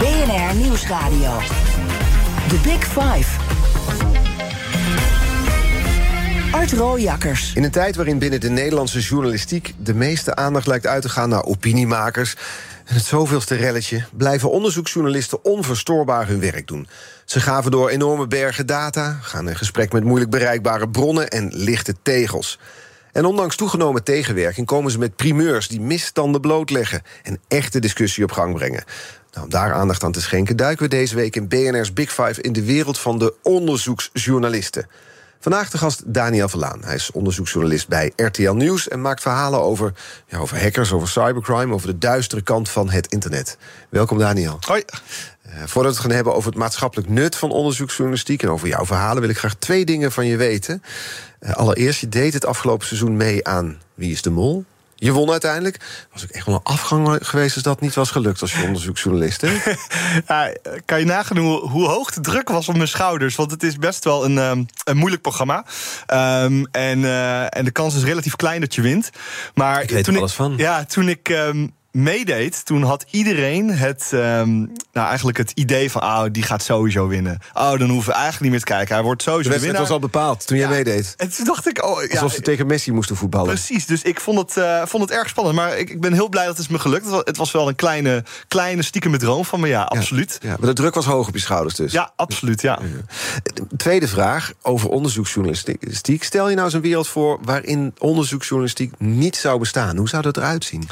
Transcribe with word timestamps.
BNR 0.00 0.54
Nieuwsradio. 0.54 1.38
The 2.48 2.58
Big 2.62 2.84
Five. 2.84 3.40
Art 6.52 6.72
Rooijakkers. 6.72 7.52
In 7.54 7.64
een 7.64 7.70
tijd 7.70 7.96
waarin 7.96 8.18
binnen 8.18 8.40
de 8.40 8.50
Nederlandse 8.50 9.00
journalistiek 9.00 9.74
de 9.78 9.94
meeste 9.94 10.34
aandacht 10.34 10.66
lijkt 10.66 10.86
uit 10.86 11.02
te 11.02 11.08
gaan 11.08 11.28
naar 11.28 11.44
opiniemakers 11.44 12.36
en 12.84 12.94
het 12.94 13.04
zoveelste 13.04 13.54
relletje, 13.54 14.04
blijven 14.16 14.50
onderzoeksjournalisten 14.50 15.44
onverstoorbaar 15.44 16.26
hun 16.26 16.40
werk 16.40 16.66
doen. 16.66 16.88
Ze 17.24 17.40
gaven 17.40 17.70
door 17.70 17.88
enorme 17.88 18.26
bergen 18.26 18.66
data, 18.66 19.18
gaan 19.22 19.48
in 19.48 19.56
gesprek 19.56 19.92
met 19.92 20.04
moeilijk 20.04 20.30
bereikbare 20.30 20.88
bronnen 20.88 21.28
en 21.28 21.50
lichte 21.54 21.94
tegels. 22.02 22.58
En 23.12 23.24
ondanks 23.24 23.56
toegenomen 23.56 24.04
tegenwerking 24.04 24.66
komen 24.66 24.90
ze 24.90 24.98
met 24.98 25.16
primeurs 25.16 25.68
die 25.68 25.80
misstanden 25.80 26.40
blootleggen 26.40 27.02
en 27.22 27.40
echte 27.48 27.78
discussie 27.78 28.24
op 28.24 28.32
gang 28.32 28.54
brengen. 28.54 28.84
Nou, 29.32 29.44
om 29.44 29.50
daar 29.50 29.72
aandacht 29.72 30.04
aan 30.04 30.12
te 30.12 30.20
schenken, 30.20 30.56
duiken 30.56 30.82
we 30.82 30.90
deze 30.90 31.14
week 31.14 31.36
in 31.36 31.48
BNR's 31.48 31.92
Big 31.92 32.12
Five 32.12 32.42
in 32.42 32.52
de 32.52 32.64
wereld 32.64 32.98
van 32.98 33.18
de 33.18 33.34
onderzoeksjournalisten. 33.42 34.86
Vandaag 35.42 35.70
de 35.70 35.78
gast 35.78 36.02
Daniel 36.06 36.48
Verlaan. 36.48 36.84
Hij 36.84 36.94
is 36.94 37.10
onderzoeksjournalist 37.10 37.88
bij 37.88 38.12
RTL 38.16 38.52
Nieuws 38.52 38.88
en 38.88 39.00
maakt 39.00 39.22
verhalen 39.22 39.60
over, 39.60 39.92
ja, 40.26 40.38
over 40.38 40.62
hackers, 40.62 40.92
over 40.92 41.08
cybercrime, 41.08 41.74
over 41.74 41.86
de 41.86 41.98
duistere 41.98 42.42
kant 42.42 42.68
van 42.68 42.90
het 42.90 43.06
internet. 43.06 43.56
Welkom 43.88 44.18
Daniel. 44.18 44.56
Hoi. 44.60 44.82
Uh, 45.46 45.52
voordat 45.52 45.92
we 45.92 45.98
het 45.98 45.98
gaan 45.98 46.10
hebben 46.10 46.34
over 46.34 46.50
het 46.50 46.58
maatschappelijk 46.58 47.08
nut 47.08 47.36
van 47.36 47.50
onderzoeksjournalistiek 47.50 48.42
en 48.42 48.48
over 48.48 48.68
jouw 48.68 48.86
verhalen, 48.86 49.20
wil 49.20 49.30
ik 49.30 49.38
graag 49.38 49.54
twee 49.54 49.84
dingen 49.84 50.12
van 50.12 50.26
je 50.26 50.36
weten. 50.36 50.82
Uh, 51.40 51.52
allereerst, 51.52 52.00
je 52.00 52.08
deed 52.08 52.32
het 52.32 52.46
afgelopen 52.46 52.86
seizoen 52.86 53.16
mee 53.16 53.46
aan 53.46 53.80
Wie 53.94 54.12
is 54.12 54.22
de 54.22 54.30
Mol? 54.30 54.64
Je 55.00 55.12
won 55.12 55.30
uiteindelijk. 55.30 56.06
Was 56.12 56.22
ook 56.22 56.30
echt 56.30 56.46
wel 56.46 56.54
een 56.54 56.60
afgang 56.62 57.18
geweest 57.22 57.54
als 57.54 57.64
dat 57.64 57.80
niet 57.80 57.94
was 57.94 58.10
gelukt 58.10 58.40
als 58.40 58.52
je 58.52 58.62
onderzoeksjournalist. 58.62 59.40
Hè? 59.40 59.52
ja, 60.26 60.52
kan 60.84 60.98
je 60.98 61.04
nagaan 61.04 61.36
hoe, 61.36 61.68
hoe, 61.68 61.86
hoog 61.86 62.10
de 62.10 62.20
druk 62.20 62.48
was 62.48 62.68
op 62.68 62.76
mijn 62.76 62.88
schouders? 62.88 63.36
Want 63.36 63.50
het 63.50 63.62
is 63.62 63.76
best 63.76 64.04
wel 64.04 64.24
een, 64.24 64.38
um, 64.38 64.66
een 64.84 64.96
moeilijk 64.96 65.22
programma. 65.22 65.64
Um, 66.42 66.66
en, 66.70 66.98
uh, 66.98 67.56
en 67.56 67.64
de 67.64 67.70
kans 67.70 67.94
is 67.94 68.02
relatief 68.02 68.36
klein 68.36 68.60
dat 68.60 68.74
je 68.74 68.82
wint. 68.82 69.10
Maar 69.54 69.82
ik 69.82 69.90
weet 69.90 70.04
toen 70.04 70.14
er 70.14 70.20
alles 70.20 70.34
van. 70.34 70.54
Ja, 70.56 70.84
toen 70.84 71.08
ik. 71.08 71.28
Um, 71.28 71.78
meedeed, 71.90 72.64
toen 72.64 72.82
had 72.82 73.04
iedereen 73.10 73.70
het, 73.70 74.10
um, 74.12 74.72
nou 74.92 75.06
eigenlijk 75.06 75.38
het 75.38 75.50
idee 75.54 75.90
van... 75.90 76.02
oh, 76.02 76.24
die 76.32 76.42
gaat 76.42 76.62
sowieso 76.62 77.08
winnen. 77.08 77.38
Oh, 77.54 77.78
dan 77.78 77.88
hoeven 77.88 78.12
we 78.12 78.18
eigenlijk 78.18 78.40
niet 78.40 78.50
meer 78.50 78.60
te 78.60 78.66
kijken. 78.66 78.94
Hij 78.94 79.04
wordt 79.04 79.22
sowieso 79.22 79.50
de 79.50 79.60
winnaar. 79.60 79.80
was 79.80 79.90
al 79.90 79.98
bepaald 79.98 80.46
toen 80.46 80.56
ja. 80.56 80.68
jij 80.68 80.76
meedeed. 80.76 81.14
En 81.16 81.30
toen 81.30 81.44
dacht 81.44 81.68
ik... 81.68 81.84
Oh, 81.84 82.02
ja, 82.02 82.08
Alsof 82.08 82.32
ze 82.32 82.40
tegen 82.40 82.66
Messi 82.66 82.92
moesten 82.92 83.16
voetballen. 83.16 83.48
Precies, 83.48 83.86
dus 83.86 84.02
ik 84.02 84.20
vond 84.20 84.38
het, 84.38 84.56
uh, 84.56 84.82
vond 84.86 85.02
het 85.02 85.12
erg 85.12 85.28
spannend. 85.28 85.56
Maar 85.56 85.78
ik, 85.78 85.90
ik 85.90 86.00
ben 86.00 86.12
heel 86.12 86.28
blij 86.28 86.44
dat 86.44 86.56
het 86.56 86.66
is 86.66 86.72
me 86.72 86.78
gelukt. 86.78 87.10
Het 87.10 87.36
was 87.36 87.50
wel 87.50 87.68
een 87.68 87.74
kleine, 87.74 88.24
kleine 88.48 88.82
stiekeme 88.82 89.16
droom 89.16 89.44
van 89.44 89.60
me, 89.60 89.68
ja, 89.68 89.82
absoluut. 89.82 90.38
Ja, 90.42 90.56
maar 90.58 90.68
de 90.68 90.72
druk 90.74 90.94
was 90.94 91.04
hoog 91.04 91.28
op 91.28 91.34
je 91.34 91.40
schouders 91.40 91.74
dus. 91.74 91.92
Ja, 91.92 92.12
absoluut, 92.16 92.62
ja. 92.62 92.78
Tweede 93.76 94.08
vraag 94.08 94.52
over 94.62 94.88
onderzoeksjournalistiek. 94.88 96.24
Stel 96.24 96.48
je 96.48 96.54
nou 96.54 96.66
eens 96.66 96.74
een 96.74 96.80
wereld 96.80 97.08
voor... 97.08 97.38
waarin 97.42 97.94
onderzoeksjournalistiek 97.98 98.92
niet 98.98 99.36
zou 99.36 99.58
bestaan. 99.58 99.96
Hoe 99.96 100.08
zou 100.08 100.22
dat 100.22 100.36
eruit 100.36 100.64
zien? 100.64 100.88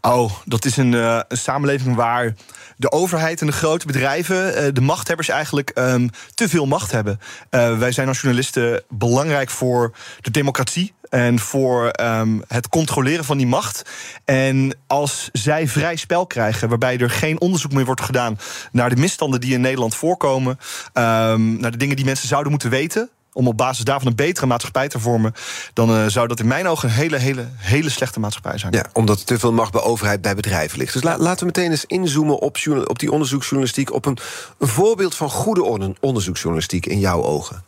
Oh, 0.00 0.32
dat 0.44 0.64
is 0.64 0.76
een, 0.76 0.92
uh, 0.92 1.20
een, 1.28 1.36
samenleving 1.36 1.96
waar 1.96 2.34
de 2.76 2.92
overheid 2.92 3.40
en 3.40 3.46
de 3.46 3.52
grote 3.52 3.86
bedrijven, 3.86 4.64
uh, 4.64 4.68
de 4.72 4.80
machthebbers 4.80 5.28
eigenlijk 5.28 5.70
um, 5.74 6.10
te 6.34 6.48
veel 6.48 6.66
macht 6.66 6.90
hebben. 6.90 7.20
Uh, 7.50 7.78
wij 7.78 7.92
zijn 7.92 8.08
als 8.08 8.20
journalisten 8.20 8.82
belangrijk 8.88 9.50
voor 9.50 9.94
de 10.20 10.30
democratie. 10.30 10.96
En 11.08 11.38
voor 11.38 11.92
um, 12.00 12.42
het 12.48 12.68
controleren 12.68 13.24
van 13.24 13.36
die 13.36 13.46
macht. 13.46 13.90
En 14.24 14.76
als 14.86 15.28
zij 15.32 15.68
vrij 15.68 15.96
spel 15.96 16.26
krijgen, 16.26 16.68
waarbij 16.68 16.98
er 16.98 17.10
geen 17.10 17.40
onderzoek 17.40 17.72
meer 17.72 17.84
wordt 17.84 18.00
gedaan 18.00 18.38
naar 18.72 18.90
de 18.90 18.96
misstanden 18.96 19.40
die 19.40 19.54
in 19.54 19.60
Nederland 19.60 19.94
voorkomen, 19.94 20.58
um, 20.94 21.60
naar 21.60 21.70
de 21.70 21.76
dingen 21.76 21.96
die 21.96 22.04
mensen 22.04 22.28
zouden 22.28 22.50
moeten 22.50 22.70
weten, 22.70 23.10
om 23.38 23.48
op 23.48 23.56
basis 23.56 23.84
daarvan 23.84 24.08
een 24.08 24.14
betere 24.14 24.46
maatschappij 24.46 24.88
te 24.88 24.98
vormen, 24.98 25.34
dan 25.72 25.90
uh, 25.90 26.06
zou 26.06 26.28
dat 26.28 26.40
in 26.40 26.46
mijn 26.46 26.68
ogen 26.68 26.88
een 26.88 26.94
hele, 26.94 27.16
hele, 27.16 27.48
hele 27.56 27.90
slechte 27.90 28.20
maatschappij 28.20 28.58
zijn. 28.58 28.72
Ja, 28.72 28.84
omdat 28.92 29.26
te 29.26 29.38
veel 29.38 29.52
macht 29.52 29.72
bij 29.72 29.80
overheid 29.80 30.22
bij 30.22 30.34
bedrijven 30.34 30.78
ligt. 30.78 30.92
Dus 30.92 31.02
la 31.02 31.18
laten 31.18 31.38
we 31.38 31.44
meteen 31.44 31.70
eens 31.70 31.84
inzoomen 31.84 32.38
op, 32.38 32.56
op 32.84 32.98
die 32.98 33.12
onderzoeksjournalistiek, 33.12 33.92
op 33.92 34.06
een, 34.06 34.18
een 34.58 34.68
voorbeeld 34.68 35.14
van 35.14 35.30
goede 35.30 35.62
on 35.62 35.96
onderzoeksjournalistiek 36.00 36.86
in 36.86 36.98
jouw 36.98 37.22
ogen. 37.22 37.64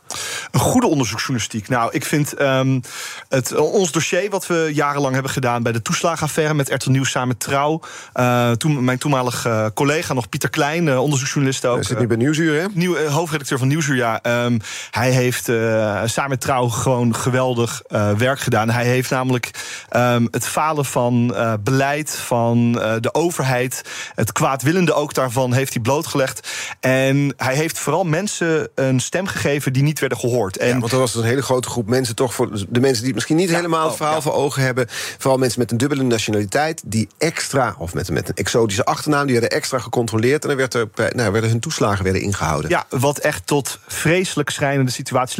Een 0.51 0.59
goede 0.59 0.87
onderzoeksjournalistiek. 0.87 1.69
Nou, 1.69 1.91
ik 1.91 2.05
vind 2.05 2.41
um, 2.41 2.81
het, 3.29 3.55
ons 3.55 3.91
dossier 3.91 4.29
wat 4.29 4.47
we 4.47 4.69
jarenlang 4.73 5.13
hebben 5.13 5.31
gedaan 5.31 5.63
bij 5.63 5.71
de 5.71 5.81
toeslagenaffaire 5.81 6.53
met 6.53 6.69
RTL 6.69 6.89
Nieuws 6.89 7.09
samen 7.09 7.37
Trouw. 7.37 7.81
Uh, 8.15 8.51
toen 8.51 8.83
mijn 8.83 8.97
toenmalige 8.97 9.49
uh, 9.49 9.65
collega, 9.73 10.13
nog 10.13 10.29
Pieter 10.29 10.49
Klein, 10.49 10.97
onderzoeksjournalist 10.97 11.65
ook. 11.65 11.75
Hij 11.75 11.83
zit 11.83 11.99
nu 11.99 12.07
bij 12.07 12.17
Nieuwsuur, 12.17 12.61
hè? 12.61 12.67
Nieuw, 12.73 12.97
hoofdredacteur 12.97 13.57
van 13.57 13.67
Nieuwsuur, 13.67 13.95
ja. 13.95 14.45
Um, 14.45 14.59
hij 14.91 15.11
heeft 15.11 15.47
uh, 15.61 16.01
samen 16.05 16.29
met 16.29 16.41
Trouw 16.41 16.67
gewoon 16.67 17.15
geweldig 17.15 17.81
uh, 17.87 18.11
werk 18.11 18.39
gedaan. 18.39 18.69
Hij 18.69 18.85
heeft 18.85 19.09
namelijk 19.09 19.49
um, 19.95 20.27
het 20.31 20.47
falen 20.47 20.85
van 20.85 21.31
uh, 21.33 21.53
beleid 21.63 22.15
van 22.15 22.71
de 22.71 23.13
overheid, 23.13 23.81
het 24.15 24.31
kwaadwillende 24.31 24.93
ook 24.93 25.13
daarvan, 25.13 25.53
heeft 25.53 25.73
hij 25.73 25.81
blootgelegd. 25.81 26.49
En 26.79 27.33
hij 27.37 27.55
heeft 27.55 27.79
vooral 27.79 28.03
mensen 28.03 28.69
een 28.75 28.99
stem 28.99 29.27
gegeven 29.27 29.73
die 29.73 29.83
niet 29.83 29.99
werden 29.99 30.17
gehoord. 30.17 30.57
En 30.57 30.67
ja, 30.67 30.79
want 30.79 30.91
er 30.91 30.99
was 30.99 31.15
een 31.15 31.23
hele 31.23 31.41
grote 31.41 31.69
groep 31.69 31.89
mensen, 31.89 32.15
toch 32.15 32.33
voor 32.33 32.49
de 32.69 32.79
mensen 32.79 32.97
die 32.97 33.05
het 33.05 33.13
misschien 33.13 33.35
niet 33.35 33.49
ja, 33.49 33.55
helemaal 33.55 33.87
het 33.87 33.95
verhaal 33.95 34.17
oh, 34.17 34.23
ja. 34.23 34.29
voor 34.29 34.39
ogen 34.39 34.63
hebben. 34.63 34.85
Vooral 35.17 35.39
mensen 35.39 35.59
met 35.59 35.71
een 35.71 35.77
dubbele 35.77 36.03
nationaliteit, 36.03 36.81
die 36.85 37.07
extra, 37.17 37.75
of 37.77 37.93
met, 37.93 38.09
met 38.09 38.29
een 38.29 38.35
exotische 38.35 38.85
achternaam, 38.85 39.25
die 39.25 39.39
werden 39.39 39.57
extra 39.57 39.79
gecontroleerd. 39.79 40.41
En 40.41 40.47
dan 40.47 40.57
werd 40.57 40.73
er, 40.73 40.87
nou, 41.15 41.31
werden 41.31 41.49
hun 41.49 41.59
toeslagen 41.59 42.03
werden 42.03 42.21
ingehouden. 42.21 42.69
Ja, 42.69 42.85
wat 42.89 43.17
echt 43.17 43.47
tot 43.47 43.79
vreselijk 43.87 44.49
schrijnende 44.49 44.91
situaties 44.91 45.37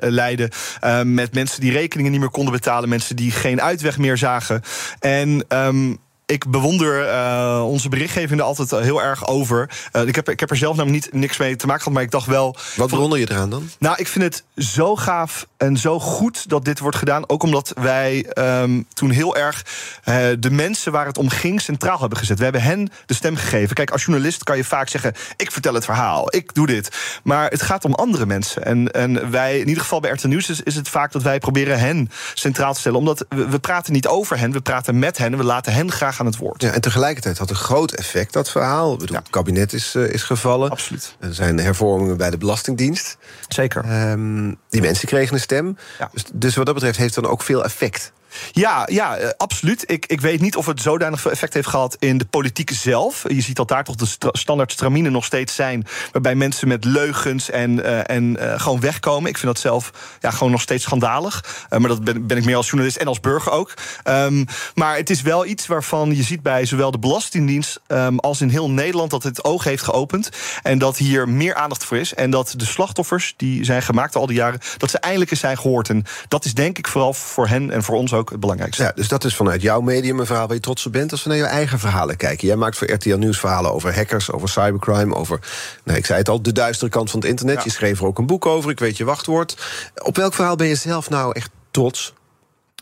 leiden. 0.00 0.50
Uh, 0.84 1.02
met 1.02 1.34
mensen 1.34 1.60
die 1.60 1.72
rekeningen 1.72 2.10
niet 2.12 2.20
meer 2.20 2.30
konden 2.30 2.52
betalen. 2.52 2.88
Mensen 2.88 3.16
die 3.16 3.30
geen 3.30 3.62
uitweg 3.62 3.98
meer 3.98 4.16
zagen. 4.16 4.62
En 4.98 5.44
um, 5.48 5.98
ik 6.26 6.50
bewonder 6.50 7.08
uh, 7.08 7.64
onze 7.66 7.88
berichtgeving 7.88 8.40
er 8.40 8.46
altijd 8.46 8.70
heel 8.70 9.02
erg 9.02 9.26
over. 9.26 9.70
Uh, 9.92 10.06
ik, 10.06 10.14
heb, 10.14 10.28
ik 10.28 10.40
heb 10.40 10.50
er 10.50 10.56
zelf 10.56 10.76
namelijk 10.76 11.04
niet 11.04 11.14
niks 11.20 11.36
mee 11.36 11.56
te 11.56 11.66
maken 11.66 11.82
gehad, 11.82 11.94
maar 11.94 12.06
ik 12.06 12.10
dacht 12.10 12.26
wel. 12.26 12.56
Wat 12.76 12.90
bewonder 12.90 13.18
je 13.18 13.30
eraan 13.30 13.50
dan? 13.50 13.68
Nou, 13.78 13.96
ik 13.98 14.08
vind 14.08 14.24
het 14.24 14.44
zo 14.56 14.96
gaaf 14.96 15.46
en 15.56 15.76
zo 15.76 16.00
goed 16.00 16.48
dat 16.48 16.64
dit 16.64 16.78
wordt 16.78 16.96
gedaan. 16.96 17.28
Ook 17.28 17.42
omdat 17.42 17.72
wij 17.80 18.26
um, 18.38 18.86
toen 18.92 19.10
heel 19.10 19.36
erg 19.36 19.64
uh, 20.04 20.16
de 20.38 20.50
mensen 20.50 20.92
waar 20.92 21.06
het 21.06 21.18
om 21.18 21.28
ging 21.28 21.60
centraal 21.60 22.00
hebben 22.00 22.18
gezet. 22.18 22.38
We 22.38 22.44
hebben 22.44 22.62
hen 22.62 22.90
de 23.06 23.14
stem 23.14 23.36
gegeven. 23.36 23.74
Kijk, 23.74 23.90
als 23.90 24.04
journalist 24.04 24.44
kan 24.44 24.56
je 24.56 24.64
vaak 24.64 24.88
zeggen: 24.88 25.14
ik 25.36 25.50
vertel 25.52 25.74
het 25.74 25.84
verhaal, 25.84 26.34
ik 26.34 26.54
doe 26.54 26.66
dit. 26.66 26.96
Maar 27.22 27.50
het 27.50 27.62
gaat 27.62 27.84
om 27.84 27.94
andere 27.94 28.26
mensen. 28.26 28.64
En, 28.64 28.92
en 28.92 29.30
wij, 29.30 29.58
in 29.58 29.68
ieder 29.68 29.82
geval 29.82 30.00
bij 30.00 30.10
RTL 30.10 30.28
Nieuws, 30.28 30.48
is, 30.48 30.60
is 30.60 30.74
het 30.74 30.88
vaak 30.88 31.12
dat 31.12 31.22
wij 31.22 31.38
proberen 31.38 31.78
hen 31.78 32.10
centraal 32.34 32.72
te 32.72 32.80
stellen. 32.80 32.98
Omdat 32.98 33.24
we, 33.28 33.48
we 33.48 33.58
praten 33.58 33.92
niet 33.92 34.06
over 34.06 34.38
hen, 34.38 34.52
we 34.52 34.60
praten 34.60 34.98
met 34.98 35.18
hen. 35.18 35.36
We 35.36 35.44
laten 35.44 35.72
hen 35.72 35.92
graag 35.92 36.15
aan 36.20 36.26
het 36.26 36.36
woord. 36.36 36.62
Ja, 36.62 36.70
en 36.70 36.80
tegelijkertijd 36.80 37.38
had 37.38 37.50
een 37.50 37.56
groot 37.56 37.92
effect 37.92 38.32
dat 38.32 38.50
verhaal. 38.50 38.92
Ik 38.92 38.98
bedoel, 38.98 39.14
ja. 39.14 39.22
Het 39.22 39.30
kabinet 39.30 39.72
is, 39.72 39.94
uh, 39.94 40.12
is 40.12 40.22
gevallen. 40.22 40.70
Absoluut. 40.70 41.16
Er 41.20 41.34
zijn 41.34 41.58
hervormingen 41.58 42.16
bij 42.16 42.30
de 42.30 42.38
Belastingdienst. 42.38 43.16
Zeker. 43.48 44.10
Um, 44.10 44.56
die 44.68 44.80
mensen 44.80 45.08
kregen 45.08 45.34
een 45.34 45.40
stem. 45.40 45.76
Ja. 45.98 46.10
Dus, 46.12 46.24
dus 46.32 46.54
wat 46.56 46.66
dat 46.66 46.74
betreft 46.74 46.98
heeft 46.98 47.14
het 47.14 47.24
dan 47.24 47.32
ook 47.32 47.42
veel 47.42 47.64
effect. 47.64 48.12
Ja, 48.52 48.88
ja 48.90 49.20
uh, 49.20 49.28
absoluut. 49.36 49.90
Ik, 49.90 50.06
ik 50.06 50.20
weet 50.20 50.40
niet 50.40 50.56
of 50.56 50.66
het 50.66 50.80
zodanig 50.80 51.20
veel 51.20 51.30
effect 51.30 51.54
heeft 51.54 51.68
gehad 51.68 51.96
in 51.98 52.18
de 52.18 52.24
politiek 52.24 52.70
zelf. 52.70 53.24
Je 53.28 53.40
ziet 53.40 53.56
dat 53.56 53.68
daar 53.68 53.84
toch 53.84 53.94
de 53.94 54.06
st 54.06 54.26
standaard 54.32 54.72
stramine 54.72 55.10
nog 55.10 55.24
steeds 55.24 55.54
zijn. 55.54 55.86
Waarbij 56.12 56.34
mensen 56.34 56.68
met 56.68 56.84
leugens 56.84 57.50
en, 57.50 57.78
uh, 57.78 58.10
en 58.10 58.36
uh, 58.40 58.60
gewoon 58.60 58.80
wegkomen. 58.80 59.30
Ik 59.30 59.38
vind 59.38 59.52
dat 59.52 59.62
zelf 59.62 59.90
ja, 60.20 60.30
gewoon 60.30 60.50
nog 60.50 60.60
steeds 60.60 60.84
schandalig. 60.84 61.66
maar 61.68 61.88
dat 61.88 62.04
ben, 62.04 62.26
ben, 62.26 62.36
ik 62.36 62.44
meer 62.44 62.56
als 62.56 62.66
journalist 62.66 62.96
en 62.96 63.06
als 63.06 63.20
burger 63.20 63.52
ook. 63.52 63.74
Um, 64.04 64.46
maar 64.74 64.96
het 64.96 65.10
is 65.10 65.22
wel 65.22 65.46
iets 65.46 65.66
waarvan 65.66 66.16
je 66.16 66.22
ziet 66.22 66.42
bij 66.42 66.66
zowel 66.66 66.90
de 66.90 66.98
Belastingdienst 66.98 67.80
um, 67.88 68.18
als 68.18 68.40
in 68.40 68.48
heel 68.48 68.70
Nederland 68.70 69.10
dat 69.10 69.22
het 69.22 69.44
oog 69.44 69.64
heeft 69.64 69.82
geopend. 69.82 70.30
En 70.62 70.78
dat 70.78 70.96
hier 70.96 71.28
meer 71.28 71.54
aandacht 71.54 71.84
voor 71.84 71.96
is. 71.96 72.14
En 72.14 72.30
dat 72.30 72.54
de 72.56 72.64
slachtoffers 72.64 73.34
die 73.36 73.64
zijn 73.64 73.82
gemaakt 73.82 74.16
al 74.16 74.26
die 74.26 74.36
jaren, 74.36 74.60
dat 74.76 74.90
ze 74.90 74.98
eindelijk 74.98 75.30
eens 75.30 75.40
zijn 75.40 75.58
gehoord. 75.58 75.88
En 75.88 76.04
dat 76.28 76.44
is 76.44 76.54
denk 76.54 76.78
ik 76.78 76.88
vooral 76.88 77.12
voor 77.12 77.48
hen 77.48 77.70
en 77.70 77.82
voor 77.82 77.96
ons 77.96 78.12
ook 78.16 78.30
het 78.30 78.40
belangrijkste. 78.40 78.82
Ja, 78.82 78.92
dus 78.94 79.08
dat 79.08 79.24
is 79.24 79.36
vanuit 79.36 79.62
jouw 79.62 79.80
medium 79.80 80.20
een 80.20 80.26
verhaal 80.26 80.46
waar 80.46 80.56
je 80.56 80.62
trots 80.62 80.86
op 80.86 80.92
bent... 80.92 81.12
als 81.12 81.22
we 81.22 81.28
naar 81.28 81.38
je 81.38 81.44
eigen 81.44 81.78
verhalen 81.78 82.16
kijken. 82.16 82.46
Jij 82.46 82.56
maakt 82.56 82.76
voor 82.76 82.90
RTL 82.90 83.16
Nieuws 83.16 83.38
verhalen 83.38 83.72
over 83.72 83.94
hackers, 83.94 84.32
over 84.32 84.48
cybercrime... 84.48 85.14
over, 85.14 85.40
nou, 85.84 85.98
ik 85.98 86.06
zei 86.06 86.18
het 86.18 86.28
al, 86.28 86.42
de 86.42 86.52
duistere 86.52 86.90
kant 86.90 87.10
van 87.10 87.20
het 87.20 87.28
internet. 87.28 87.64
Je 87.64 87.70
schreef 87.70 88.00
er 88.00 88.06
ook 88.06 88.18
een 88.18 88.26
boek 88.26 88.46
over, 88.46 88.70
ik 88.70 88.78
weet 88.78 88.96
je 88.96 89.04
wachtwoord. 89.04 89.56
Op 90.02 90.16
welk 90.16 90.34
verhaal 90.34 90.56
ben 90.56 90.66
je 90.66 90.74
zelf 90.74 91.10
nou 91.10 91.32
echt 91.32 91.50
trots? 91.70 92.14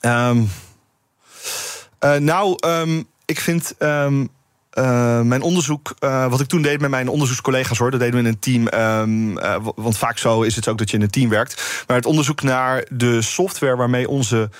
Um, 0.00 0.50
nou, 2.18 2.58
um, 2.66 3.06
ik 3.24 3.40
vind... 3.40 3.74
Um, 3.78 4.28
uh, 4.74 5.20
mijn 5.20 5.42
onderzoek, 5.42 5.94
uh, 6.00 6.26
wat 6.26 6.40
ik 6.40 6.46
toen 6.46 6.62
deed 6.62 6.80
met 6.80 6.90
mijn 6.90 7.08
onderzoekscollega's 7.08 7.78
hoor, 7.78 7.90
dat 7.90 8.00
deden 8.00 8.14
we 8.14 8.28
in 8.28 8.32
een 8.32 8.38
team. 8.38 8.66
Um, 9.00 9.38
uh, 9.38 9.56
want 9.76 9.98
vaak 9.98 10.18
zo 10.18 10.42
is 10.42 10.56
het 10.56 10.68
ook 10.68 10.78
dat 10.78 10.90
je 10.90 10.96
in 10.96 11.02
een 11.02 11.10
team 11.10 11.28
werkt. 11.28 11.84
Maar 11.86 11.96
het 11.96 12.06
onderzoek 12.06 12.42
naar 12.42 12.86
de 12.90 13.22
software 13.22 13.76
waarmee 13.76 14.08
onze 14.08 14.50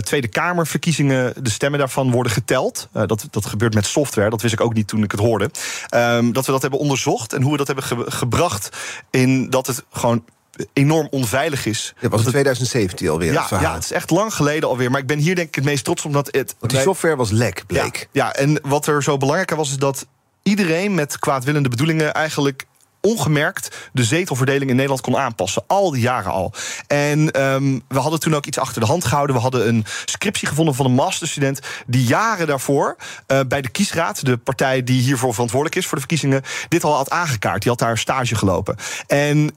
Tweede 0.00 0.28
Kamerverkiezingen, 0.28 1.32
de 1.42 1.50
stemmen 1.50 1.78
daarvan 1.78 2.10
worden 2.10 2.32
geteld. 2.32 2.88
dat, 2.92 3.26
dat 3.30 3.46
gebeurt 3.46 3.74
met 3.74 3.86
software, 3.86 4.30
dat 4.30 4.42
wist 4.42 4.54
ik 4.54 4.60
ook 4.60 4.74
niet 4.74 4.88
toen 4.88 5.02
ik 5.02 5.10
het 5.10 5.20
hoorde. 5.20 5.50
Um, 5.94 6.32
dat 6.32 6.46
we 6.46 6.52
dat 6.52 6.62
hebben 6.62 6.80
onderzocht 6.80 7.32
en 7.32 7.42
hoe 7.42 7.50
we 7.50 7.56
dat 7.56 7.66
hebben 7.66 7.84
ge 7.84 8.04
gebracht 8.06 8.76
in 9.10 9.50
dat 9.50 9.66
het 9.66 9.84
gewoon 9.90 10.24
enorm 10.72 11.08
onveilig 11.10 11.66
is. 11.66 11.94
Dat 12.00 12.10
was 12.10 12.24
in 12.24 12.30
2017 12.30 13.08
alweer. 13.08 13.32
Ja, 13.32 13.46
het 13.48 13.60
ja, 13.60 13.74
het 13.74 13.84
is 13.84 13.92
echt 13.92 14.10
lang 14.10 14.34
geleden 14.34 14.68
alweer. 14.68 14.90
Maar 14.90 15.00
ik 15.00 15.06
ben 15.06 15.18
hier 15.18 15.34
denk 15.34 15.48
ik 15.48 15.54
het 15.54 15.64
meest 15.64 15.84
trots 15.84 16.04
omdat 16.04 16.28
het. 16.30 16.54
Want 16.58 16.72
die 16.72 16.80
software 16.80 17.16
was 17.16 17.30
lek, 17.30 17.62
bleek. 17.66 18.08
Ja, 18.12 18.24
ja, 18.24 18.34
en 18.34 18.60
wat 18.62 18.86
er 18.86 19.02
zo 19.02 19.16
belangrijk 19.16 19.50
was, 19.50 19.70
is 19.70 19.76
dat 19.76 20.06
iedereen 20.42 20.94
met 20.94 21.18
kwaadwillende 21.18 21.68
bedoelingen 21.68 22.14
eigenlijk 22.14 22.66
ongemerkt 23.00 23.76
de 23.92 24.04
zetelverdeling 24.04 24.70
in 24.70 24.76
Nederland 24.76 25.00
kon 25.00 25.16
aanpassen. 25.16 25.62
Al 25.66 25.90
die 25.90 26.00
jaren 26.00 26.32
al. 26.32 26.52
En 26.86 27.42
um, 27.42 27.82
we 27.88 27.98
hadden 27.98 28.20
toen 28.20 28.34
ook 28.34 28.46
iets 28.46 28.58
achter 28.58 28.80
de 28.80 28.86
hand 28.86 29.04
gehouden. 29.04 29.36
We 29.36 29.42
hadden 29.42 29.68
een 29.68 29.84
scriptie 30.04 30.48
gevonden 30.48 30.74
van 30.74 30.86
een 30.86 30.92
masterstudent... 30.92 31.60
die 31.86 32.04
jaren 32.04 32.46
daarvoor 32.46 32.96
uh, 33.26 33.40
bij 33.48 33.62
de 33.62 33.68
kiesraad... 33.68 34.24
de 34.24 34.36
partij 34.36 34.84
die 34.84 35.02
hiervoor 35.02 35.32
verantwoordelijk 35.32 35.78
is 35.78 35.84
voor 35.86 35.94
de 35.94 36.06
verkiezingen... 36.06 36.42
dit 36.68 36.84
al 36.84 36.94
had 36.94 37.10
aangekaart. 37.10 37.62
Die 37.62 37.70
had 37.70 37.80
daar 37.80 37.98
stage 37.98 38.34
gelopen. 38.34 38.76
En 39.06 39.50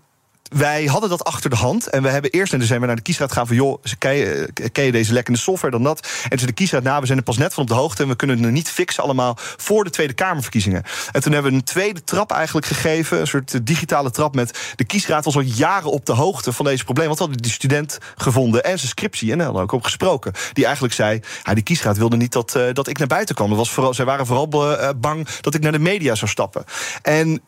wij 0.53 0.85
hadden 0.85 1.09
dat 1.09 1.23
achter 1.23 1.49
de 1.49 1.55
hand. 1.55 1.87
En 1.87 2.03
we 2.03 2.09
hebben 2.09 2.31
eerst 2.31 2.53
in 2.53 2.59
december 2.59 2.87
naar 2.87 2.95
de 2.95 3.01
kiesraad 3.01 3.31
gaan 3.31 3.47
van... 3.47 3.55
joh, 3.55 3.83
ken 3.97 4.13
je, 4.13 4.49
je 4.73 4.91
deze 4.91 5.13
lekkende 5.13 5.39
software 5.39 5.73
dan 5.73 5.83
dat? 5.83 6.07
En 6.29 6.37
toen 6.37 6.47
de 6.47 6.53
kiesraad, 6.53 6.83
nou, 6.83 6.99
we 6.99 7.05
zijn 7.05 7.17
er 7.17 7.23
pas 7.23 7.37
net 7.37 7.53
van 7.53 7.63
op 7.63 7.69
de 7.69 7.75
hoogte... 7.75 8.03
en 8.03 8.09
we 8.09 8.15
kunnen 8.15 8.43
het 8.43 8.51
niet 8.51 8.69
fixen 8.69 9.03
allemaal 9.03 9.37
voor 9.37 9.83
de 9.83 9.89
Tweede 9.89 10.13
Kamerverkiezingen. 10.13 10.83
En 11.11 11.21
toen 11.21 11.33
hebben 11.33 11.51
we 11.51 11.57
een 11.57 11.63
tweede 11.63 12.03
trap 12.03 12.31
eigenlijk 12.31 12.65
gegeven... 12.65 13.19
een 13.19 13.27
soort 13.27 13.65
digitale 13.65 14.11
trap 14.11 14.35
met... 14.35 14.73
de 14.75 14.83
kiesraad 14.83 15.25
was 15.25 15.35
al 15.35 15.41
jaren 15.41 15.91
op 15.91 16.05
de 16.05 16.13
hoogte 16.13 16.53
van 16.53 16.65
deze 16.65 16.83
probleem. 16.83 17.07
Want 17.07 17.17
we 17.17 17.25
hadden 17.25 17.41
die 17.41 17.51
student 17.51 17.97
gevonden 18.17 18.63
en 18.63 18.77
zijn 18.77 18.89
scriptie... 18.89 19.31
en 19.31 19.37
daar 19.37 19.45
hadden 19.45 19.63
ook 19.63 19.71
op 19.71 19.83
gesproken. 19.83 20.33
Die 20.53 20.63
eigenlijk 20.63 20.93
zei, 20.93 21.19
ja, 21.43 21.53
die 21.53 21.63
kiesraad 21.63 21.97
wilde 21.97 22.17
niet 22.17 22.31
dat, 22.31 22.55
uh, 22.55 22.63
dat 22.73 22.87
ik 22.87 22.97
naar 22.97 23.07
buiten 23.07 23.35
kwam. 23.35 23.55
Was 23.55 23.71
vooral, 23.71 23.93
zij 23.93 24.05
waren 24.05 24.25
vooral 24.25 24.47
bang 24.97 25.27
dat 25.41 25.53
ik 25.53 25.61
naar 25.61 25.71
de 25.71 25.79
media 25.79 26.15
zou 26.15 26.31
stappen. 26.31 26.63
En 27.01 27.41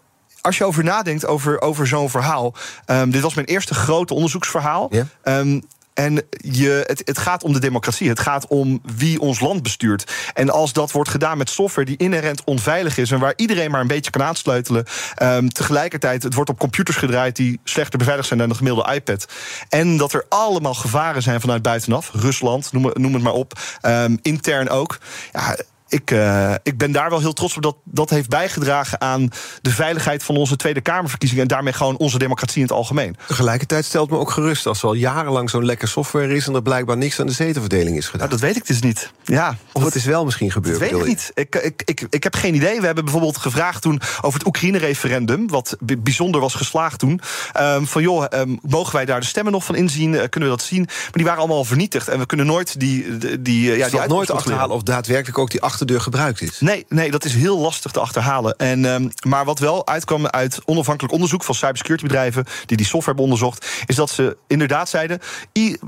als 0.45 0.57
je 0.57 0.65
over 0.65 0.83
nadenkt 0.83 1.25
over, 1.25 1.61
over 1.61 1.87
zo'n 1.87 2.09
verhaal. 2.09 2.53
Um, 2.85 3.11
dit 3.11 3.21
was 3.21 3.33
mijn 3.33 3.47
eerste 3.47 3.73
grote 3.73 4.13
onderzoeksverhaal. 4.13 4.87
Yeah. 4.91 5.39
Um, 5.39 5.61
en 5.93 6.21
je, 6.37 6.83
het, 6.87 7.01
het, 7.05 7.17
gaat 7.17 7.43
om 7.43 7.53
de 7.53 7.59
democratie. 7.59 8.09
Het 8.09 8.19
gaat 8.19 8.47
om 8.47 8.81
wie 8.95 9.19
ons 9.19 9.39
land 9.39 9.63
bestuurt. 9.63 10.11
En 10.33 10.49
als 10.49 10.73
dat 10.73 10.91
wordt 10.91 11.09
gedaan 11.09 11.37
met 11.37 11.49
software 11.49 11.87
die 11.87 11.97
inherent 11.97 12.43
onveilig 12.43 12.97
is... 12.97 13.11
en 13.11 13.19
waar 13.19 13.33
iedereen 13.35 13.71
maar 13.71 13.81
een 13.81 13.87
beetje 13.87 14.11
kan 14.11 14.23
aansluitelen... 14.23 14.85
Um, 15.21 15.49
tegelijkertijd, 15.49 16.23
het 16.23 16.33
wordt 16.33 16.49
op 16.49 16.59
computers 16.59 16.97
gedraaid... 16.97 17.35
die 17.35 17.59
slechter 17.63 17.97
beveiligd 17.97 18.27
zijn 18.27 18.39
dan 18.39 18.49
de 18.49 18.55
gemiddelde 18.55 18.93
iPad. 18.93 19.25
En 19.69 19.97
dat 19.97 20.13
er 20.13 20.25
allemaal 20.29 20.73
gevaren 20.73 21.21
zijn 21.21 21.41
vanuit 21.41 21.61
buitenaf. 21.61 22.11
Rusland, 22.13 22.71
noem, 22.71 22.91
noem 22.93 23.13
het 23.13 23.23
maar 23.23 23.33
op. 23.33 23.59
Um, 23.81 24.19
intern 24.21 24.69
ook. 24.69 24.97
Ja, 25.31 25.55
ik, 25.95 26.11
uh, 26.11 26.53
ik 26.63 26.77
ben 26.77 26.91
daar 26.91 27.09
wel 27.09 27.19
heel 27.19 27.33
trots 27.33 27.55
op 27.55 27.61
dat 27.61 27.75
dat 27.83 28.09
heeft 28.09 28.29
bijgedragen 28.29 29.01
aan 29.01 29.29
de 29.61 29.69
veiligheid 29.69 30.23
van 30.23 30.35
onze 30.35 30.55
Tweede 30.55 30.81
Kamerverkiezingen 30.81 31.43
en 31.43 31.49
daarmee 31.49 31.73
gewoon 31.73 31.97
onze 31.97 32.17
democratie 32.17 32.57
in 32.57 32.67
het 32.67 32.71
algemeen. 32.71 33.17
Tegelijkertijd 33.27 33.85
stelt 33.85 34.09
me 34.09 34.17
ook 34.17 34.31
gerust 34.31 34.65
als 34.65 34.81
er 34.81 34.87
al 34.87 34.93
jarenlang 34.93 35.49
zo'n 35.49 35.65
lekker 35.65 35.87
software 35.87 36.35
is 36.35 36.47
en 36.47 36.53
er 36.55 36.61
blijkbaar 36.61 36.97
niks 36.97 37.19
aan 37.19 37.27
de 37.27 37.33
zetelverdeling 37.33 37.97
is 37.97 38.05
gedaan. 38.05 38.19
Nou, 38.19 38.31
dat 38.31 38.39
weet 38.39 38.55
ik 38.55 38.67
dus 38.67 38.81
niet. 38.81 39.11
Ja, 39.23 39.57
of 39.71 39.83
het 39.83 39.95
is 39.95 40.05
wel 40.05 40.25
misschien 40.25 40.51
gebeurd. 40.51 40.79
Dat 40.79 40.89
weet 40.89 40.99
ik 40.99 41.07
niet. 41.07 41.31
Ik, 41.33 41.55
ik, 41.55 41.81
ik, 41.85 42.07
ik 42.09 42.23
heb 42.23 42.35
geen 42.35 42.55
idee. 42.55 42.79
We 42.79 42.85
hebben 42.85 43.03
bijvoorbeeld 43.03 43.37
gevraagd 43.37 43.81
toen 43.81 44.01
over 44.21 44.39
het 44.39 44.47
Oekraïne-referendum, 44.47 45.47
wat 45.47 45.77
bijzonder 45.97 46.41
was 46.41 46.53
geslaagd 46.53 46.99
toen. 46.99 47.21
Um, 47.59 47.87
van 47.87 48.01
joh, 48.01 48.25
um, 48.29 48.59
mogen 48.61 48.95
wij 48.95 49.05
daar 49.05 49.19
de 49.19 49.25
stemmen 49.25 49.53
nog 49.53 49.65
van 49.65 49.75
inzien? 49.75 50.13
Uh, 50.13 50.21
kunnen 50.29 50.49
we 50.49 50.55
dat 50.55 50.65
zien? 50.65 50.83
Maar 50.85 51.11
die 51.11 51.25
waren 51.25 51.39
allemaal 51.39 51.65
vernietigd 51.65 52.07
en 52.07 52.19
we 52.19 52.25
kunnen 52.25 52.45
nooit 52.45 52.79
die. 52.79 53.17
die, 53.17 53.41
die 53.41 53.77
ja, 53.77 53.89
die 53.89 53.99
nooit 54.07 54.31
achterhalen 54.31 54.75
of 54.75 54.83
daadwerkelijk 54.83 55.37
ook 55.37 55.51
die 55.51 55.61
achterdeur 55.85 56.01
gebruikt 56.01 56.41
is. 56.41 56.59
Nee, 56.59 56.85
nee, 56.89 57.11
dat 57.11 57.25
is 57.25 57.33
heel 57.33 57.57
lastig 57.57 57.91
te 57.91 57.99
achterhalen. 57.99 58.55
En, 58.57 58.85
um, 58.85 59.11
maar 59.27 59.45
wat 59.45 59.59
wel 59.59 59.87
uitkwam 59.87 60.27
uit 60.27 60.59
onafhankelijk 60.65 61.13
onderzoek 61.13 61.43
van 61.43 61.55
cybersecurity-bedrijven 61.55 62.45
die 62.65 62.77
die 62.77 62.85
software 62.85 63.05
hebben 63.05 63.23
onderzocht, 63.23 63.67
is 63.85 63.95
dat 63.95 64.09
ze 64.09 64.37
inderdaad 64.47 64.89
zeiden: 64.89 65.19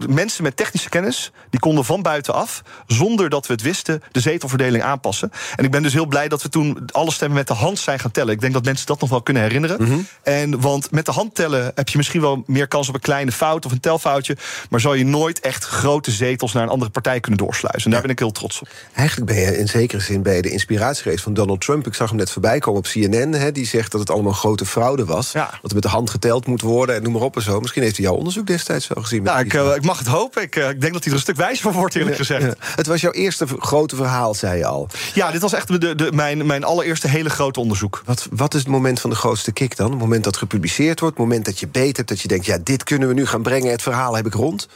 mensen 0.08 0.44
met 0.44 0.58
technische 0.58 0.90
kennis 0.90 1.32
die 1.50 1.60
konden 1.60 1.86
van 1.86 2.02
buitenaf, 2.02 2.62
zonder 2.88 3.30
dat 3.30 3.48
we 3.48 3.54
het 3.54 3.62
wisten, 3.62 4.04
de 4.12 4.20
zetelverdeling 4.20 4.84
aanpassen. 4.84 5.32
En 5.56 5.66
ik 5.66 5.72
ben 5.72 5.84
dus 5.84 5.94
heel 5.94 6.06
blij 6.06 6.28
dat 6.28 6.42
we 6.42 6.50
toen 6.50 6.90
alle 6.92 7.12
stemmen 7.12 7.38
met 7.38 7.48
de 7.48 7.54
hand 7.54 7.80
zijn 7.80 8.00
gaan 8.00 8.12
tellen. 8.12 8.34
Ik 8.34 8.42
denk 8.42 8.54
dat 8.54 8.66
mensen 8.66 8.86
dat 8.86 9.00
nog 9.00 9.10
wel 9.10 9.22
kunnen 9.22 9.44
herinneren. 9.44 9.82
Mm 9.82 9.88
-hmm. 9.88 10.08
En 10.24 10.62
want 10.62 10.92
met 10.92 11.06
de 11.06 11.12
hand 11.12 11.36
tellen 11.36 11.72
heb 11.76 11.90
je 11.90 11.98
misschien 11.98 12.22
wel 12.22 12.44
meer 12.46 12.68
kans 12.68 12.90
op 12.90 12.94
een 12.94 13.02
kleine 13.02 13.32
fout 13.32 13.66
of 13.66 13.72
een 13.72 13.80
telfoutje, 13.80 14.38
maar 14.70 14.80
zal 14.80 14.94
je 14.94 15.06
nooit 15.06 15.40
echt 15.40 15.64
grote 15.64 16.12
zetels 16.12 16.54
naar 16.54 16.64
een 16.64 16.70
andere 16.70 16.92
partij 16.92 17.20
kunnen 17.20 17.40
doorsluizen. 17.40 17.86
En 17.86 17.92
daar 17.92 18.02
ben 18.02 18.12
ik 18.12 18.20
heel 18.20 18.32
trots 18.32 18.62
op. 18.62 18.68
Eigenlijk 18.94 19.32
ben 19.32 19.40
je 19.40 19.58
in 19.58 19.68
zekere 19.78 20.02
zin 20.02 20.22
bij 20.22 20.42
de 20.42 20.50
inspiratie 20.50 21.04
geweest 21.04 21.24
van 21.24 21.34
Donald 21.34 21.62
Trump. 21.62 21.88
Ik 21.88 21.94
zag 21.94 22.10
hem 22.10 22.18
net 22.18 22.32
voorbij 22.32 22.60
komen 22.60 22.80
op 22.80 22.86
CNN. 22.86 23.34
Hè, 23.34 23.52
die 23.52 23.66
zegt 23.66 23.92
dat 23.92 24.00
het 24.00 24.10
allemaal 24.10 24.32
grote 24.32 24.66
fraude 24.66 25.06
was. 25.06 25.32
Ja. 25.32 25.50
Dat 25.62 25.70
er 25.70 25.74
met 25.74 25.84
de 25.84 25.90
hand 25.90 26.10
geteld 26.10 26.48
moet 26.48 26.62
worden 26.62 26.96
en 26.96 27.04
noem 27.04 27.14
maar 27.14 27.22
op 27.22 27.36
en 27.36 27.42
zo. 27.42 27.60
Misschien 27.60 27.84
heeft 27.84 27.98
hij 27.98 28.06
jouw 28.06 28.16
onderzoek 28.16 28.48
destijds 28.48 28.88
wel 28.88 29.04
gezien. 29.04 29.24
Nou, 29.24 29.40
ik, 29.40 29.54
uh, 29.54 29.76
ik, 29.76 29.84
mag 29.84 29.98
het 29.98 30.08
hopen. 30.08 30.42
Ik, 30.42 30.56
uh, 30.56 30.70
ik, 30.70 30.82
denk 30.82 30.94
dat 30.94 31.04
hij 31.04 31.12
er 31.12 31.18
een 31.18 31.24
stuk 31.24 31.36
wijzer 31.36 31.64
van 31.64 31.74
wordt, 31.74 31.96
eerlijk 31.96 32.18
ja, 32.18 32.24
gezegd. 32.24 32.44
Ja. 32.44 32.54
Het 32.76 32.88
was 32.88 33.02
jouw 33.02 33.12
eerste 33.12 33.46
grote 33.60 33.96
verhaal, 33.96 34.34
zei 34.34 34.58
je 34.58 34.66
al. 34.66 34.90
Ja, 35.14 35.32
dit 35.32 35.42
was 35.42 35.54
echt 35.54 35.82
de, 35.82 35.96
de, 35.96 36.12
mijn, 36.12 36.46
mijn 36.46 36.64
allereerste 36.64 37.08
hele 37.08 37.30
grote 37.30 37.60
onderzoek. 37.60 38.02
Wat, 38.06 38.28
wat 38.32 38.54
is 38.54 38.60
het 38.60 38.70
moment 38.70 39.00
van 39.00 39.10
de 39.10 39.16
grootste 39.16 39.52
kick 39.52 39.76
dan? 39.76 39.90
Het 39.90 40.00
moment 40.00 40.24
dat 40.24 40.38
gepubliceerd 40.38 41.00
wordt, 41.00 41.18
het 41.18 41.26
moment 41.26 41.46
dat 41.46 41.60
je 41.60 41.68
beet 41.68 41.98
hebt... 41.98 42.10
dat 42.10 42.22
je 42.22 42.28
denkt, 42.28 42.46
ja, 42.46 42.58
dit 42.64 42.84
kunnen 42.84 43.08
we 43.08 43.14
nu 43.14 43.26
gaan 43.26 43.42
brengen, 43.42 43.72
het 43.72 43.82
verhaal 43.82 44.16
heb 44.16 44.26
ik 44.26 44.34
rond... 44.34 44.68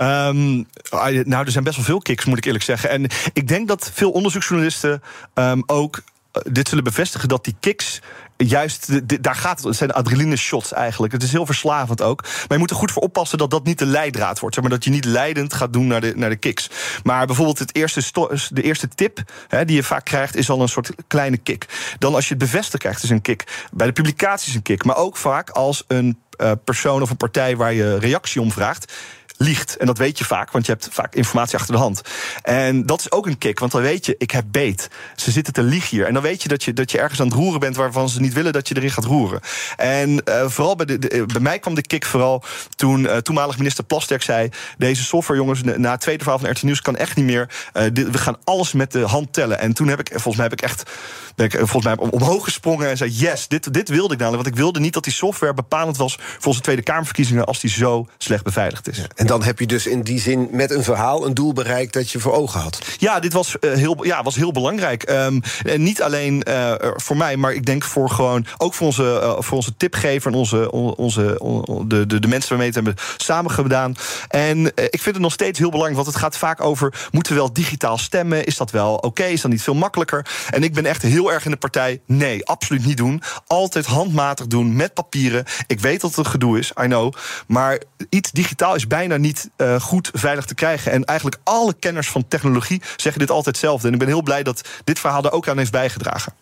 Um, 0.00 0.66
nou, 0.90 1.44
er 1.44 1.50
zijn 1.50 1.64
best 1.64 1.76
wel 1.76 1.84
veel 1.84 1.98
kicks, 1.98 2.24
moet 2.24 2.38
ik 2.38 2.44
eerlijk 2.44 2.64
zeggen. 2.64 2.90
En 2.90 3.06
ik 3.32 3.48
denk 3.48 3.68
dat 3.68 3.90
veel 3.94 4.10
onderzoeksjournalisten 4.10 5.02
um, 5.34 5.62
ook 5.66 6.02
dit 6.50 6.68
zullen 6.68 6.84
bevestigen 6.84 7.28
dat 7.28 7.44
die 7.44 7.56
kicks 7.60 8.00
juist, 8.36 9.08
daar 9.22 9.34
gaat 9.34 9.56
het. 9.56 9.66
Het 9.66 9.76
zijn 9.76 9.92
adrenaline 9.92 10.36
shots 10.36 10.72
eigenlijk. 10.72 11.12
Het 11.12 11.22
is 11.22 11.32
heel 11.32 11.46
verslavend 11.46 12.02
ook. 12.02 12.22
Maar 12.22 12.46
je 12.48 12.58
moet 12.58 12.70
er 12.70 12.76
goed 12.76 12.90
voor 12.90 13.02
oppassen 13.02 13.38
dat 13.38 13.50
dat 13.50 13.64
niet 13.64 13.78
de 13.78 13.86
leidraad 13.86 14.38
wordt. 14.38 14.54
Zeg 14.54 14.64
maar 14.64 14.74
dat 14.74 14.84
je 14.84 14.90
niet 14.90 15.04
leidend 15.04 15.54
gaat 15.54 15.72
doen 15.72 15.86
naar 15.86 16.00
de, 16.00 16.12
naar 16.16 16.28
de 16.28 16.36
kicks. 16.36 16.70
Maar 17.02 17.26
bijvoorbeeld 17.26 17.58
het 17.58 17.74
eerste 17.74 18.02
de 18.50 18.62
eerste 18.62 18.88
tip 18.88 19.22
hè, 19.48 19.64
die 19.64 19.76
je 19.76 19.82
vaak 19.82 20.04
krijgt, 20.04 20.36
is 20.36 20.50
al 20.50 20.62
een 20.62 20.68
soort 20.68 20.90
kleine 21.06 21.36
kick. 21.36 21.66
Dan 21.98 22.14
als 22.14 22.24
je 22.28 22.34
het 22.34 22.42
bevestigd 22.42 22.82
krijgt, 22.82 23.02
is 23.02 23.10
een 23.10 23.22
kick. 23.22 23.66
Bij 23.72 23.86
de 23.86 23.92
publicaties 23.92 24.54
een 24.54 24.62
kick. 24.62 24.84
Maar 24.84 24.96
ook 24.96 25.16
vaak 25.16 25.50
als 25.50 25.84
een 25.86 26.18
uh, 26.40 26.52
persoon 26.64 27.02
of 27.02 27.10
een 27.10 27.16
partij 27.16 27.56
waar 27.56 27.72
je 27.72 27.98
reactie 27.98 28.40
om 28.40 28.52
vraagt 28.52 28.92
liegt. 29.38 29.76
En 29.76 29.86
dat 29.86 29.98
weet 29.98 30.18
je 30.18 30.24
vaak, 30.24 30.50
want 30.50 30.66
je 30.66 30.72
hebt 30.72 30.88
vaak 30.92 31.14
informatie 31.14 31.58
achter 31.58 31.74
de 31.74 31.80
hand. 31.80 32.00
En 32.42 32.86
dat 32.86 33.00
is 33.00 33.12
ook 33.12 33.26
een 33.26 33.38
kick, 33.38 33.58
want 33.58 33.72
dan 33.72 33.82
weet 33.82 34.06
je, 34.06 34.14
ik 34.18 34.30
heb 34.30 34.44
beet. 34.50 34.88
Ze 35.16 35.30
zitten 35.30 35.52
te 35.52 35.62
liegen 35.62 35.96
hier. 35.96 36.06
En 36.06 36.12
dan 36.14 36.22
weet 36.22 36.42
je 36.42 36.48
dat 36.48 36.64
je, 36.64 36.72
dat 36.72 36.90
je 36.90 36.98
ergens 36.98 37.20
aan 37.20 37.26
het 37.26 37.36
roeren 37.36 37.60
bent 37.60 37.76
waarvan 37.76 38.08
ze 38.08 38.20
niet 38.20 38.32
willen 38.32 38.52
dat 38.52 38.68
je 38.68 38.76
erin 38.76 38.90
gaat 38.90 39.04
roeren. 39.04 39.40
En 39.76 40.22
uh, 40.28 40.48
vooral 40.48 40.76
bij, 40.76 40.86
de, 40.86 40.98
de, 40.98 41.24
bij 41.26 41.40
mij 41.40 41.58
kwam 41.58 41.74
de 41.74 41.82
kick 41.82 42.06
vooral 42.06 42.44
toen 42.76 43.00
uh, 43.00 43.16
toenmalig 43.16 43.58
minister 43.58 43.84
Plasterk 43.84 44.22
zei: 44.22 44.48
Deze 44.78 45.04
software, 45.04 45.40
jongens, 45.40 45.62
na 45.62 45.96
tweede 45.96 46.22
verhaal 46.22 46.40
van 46.40 46.50
RT 46.50 46.62
Nieuws 46.62 46.82
kan 46.82 46.96
echt 46.96 47.16
niet 47.16 47.24
meer. 47.24 47.48
We 47.92 48.18
gaan 48.18 48.36
alles 48.44 48.72
met 48.72 48.92
de 48.92 49.06
hand 49.06 49.32
tellen. 49.32 49.58
En 49.58 49.72
toen 49.72 49.88
heb 49.88 50.00
ik, 50.00 50.08
volgens 50.08 50.36
mij 50.36 50.44
heb 50.44 50.52
ik 50.52 50.62
echt 50.62 50.90
ben 51.38 51.46
ik, 51.46 51.52
volgens 51.52 51.84
mij 51.84 51.96
om, 51.96 52.08
omhoog 52.08 52.44
gesprongen 52.44 52.88
en 52.88 52.96
zei: 52.96 53.10
Yes, 53.10 53.48
dit, 53.48 53.72
dit 53.72 53.88
wilde 53.88 54.14
ik 54.14 54.20
namelijk. 54.20 54.42
Want 54.42 54.56
ik 54.56 54.62
wilde 54.62 54.80
niet 54.80 54.92
dat 54.92 55.04
die 55.04 55.12
software 55.12 55.54
bepalend 55.54 55.96
was 55.96 56.18
voor 56.20 56.46
onze 56.46 56.60
Tweede 56.60 56.82
Kamerverkiezingen 56.82 57.44
als 57.44 57.60
die 57.60 57.70
zo 57.70 58.06
slecht 58.18 58.44
beveiligd 58.44 58.88
is. 58.88 59.02
En 59.14 59.26
dan 59.28 59.42
heb 59.42 59.58
je 59.58 59.66
dus 59.66 59.86
in 59.86 60.02
die 60.02 60.20
zin 60.20 60.48
met 60.50 60.70
een 60.70 60.84
verhaal 60.84 61.26
een 61.26 61.34
doel 61.34 61.52
bereikt 61.52 61.92
dat 61.92 62.10
je 62.10 62.18
voor 62.18 62.32
ogen 62.32 62.60
had. 62.60 62.78
Ja, 62.98 63.20
dit 63.20 63.32
was, 63.32 63.56
uh, 63.60 63.72
heel, 63.72 64.04
ja, 64.04 64.22
was 64.22 64.34
heel 64.34 64.52
belangrijk. 64.52 65.10
Um, 65.10 65.40
en 65.64 65.82
niet 65.82 66.02
alleen 66.02 66.44
uh, 66.48 66.74
voor 66.78 67.16
mij, 67.16 67.36
maar 67.36 67.52
ik 67.52 67.66
denk 67.66 67.84
voor 67.84 68.10
gewoon 68.10 68.46
ook 68.58 68.74
voor 68.74 68.86
onze, 68.86 69.20
uh, 69.22 69.36
voor 69.38 69.56
onze 69.56 69.76
tipgever 69.76 70.32
en 70.32 70.38
onze, 70.38 70.70
onze, 70.96 71.40
de, 71.86 72.06
de, 72.06 72.20
de 72.20 72.28
mensen 72.28 72.48
waarmee 72.48 72.66
het 72.66 72.74
hebben 72.74 72.94
samen 73.16 73.50
gedaan. 73.50 73.94
En 74.28 74.66
ik 74.66 75.02
vind 75.02 75.14
het 75.14 75.18
nog 75.18 75.32
steeds 75.32 75.58
heel 75.58 75.70
belangrijk, 75.70 76.02
want 76.02 76.14
het 76.14 76.22
gaat 76.24 76.36
vaak 76.36 76.60
over: 76.60 77.08
moeten 77.10 77.32
we 77.32 77.38
wel 77.38 77.52
digitaal 77.52 77.98
stemmen? 77.98 78.44
Is 78.44 78.56
dat 78.56 78.70
wel 78.70 78.94
oké? 78.94 79.24
Is 79.24 79.40
dat 79.40 79.50
niet 79.50 79.62
veel 79.62 79.74
makkelijker? 79.74 80.26
En 80.50 80.62
ik 80.62 80.74
ben 80.74 80.86
echt 80.86 81.02
heel 81.02 81.32
erg 81.32 81.44
in 81.44 81.50
de 81.50 81.56
partij. 81.56 82.00
Nee, 82.06 82.46
absoluut 82.46 82.86
niet 82.86 82.96
doen. 82.96 83.22
Altijd 83.46 83.86
handmatig 83.86 84.46
doen 84.46 84.76
met 84.76 84.94
papieren. 84.94 85.44
Ik 85.66 85.80
weet 85.80 86.00
dat 86.00 86.10
het 86.10 86.18
een 86.18 86.32
gedoe 86.32 86.58
is, 86.58 86.72
I 86.82 86.84
know. 86.84 87.12
Maar 87.46 87.82
iets 88.08 88.32
digitaal 88.32 88.74
is 88.74 88.86
bijna 88.86 89.16
niet 89.20 89.50
uh, 89.56 89.80
goed 89.80 90.10
veilig 90.12 90.44
te 90.44 90.54
krijgen. 90.54 90.92
En 90.92 91.04
eigenlijk 91.04 91.40
alle 91.44 91.74
kenners 91.78 92.08
van 92.08 92.28
technologie 92.28 92.82
zeggen 92.96 93.20
dit 93.20 93.30
altijd 93.30 93.56
hetzelfde. 93.56 93.86
En 93.86 93.92
ik 93.92 93.98
ben 93.98 94.08
heel 94.08 94.22
blij 94.22 94.42
dat 94.42 94.68
dit 94.84 94.98
verhaal 94.98 95.24
er 95.24 95.32
ook 95.32 95.48
aan 95.48 95.58
heeft 95.58 95.72
bijgedragen. 95.72 96.32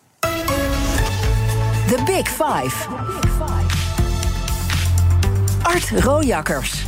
The 1.87 2.03
Big 2.05 2.27
Five. 2.27 2.87
Art 5.61 5.89
Rojakkers. 5.89 6.85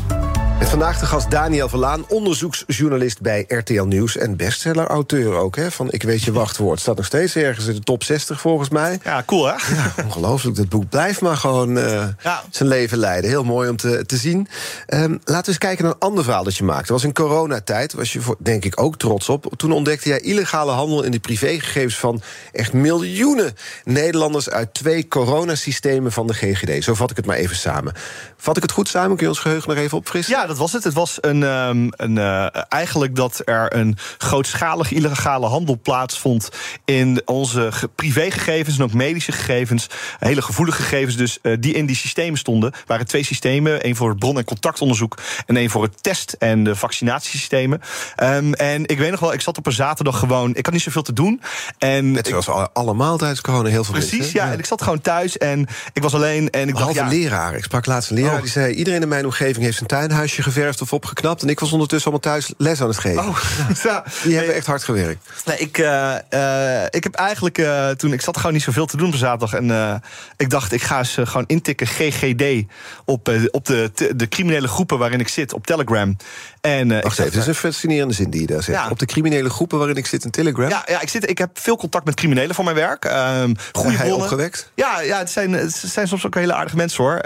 Met 0.59 0.69
vandaag 0.69 0.99
de 0.99 1.05
gast 1.05 1.31
Daniel 1.31 1.69
Verlaan, 1.69 2.05
onderzoeksjournalist 2.07 3.21
bij 3.21 3.45
RTL 3.47 3.83
Nieuws... 3.83 4.17
en 4.17 4.35
bestseller-auteur 4.37 5.33
ook, 5.33 5.55
hè, 5.55 5.71
van 5.71 5.91
Ik 5.91 6.03
weet 6.03 6.23
je 6.23 6.31
wachtwoord. 6.31 6.79
Staat 6.79 6.95
nog 6.95 7.05
steeds 7.05 7.35
ergens 7.35 7.65
in 7.65 7.73
de 7.73 7.79
top 7.79 8.03
60 8.03 8.41
volgens 8.41 8.69
mij. 8.69 8.99
Ja, 9.03 9.23
cool 9.25 9.45
hè? 9.45 9.51
Ja, 9.75 9.93
ongelooflijk. 10.05 10.55
Dat 10.55 10.69
boek 10.69 10.89
blijft 10.89 11.21
maar 11.21 11.37
gewoon 11.37 11.77
uh, 11.77 12.07
ja. 12.23 12.43
zijn 12.49 12.69
leven 12.69 12.97
leiden. 12.97 13.29
Heel 13.29 13.43
mooi 13.43 13.69
om 13.69 13.75
te, 13.75 14.05
te 14.05 14.17
zien. 14.17 14.47
Um, 14.87 15.11
laten 15.11 15.41
we 15.41 15.47
eens 15.47 15.57
kijken 15.57 15.83
naar 15.83 15.93
een 15.93 15.99
ander 15.99 16.23
verhaal 16.23 16.43
dat 16.43 16.57
je 16.57 16.63
maakte. 16.63 16.81
Dat 16.81 16.91
was 16.91 17.03
in 17.03 17.13
coronatijd, 17.13 17.93
was 17.93 18.13
je 18.13 18.21
voor, 18.21 18.35
denk 18.39 18.65
ik 18.65 18.81
ook 18.81 18.97
trots 18.97 19.29
op. 19.29 19.53
Toen 19.57 19.71
ontdekte 19.71 20.09
jij 20.09 20.19
illegale 20.19 20.71
handel 20.71 21.03
in 21.03 21.11
de 21.11 21.19
privégegevens... 21.19 21.97
van 21.97 22.21
echt 22.51 22.73
miljoenen 22.73 23.55
Nederlanders... 23.83 24.49
uit 24.49 24.73
twee 24.73 25.07
coronasystemen 25.07 26.11
van 26.11 26.27
de 26.27 26.33
GGD. 26.33 26.83
Zo 26.83 26.93
vat 26.93 27.11
ik 27.11 27.17
het 27.17 27.25
maar 27.25 27.37
even 27.37 27.55
samen. 27.55 27.93
Vat 28.37 28.57
ik 28.57 28.63
het 28.63 28.71
goed 28.71 28.87
samen? 28.87 29.15
Kun 29.15 29.25
je 29.25 29.31
ons 29.31 29.39
geheugen 29.41 29.69
nog 29.69 29.77
even 29.77 29.97
opfrissen? 29.97 30.35
Ja, 30.35 30.47
dat 30.49 30.57
was 30.57 30.73
het. 30.73 30.83
Het 30.83 30.93
was 30.93 31.17
een, 31.21 31.43
um, 31.43 31.89
een, 31.91 32.15
uh, 32.15 32.47
eigenlijk 32.69 33.15
dat 33.15 33.41
er 33.45 33.75
een 33.75 33.97
grootschalige 34.17 34.95
illegale 34.95 35.47
handel 35.47 35.79
plaatsvond 35.83 36.49
in 36.85 37.21
onze 37.25 37.71
privégegevens 37.95 38.77
en 38.77 38.83
ook 38.83 38.93
medische 38.93 39.31
gegevens. 39.31 39.87
Hele 40.19 40.41
gevoelige 40.41 40.81
gegevens, 40.81 41.15
dus 41.15 41.39
uh, 41.41 41.57
die 41.59 41.73
in 41.73 41.85
die 41.85 41.95
systemen 41.95 42.39
stonden. 42.39 42.71
Er 42.71 42.83
waren 42.85 43.07
twee 43.07 43.23
systemen: 43.23 43.81
één 43.81 43.95
voor 43.95 44.09
het 44.09 44.19
bron- 44.19 44.37
en 44.37 44.43
contactonderzoek 44.43 45.17
en 45.45 45.57
één 45.57 45.69
voor 45.69 45.83
het 45.83 46.03
test- 46.03 46.35
en 46.39 46.63
de 46.63 46.75
vaccinatiesystemen. 46.75 47.81
Um, 48.23 48.53
en 48.53 48.85
ik 48.85 48.97
weet 48.97 49.11
nog 49.11 49.19
wel, 49.19 49.33
ik 49.33 49.41
zat 49.41 49.57
op 49.57 49.65
een 49.65 49.71
zaterdag 49.71 50.19
gewoon. 50.19 50.55
Ik 50.55 50.65
had 50.65 50.73
niet 50.73 50.83
zoveel 50.83 51.01
te 51.01 51.13
doen. 51.13 51.41
En 51.77 52.15
het 52.15 52.29
was 52.29 52.49
allemaal 52.73 53.17
tijdens 53.17 53.41
corona 53.41 53.69
heel 53.69 53.83
veel 53.83 53.93
Precies, 53.93 54.19
mensen, 54.19 54.39
ja, 54.39 54.45
ja, 54.45 54.51
En 54.51 54.59
ik 54.59 54.65
zat 54.65 54.81
gewoon 54.81 55.01
thuis 55.01 55.37
en 55.37 55.67
ik 55.93 56.01
was 56.01 56.13
alleen. 56.13 56.49
En 56.49 56.67
ik 56.67 56.73
Behalve 56.73 56.99
dacht, 56.99 57.11
ja, 57.11 57.17
leraar. 57.17 57.55
Ik 57.55 57.63
sprak 57.63 57.85
laatst 57.85 58.09
een 58.09 58.15
leraar 58.15 58.35
oh. 58.35 58.41
die 58.41 58.51
zei: 58.51 58.73
iedereen 58.73 59.01
in 59.01 59.07
mijn 59.07 59.25
omgeving 59.25 59.65
heeft 59.65 59.79
een 59.79 59.87
tuinhuisje 59.87 60.38
geverfd 60.43 60.81
of 60.81 60.93
opgeknapt. 60.93 61.41
En 61.41 61.49
ik 61.49 61.59
was 61.59 61.71
ondertussen 61.71 62.11
allemaal 62.11 62.31
thuis 62.31 62.53
les 62.57 62.81
aan 62.81 62.87
het 62.87 62.97
geven. 62.97 63.27
Oh, 63.27 63.37
ja. 63.83 64.03
Die 64.23 64.35
hebben 64.35 64.55
echt 64.55 64.65
hard 64.65 64.83
gewerkt. 64.83 65.29
Nee, 65.45 65.57
ik, 65.57 65.77
uh, 65.77 66.15
uh, 66.29 66.83
ik 66.89 67.03
heb 67.03 67.13
eigenlijk 67.13 67.57
uh, 67.57 67.89
toen. 67.89 68.13
Ik 68.13 68.21
zat 68.21 68.37
gewoon 68.37 68.53
niet 68.53 68.63
zoveel 68.63 68.85
te 68.85 68.97
doen 68.97 69.07
op 69.07 69.15
zaterdag. 69.15 69.53
En 69.53 70.01
ik 70.37 70.49
dacht, 70.49 70.71
ik 70.71 70.81
ga 70.81 70.97
eens 70.97 71.17
gewoon 71.23 71.43
intikken 71.47 71.87
GGD 71.87 72.65
op, 73.05 73.31
op 73.51 73.65
de, 73.65 73.91
de 74.15 74.27
criminele 74.27 74.67
groepen 74.67 74.97
waarin 74.97 75.19
ik 75.19 75.27
zit 75.27 75.53
op 75.53 75.65
Telegram. 75.65 76.17
En, 76.61 76.87
Wacht 76.87 77.05
even, 77.05 77.23
het 77.23 77.35
is 77.35 77.47
een 77.47 77.55
fascinerende 77.55 78.13
zin 78.13 78.29
die 78.29 78.41
je 78.41 78.47
daar 78.47 78.63
zegt. 78.63 78.77
Ja. 78.83 78.89
Op 78.89 78.99
de 78.99 79.05
criminele 79.05 79.49
groepen 79.49 79.77
waarin 79.77 79.95
ik 79.95 80.05
zit 80.05 80.23
in 80.23 80.31
Telegram. 80.31 80.69
Ja, 80.69 80.83
ja 80.85 81.01
ik, 81.01 81.09
zit, 81.09 81.29
ik 81.29 81.37
heb 81.37 81.49
veel 81.59 81.77
contact 81.77 82.05
met 82.05 82.15
criminelen 82.15 82.55
voor 82.55 82.63
mijn 82.63 82.75
werk. 82.75 83.05
Um, 83.05 83.55
goede 83.71 83.97
bronnen. 83.97 84.15
opgewekt? 84.15 84.71
Ja, 84.75 85.01
ja 85.01 85.17
het, 85.17 85.29
zijn, 85.29 85.53
het 85.53 85.73
zijn 85.75 86.07
soms 86.07 86.25
ook 86.25 86.35
hele 86.35 86.53
aardige 86.53 86.75
mensen 86.75 87.03
hoor. 87.03 87.21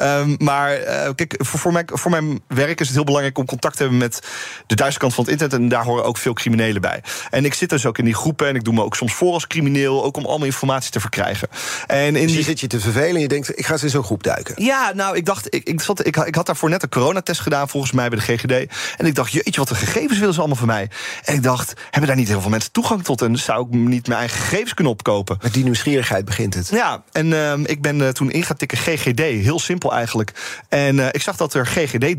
um, 0.00 0.36
maar 0.48 0.76
kijk, 1.14 1.34
voor, 1.38 1.60
voor, 1.60 1.72
mijn, 1.72 1.86
voor 1.92 2.10
mijn 2.10 2.27
werk 2.46 2.80
is 2.80 2.86
het 2.86 2.96
heel 2.96 3.04
belangrijk 3.04 3.38
om 3.38 3.44
contact 3.44 3.76
te 3.76 3.82
hebben 3.82 3.98
met 4.00 4.26
de 4.66 4.74
Duitse 4.74 4.98
kant 4.98 5.14
van 5.14 5.24
het 5.24 5.32
internet. 5.32 5.58
En 5.58 5.68
daar 5.68 5.84
horen 5.84 6.04
ook 6.04 6.16
veel 6.16 6.32
criminelen 6.32 6.80
bij. 6.80 7.02
En 7.30 7.44
ik 7.44 7.54
zit 7.54 7.70
dus 7.70 7.86
ook 7.86 7.98
in 7.98 8.04
die 8.04 8.14
groepen 8.14 8.48
en 8.48 8.54
ik 8.54 8.64
doe 8.64 8.74
me 8.74 8.82
ook 8.82 8.96
soms 8.96 9.14
voor 9.14 9.32
als 9.32 9.46
crimineel. 9.46 10.04
Ook 10.04 10.16
om 10.16 10.26
allemaal 10.26 10.46
informatie 10.46 10.90
te 10.90 11.00
verkrijgen. 11.00 11.48
En 11.86 12.06
in 12.06 12.12
dus 12.12 12.22
je 12.22 12.26
die... 12.26 12.44
zit 12.44 12.60
je 12.60 12.66
te 12.66 12.80
vervelen 12.80 13.14
en 13.14 13.20
je 13.20 13.28
denkt, 13.28 13.58
ik 13.58 13.66
ga 13.66 13.72
eens 13.72 13.82
in 13.82 13.90
zo'n 13.90 14.04
groep 14.04 14.22
duiken. 14.22 14.64
Ja, 14.64 14.92
nou, 14.94 15.16
ik 15.16 15.24
dacht, 15.24 15.54
ik, 15.54 15.68
ik, 15.68 15.80
zat, 15.80 16.06
ik, 16.06 16.16
ik 16.16 16.34
had 16.34 16.46
daarvoor 16.46 16.70
net 16.70 16.82
een 16.82 16.88
coronatest 16.88 17.40
gedaan, 17.40 17.68
volgens 17.68 17.92
mij 17.92 18.08
bij 18.08 18.18
de 18.18 18.24
GGD. 18.24 18.74
En 18.96 19.06
ik 19.06 19.14
dacht, 19.14 19.32
jeetje, 19.32 19.60
wat 19.60 19.68
de 19.68 19.74
gegevens 19.74 20.18
willen 20.18 20.34
ze 20.34 20.40
allemaal 20.40 20.58
van 20.58 20.66
mij. 20.66 20.90
En 21.24 21.34
ik 21.34 21.42
dacht, 21.42 21.74
hebben 21.90 22.06
daar 22.06 22.16
niet 22.18 22.28
heel 22.28 22.40
veel 22.40 22.50
mensen 22.50 22.72
toegang 22.72 23.04
tot? 23.04 23.22
En 23.22 23.36
zou 23.36 23.66
ik 23.66 23.74
niet 23.74 24.06
mijn 24.06 24.18
eigen 24.18 24.38
gegevens 24.38 24.74
kunnen 24.74 24.92
opkopen? 24.92 25.38
Met 25.42 25.52
die 25.52 25.64
nieuwsgierigheid 25.64 26.24
begint 26.24 26.54
het. 26.54 26.68
Ja, 26.68 27.02
en 27.12 27.26
uh, 27.26 27.52
ik 27.64 27.82
ben 27.82 27.98
uh, 27.98 28.08
toen 28.08 28.30
in 28.30 28.42
gaan 28.42 28.56
tikken 28.56 28.78
GGD, 28.78 29.18
heel 29.18 29.58
simpel 29.58 29.94
eigenlijk. 29.94 30.32
En 30.68 30.96
uh, 30.96 31.06
ik 31.10 31.22
zag 31.22 31.36
dat 31.36 31.54
er 31.54 31.66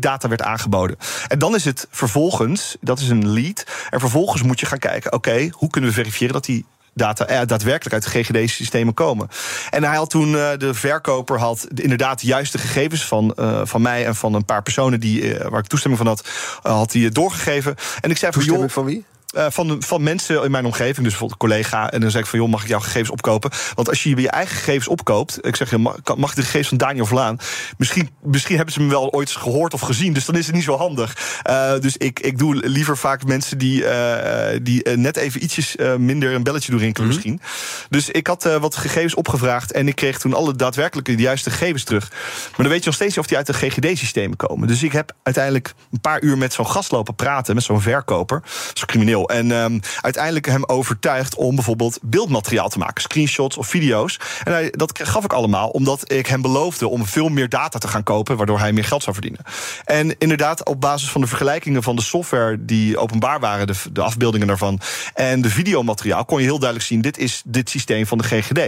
GGD-data 0.00 0.28
werd 0.28 0.42
aangeboden. 0.42 0.96
En 1.28 1.38
dan 1.38 1.54
is 1.54 1.64
het 1.64 1.86
vervolgens, 1.90 2.76
dat 2.80 2.98
is 2.98 3.08
een 3.08 3.28
lead. 3.28 3.64
En 3.90 4.00
vervolgens 4.00 4.42
moet 4.42 4.60
je 4.60 4.66
gaan 4.66 4.78
kijken, 4.78 5.12
oké, 5.12 5.30
okay, 5.30 5.52
hoe 5.52 5.70
kunnen 5.70 5.90
we 5.90 5.96
verifiëren 5.96 6.34
dat 6.34 6.44
die 6.44 6.64
data 6.94 7.44
daadwerkelijk 7.44 7.94
uit 7.94 8.02
de 8.02 8.10
GGD-systemen 8.10 8.94
komen. 8.94 9.28
En 9.70 9.84
hij 9.84 9.96
had 9.96 10.10
toen, 10.10 10.32
uh, 10.32 10.50
de 10.58 10.74
verkoper 10.74 11.38
had 11.38 11.66
inderdaad 11.74 12.20
de 12.20 12.26
juiste 12.26 12.58
gegevens 12.58 13.04
van, 13.04 13.36
uh, 13.36 13.60
van 13.64 13.82
mij 13.82 14.06
en 14.06 14.14
van 14.14 14.34
een 14.34 14.44
paar 14.44 14.62
personen 14.62 15.00
die, 15.00 15.22
uh, 15.22 15.46
waar 15.48 15.60
ik 15.60 15.66
toestemming 15.66 16.02
van 16.02 16.10
had, 16.12 16.28
had 16.62 16.92
hij 16.92 17.08
doorgegeven. 17.08 17.74
En 18.00 18.10
ik 18.10 18.16
zei 18.16 18.32
van, 18.32 18.44
joh, 18.44 18.68
van 18.68 18.84
wie? 18.84 19.04
Uh, 19.36 19.46
van, 19.48 19.82
van 19.82 20.02
mensen 20.02 20.44
in 20.44 20.50
mijn 20.50 20.64
omgeving, 20.64 20.96
dus 20.96 21.08
bijvoorbeeld 21.08 21.42
een 21.42 21.48
collega. 21.48 21.90
En 21.90 22.00
dan 22.00 22.10
zeg 22.10 22.20
ik 22.20 22.26
van, 22.26 22.38
joh, 22.38 22.48
mag 22.48 22.62
ik 22.62 22.68
jouw 22.68 22.80
gegevens 22.80 23.10
opkopen? 23.10 23.50
Want 23.74 23.88
als 23.88 24.02
je 24.02 24.16
je 24.16 24.30
eigen 24.30 24.56
gegevens 24.56 24.88
opkoopt... 24.88 25.46
ik 25.46 25.56
zeg, 25.56 25.76
mag, 25.76 25.96
mag 26.16 26.30
ik 26.30 26.36
de 26.36 26.42
gegevens 26.42 26.68
van 26.68 26.78
Daniel 26.78 27.06
Vlaan? 27.06 27.38
Misschien, 27.78 28.10
misschien 28.22 28.56
hebben 28.56 28.74
ze 28.74 28.80
me 28.80 28.88
wel 28.88 29.12
ooit 29.12 29.30
gehoord 29.30 29.74
of 29.74 29.80
gezien... 29.80 30.12
dus 30.12 30.24
dan 30.24 30.36
is 30.36 30.46
het 30.46 30.54
niet 30.54 30.64
zo 30.64 30.76
handig. 30.76 31.40
Uh, 31.50 31.78
dus 31.78 31.96
ik, 31.96 32.20
ik 32.20 32.38
doe 32.38 32.54
liever 32.54 32.96
vaak 32.96 33.24
mensen 33.24 33.58
die, 33.58 33.82
uh, 33.82 34.58
die 34.62 34.88
net 34.88 35.16
even 35.16 35.42
ietsjes 35.42 35.76
minder 35.98 36.34
een 36.34 36.42
belletje 36.42 36.70
doen 36.70 36.80
rinkelen 36.80 37.08
mm 37.08 37.14
-hmm. 37.14 37.22
misschien. 37.22 37.88
Dus 37.88 38.08
ik 38.08 38.26
had 38.26 38.42
wat 38.60 38.76
gegevens 38.76 39.14
opgevraagd... 39.14 39.72
en 39.72 39.88
ik 39.88 39.94
kreeg 39.94 40.18
toen 40.18 40.34
alle 40.34 40.56
daadwerkelijke 40.56 41.14
de 41.14 41.22
juiste 41.22 41.50
gegevens 41.50 41.84
terug. 41.84 42.10
Maar 42.10 42.50
dan 42.56 42.68
weet 42.68 42.78
je 42.78 42.86
nog 42.86 42.94
steeds 42.94 43.10
niet 43.10 43.18
of 43.18 43.26
die 43.26 43.36
uit 43.36 43.46
de 43.46 43.52
GGD-systemen 43.52 44.36
komen. 44.36 44.68
Dus 44.68 44.82
ik 44.82 44.92
heb 44.92 45.12
uiteindelijk 45.22 45.74
een 45.92 46.00
paar 46.00 46.22
uur 46.22 46.38
met 46.38 46.52
zo'n 46.52 46.66
gast 46.66 46.90
lopen 46.90 47.14
praten... 47.14 47.54
met 47.54 47.64
zo'n 47.64 47.80
verkoper, 47.80 48.42
zo'n 48.74 48.86
crimineel 48.86 49.19
en 49.28 49.50
um, 49.50 49.80
uiteindelijk 50.00 50.46
hem 50.46 50.64
overtuigd 50.64 51.34
om 51.34 51.54
bijvoorbeeld 51.54 51.98
beeldmateriaal 52.02 52.68
te 52.68 52.78
maken, 52.78 53.02
screenshots 53.02 53.56
of 53.56 53.66
video's. 53.66 54.18
En 54.44 54.70
dat 54.70 55.00
gaf 55.02 55.24
ik 55.24 55.32
allemaal 55.32 55.68
omdat 55.68 56.12
ik 56.12 56.26
hem 56.26 56.42
beloofde 56.42 56.88
om 56.88 57.06
veel 57.06 57.28
meer 57.28 57.48
data 57.48 57.78
te 57.78 57.88
gaan 57.88 58.02
kopen, 58.02 58.36
waardoor 58.36 58.58
hij 58.58 58.72
meer 58.72 58.84
geld 58.84 59.02
zou 59.02 59.14
verdienen. 59.14 59.44
En 59.84 60.18
inderdaad, 60.18 60.64
op 60.64 60.80
basis 60.80 61.10
van 61.10 61.20
de 61.20 61.26
vergelijkingen 61.26 61.82
van 61.82 61.96
de 61.96 62.02
software 62.02 62.64
die 62.64 62.98
openbaar 62.98 63.40
waren, 63.40 63.66
de, 63.66 63.74
de 63.92 64.02
afbeeldingen 64.02 64.46
daarvan, 64.46 64.80
en 65.14 65.40
de 65.40 65.50
videomateriaal, 65.50 66.24
kon 66.24 66.38
je 66.38 66.44
heel 66.44 66.58
duidelijk 66.58 66.88
zien: 66.88 67.00
dit 67.00 67.18
is 67.18 67.42
dit 67.44 67.70
systeem 67.70 68.06
van 68.06 68.18
de 68.18 68.24
GGD. 68.24 68.58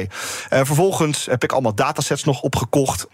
En 0.49 0.67
vervolgens 0.67 1.27
heb 1.27 1.45
ik 1.45 1.53
allemaal 1.53 1.75
datasets 1.75 2.25
nog 2.25 2.41
opgekocht 2.41 3.07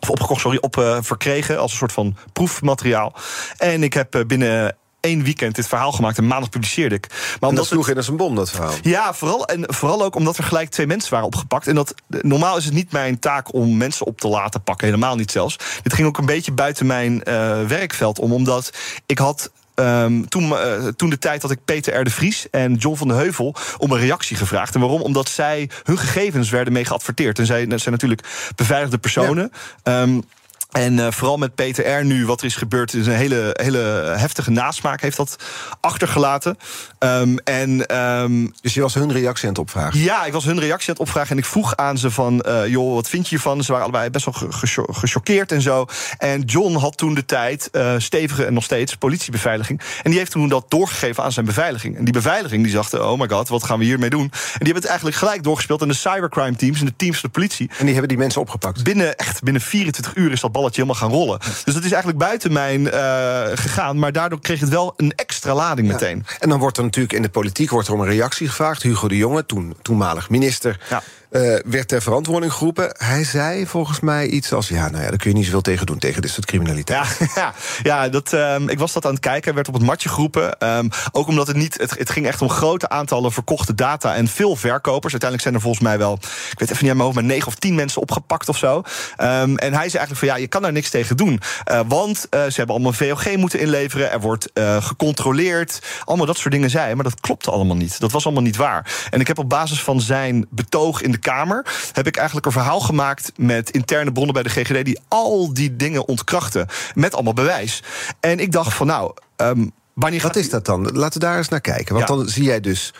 of 0.00 0.10
opgekocht, 0.10 0.40
sorry, 0.40 0.58
op 0.60 0.76
uh, 0.76 0.98
verkregen 1.00 1.58
als 1.58 1.70
een 1.70 1.78
soort 1.78 1.92
van 1.92 2.16
proefmateriaal. 2.32 3.14
En 3.56 3.82
ik 3.82 3.92
heb 3.92 4.14
uh, 4.14 4.24
binnen 4.24 4.76
één 5.04 5.22
weekend 5.22 5.54
dit 5.54 5.66
verhaal 5.66 5.92
gemaakt 5.92 6.18
en 6.18 6.26
maandag 6.26 6.48
publiceerde 6.48 6.94
ik. 6.94 7.06
Maar 7.10 7.48
omdat 7.48 7.56
dat 7.64 7.66
sloeg 7.66 7.88
in 7.88 7.96
als 7.96 8.08
een 8.08 8.16
bom, 8.16 8.34
dat 8.34 8.50
verhaal. 8.50 8.74
Ja, 8.82 9.14
vooral, 9.14 9.46
en 9.46 9.74
vooral 9.74 10.04
ook 10.04 10.14
omdat 10.14 10.36
er 10.36 10.44
gelijk 10.44 10.70
twee 10.70 10.86
mensen 10.86 11.10
waren 11.10 11.26
opgepakt. 11.26 11.66
En 11.66 11.74
dat, 11.74 11.94
normaal 12.08 12.56
is 12.56 12.64
het 12.64 12.74
niet 12.74 12.92
mijn 12.92 13.18
taak 13.18 13.54
om 13.54 13.76
mensen 13.76 14.06
op 14.06 14.20
te 14.20 14.28
laten 14.28 14.62
pakken, 14.62 14.86
helemaal 14.86 15.16
niet 15.16 15.30
zelfs. 15.30 15.58
Dit 15.82 15.92
ging 15.92 16.08
ook 16.08 16.18
een 16.18 16.26
beetje 16.26 16.52
buiten 16.52 16.86
mijn 16.86 17.22
uh, 17.28 17.62
werkveld 17.62 18.18
om, 18.18 18.32
omdat 18.32 18.70
ik 19.06 19.18
had 19.18 19.50
Um, 19.80 20.28
toen, 20.28 20.48
uh, 20.48 20.86
toen 20.96 21.10
de 21.10 21.18
tijd 21.18 21.42
had 21.42 21.50
ik 21.50 21.64
Peter 21.64 22.00
R. 22.00 22.04
de 22.04 22.10
Vries 22.10 22.46
en 22.50 22.74
John 22.74 22.96
van 22.96 23.08
de 23.08 23.14
Heuvel 23.14 23.54
om 23.78 23.92
een 23.92 23.98
reactie 23.98 24.36
gevraagd. 24.36 24.74
En 24.74 24.80
waarom? 24.80 25.00
Omdat 25.00 25.28
zij 25.28 25.70
hun 25.82 25.98
gegevens 25.98 26.50
werden 26.50 26.72
mee 26.72 26.84
geadverteerd. 26.84 27.38
En 27.38 27.46
zij 27.46 27.66
zijn 27.68 27.90
natuurlijk 27.90 28.52
beveiligde 28.56 28.98
personen. 28.98 29.52
Ja. 29.82 30.02
Um, 30.02 30.24
en 30.74 30.98
uh, 30.98 31.10
vooral 31.10 31.36
met 31.36 31.54
Peter 31.54 31.98
R. 31.98 32.04
nu, 32.04 32.26
wat 32.26 32.40
er 32.40 32.46
is 32.46 32.56
gebeurd, 32.56 32.94
is 32.94 33.06
een 33.06 33.12
hele, 33.12 33.50
hele 33.52 33.78
heftige 34.16 34.50
nasmaak 34.50 35.00
heeft 35.00 35.16
dat 35.16 35.36
achtergelaten. 35.80 36.56
Um, 36.98 37.38
en, 37.38 37.98
um, 37.98 38.52
dus 38.60 38.74
je 38.74 38.80
was 38.80 38.94
hun 38.94 39.12
reactie 39.12 39.44
aan 39.44 39.52
het 39.52 39.58
opvragen? 39.58 40.00
Ja, 40.00 40.24
ik 40.24 40.32
was 40.32 40.44
hun 40.44 40.60
reactie 40.60 40.88
aan 40.88 40.94
het 40.94 41.02
opvragen. 41.02 41.30
En 41.30 41.38
ik 41.38 41.44
vroeg 41.44 41.76
aan 41.76 41.98
ze 41.98 42.10
van, 42.10 42.44
uh, 42.48 42.66
joh, 42.66 42.94
wat 42.94 43.08
vind 43.08 43.22
je 43.22 43.28
hiervan? 43.28 43.62
Ze 43.62 43.72
waren 43.72 43.86
allebei 43.86 44.10
best 44.10 44.24
wel 44.24 44.50
gechoqueerd 44.90 45.52
en 45.52 45.62
zo. 45.62 45.86
En 46.18 46.40
John 46.40 46.74
had 46.76 46.96
toen 46.96 47.14
de 47.14 47.24
tijd 47.24 47.68
uh, 47.72 47.94
stevige 47.98 48.44
en 48.44 48.54
nog 48.54 48.64
steeds 48.64 48.96
politiebeveiliging. 48.96 49.80
En 50.02 50.10
die 50.10 50.18
heeft 50.18 50.30
toen 50.30 50.48
dat 50.48 50.70
doorgegeven 50.70 51.24
aan 51.24 51.32
zijn 51.32 51.46
beveiliging. 51.46 51.96
En 51.96 52.04
die 52.04 52.12
beveiliging 52.12 52.64
die 52.64 52.74
dacht, 52.74 52.94
oh 52.94 53.20
my 53.20 53.28
god, 53.28 53.48
wat 53.48 53.64
gaan 53.64 53.78
we 53.78 53.84
hiermee 53.84 54.10
doen? 54.10 54.22
En 54.22 54.30
die 54.30 54.72
hebben 54.72 54.74
het 54.74 54.86
eigenlijk 54.86 55.16
gelijk 55.16 55.42
doorgespeeld 55.42 55.82
aan 55.82 55.88
de 55.88 55.94
cybercrime 55.94 56.56
teams 56.56 56.80
en 56.80 56.86
de 56.86 56.96
teams 56.96 57.20
van 57.20 57.28
de 57.32 57.38
politie. 57.38 57.70
En 57.78 57.84
die 57.84 57.92
hebben 57.92 58.08
die 58.08 58.18
mensen 58.18 58.40
opgepakt? 58.40 58.84
Binnen, 58.84 59.16
echt, 59.16 59.42
binnen 59.42 59.62
24 59.62 60.14
uur 60.14 60.32
is 60.32 60.40
dat 60.40 60.52
balletje 60.64 60.82
helemaal 60.82 61.08
gaan 61.08 61.18
rollen. 61.18 61.38
Dus 61.64 61.74
dat 61.74 61.84
is 61.84 61.92
eigenlijk 61.92 62.18
buiten 62.18 62.52
mijn 62.52 62.80
uh, 62.80 63.42
gegaan. 63.54 63.98
Maar 63.98 64.12
daardoor 64.12 64.40
kreeg 64.40 64.60
het 64.60 64.68
wel 64.68 64.94
een 64.96 65.12
extra 65.16 65.54
lading 65.54 65.86
ja. 65.86 65.92
meteen. 65.92 66.26
En 66.38 66.48
dan 66.48 66.58
wordt 66.58 66.76
er 66.76 66.82
natuurlijk 66.84 67.14
in 67.14 67.22
de 67.22 67.28
politiek 67.28 67.70
wordt 67.70 67.88
er 67.88 67.94
om 67.94 68.00
een 68.00 68.06
reactie 68.06 68.48
gevraagd. 68.48 68.82
Hugo 68.82 69.08
de 69.08 69.16
Jonge, 69.16 69.46
toen 69.46 69.76
toenmalig 69.82 70.30
minister. 70.30 70.80
Ja. 70.90 71.02
Uh, 71.34 71.58
werd 71.64 71.88
ter 71.88 72.02
verantwoording 72.02 72.52
geroepen. 72.52 72.94
Hij 72.98 73.24
zei 73.24 73.66
volgens 73.66 74.00
mij 74.00 74.26
iets 74.26 74.52
als: 74.52 74.68
ja, 74.68 74.88
nou 74.88 75.02
ja, 75.02 75.08
daar 75.08 75.18
kun 75.18 75.30
je 75.30 75.36
niet 75.36 75.44
zoveel 75.44 75.60
tegen 75.60 75.86
doen 75.86 75.98
tegen 75.98 76.22
dit 76.22 76.30
soort 76.30 76.46
criminaliteit. 76.46 77.18
Ja, 77.34 77.54
ja, 77.82 78.08
dat, 78.08 78.32
um, 78.32 78.68
ik 78.68 78.78
was 78.78 78.92
dat 78.92 79.04
aan 79.06 79.12
het 79.12 79.20
kijken. 79.20 79.54
Werd 79.54 79.68
op 79.68 79.74
het 79.74 79.82
matje 79.82 80.08
geroepen. 80.08 80.56
Um, 80.76 80.88
ook 81.12 81.28
omdat 81.28 81.46
het 81.46 81.56
niet. 81.56 81.80
Het, 81.80 82.10
ging 82.10 82.26
echt 82.26 82.42
om 82.42 82.48
grote 82.50 82.88
aantallen 82.88 83.32
verkochte 83.32 83.74
data 83.74 84.14
en 84.14 84.28
veel 84.28 84.56
verkopers. 84.56 85.12
Uiteindelijk 85.12 85.42
zijn 85.42 85.54
er 85.54 85.60
volgens 85.60 85.82
mij 85.82 85.98
wel, 85.98 86.18
ik 86.50 86.58
weet 86.58 86.70
even 86.70 86.82
niet 86.82 86.92
aan 86.92 86.96
mijn 86.96 87.14
maar 87.14 87.24
negen 87.24 87.46
of 87.46 87.54
tien 87.54 87.74
mensen 87.74 88.00
opgepakt 88.00 88.48
of 88.48 88.56
zo. 88.56 88.76
Um, 88.76 88.84
en 89.16 89.72
hij 89.72 89.88
zei 89.88 89.98
eigenlijk 89.98 90.16
van 90.16 90.28
ja, 90.28 90.36
je 90.36 90.48
kan 90.48 90.62
daar 90.62 90.72
niks 90.72 90.90
tegen 90.90 91.16
doen. 91.16 91.40
Uh, 91.70 91.80
want 91.86 92.26
uh, 92.30 92.40
ze 92.42 92.54
hebben 92.54 92.74
allemaal 92.74 92.92
VOG 92.92 93.36
moeten 93.36 93.60
inleveren. 93.60 94.10
Er 94.10 94.20
wordt 94.20 94.50
gecontroleerd. 94.80 95.78
Allemaal 96.04 96.26
dat 96.26 96.38
soort 96.38 96.54
dingen 96.54 96.70
zei. 96.70 96.94
Maar 96.94 97.04
dat 97.04 97.20
klopte 97.20 97.50
allemaal 97.50 97.76
niet. 97.76 98.00
Dat 98.00 98.12
was 98.12 98.24
allemaal 98.24 98.42
niet 98.42 98.56
waar. 98.56 99.06
En 99.10 99.20
ik 99.20 99.26
heb 99.26 99.38
op 99.38 99.48
basis 99.48 99.82
van 99.82 100.00
zijn 100.00 100.46
betoog 100.50 101.00
in 101.00 101.10
de 101.10 101.18
Kamer. 101.24 101.66
heb 101.92 102.06
ik 102.06 102.16
eigenlijk 102.16 102.46
een 102.46 102.52
verhaal 102.52 102.80
gemaakt 102.80 103.32
met 103.36 103.70
interne 103.70 104.12
bronnen 104.12 104.34
bij 104.34 104.42
de 104.42 104.48
GGD. 104.48 104.84
die 104.84 105.00
al 105.08 105.54
die 105.54 105.76
dingen 105.76 106.08
ontkrachten. 106.08 106.66
Met 106.94 107.14
allemaal 107.14 107.32
bewijs. 107.32 107.82
En 108.20 108.38
ik 108.38 108.52
dacht 108.52 108.74
van 108.74 108.86
nou. 108.86 109.12
Um, 109.36 109.72
wanneer 109.94 110.22
Wat 110.22 110.36
is 110.36 110.50
dat 110.50 110.64
dan? 110.64 110.90
Laten 110.92 111.20
we 111.20 111.26
daar 111.26 111.36
eens 111.36 111.48
naar 111.48 111.60
kijken. 111.60 111.94
Want 111.94 112.08
ja. 112.08 112.14
dan 112.14 112.28
zie 112.28 112.44
jij 112.44 112.60
dus 112.60 112.92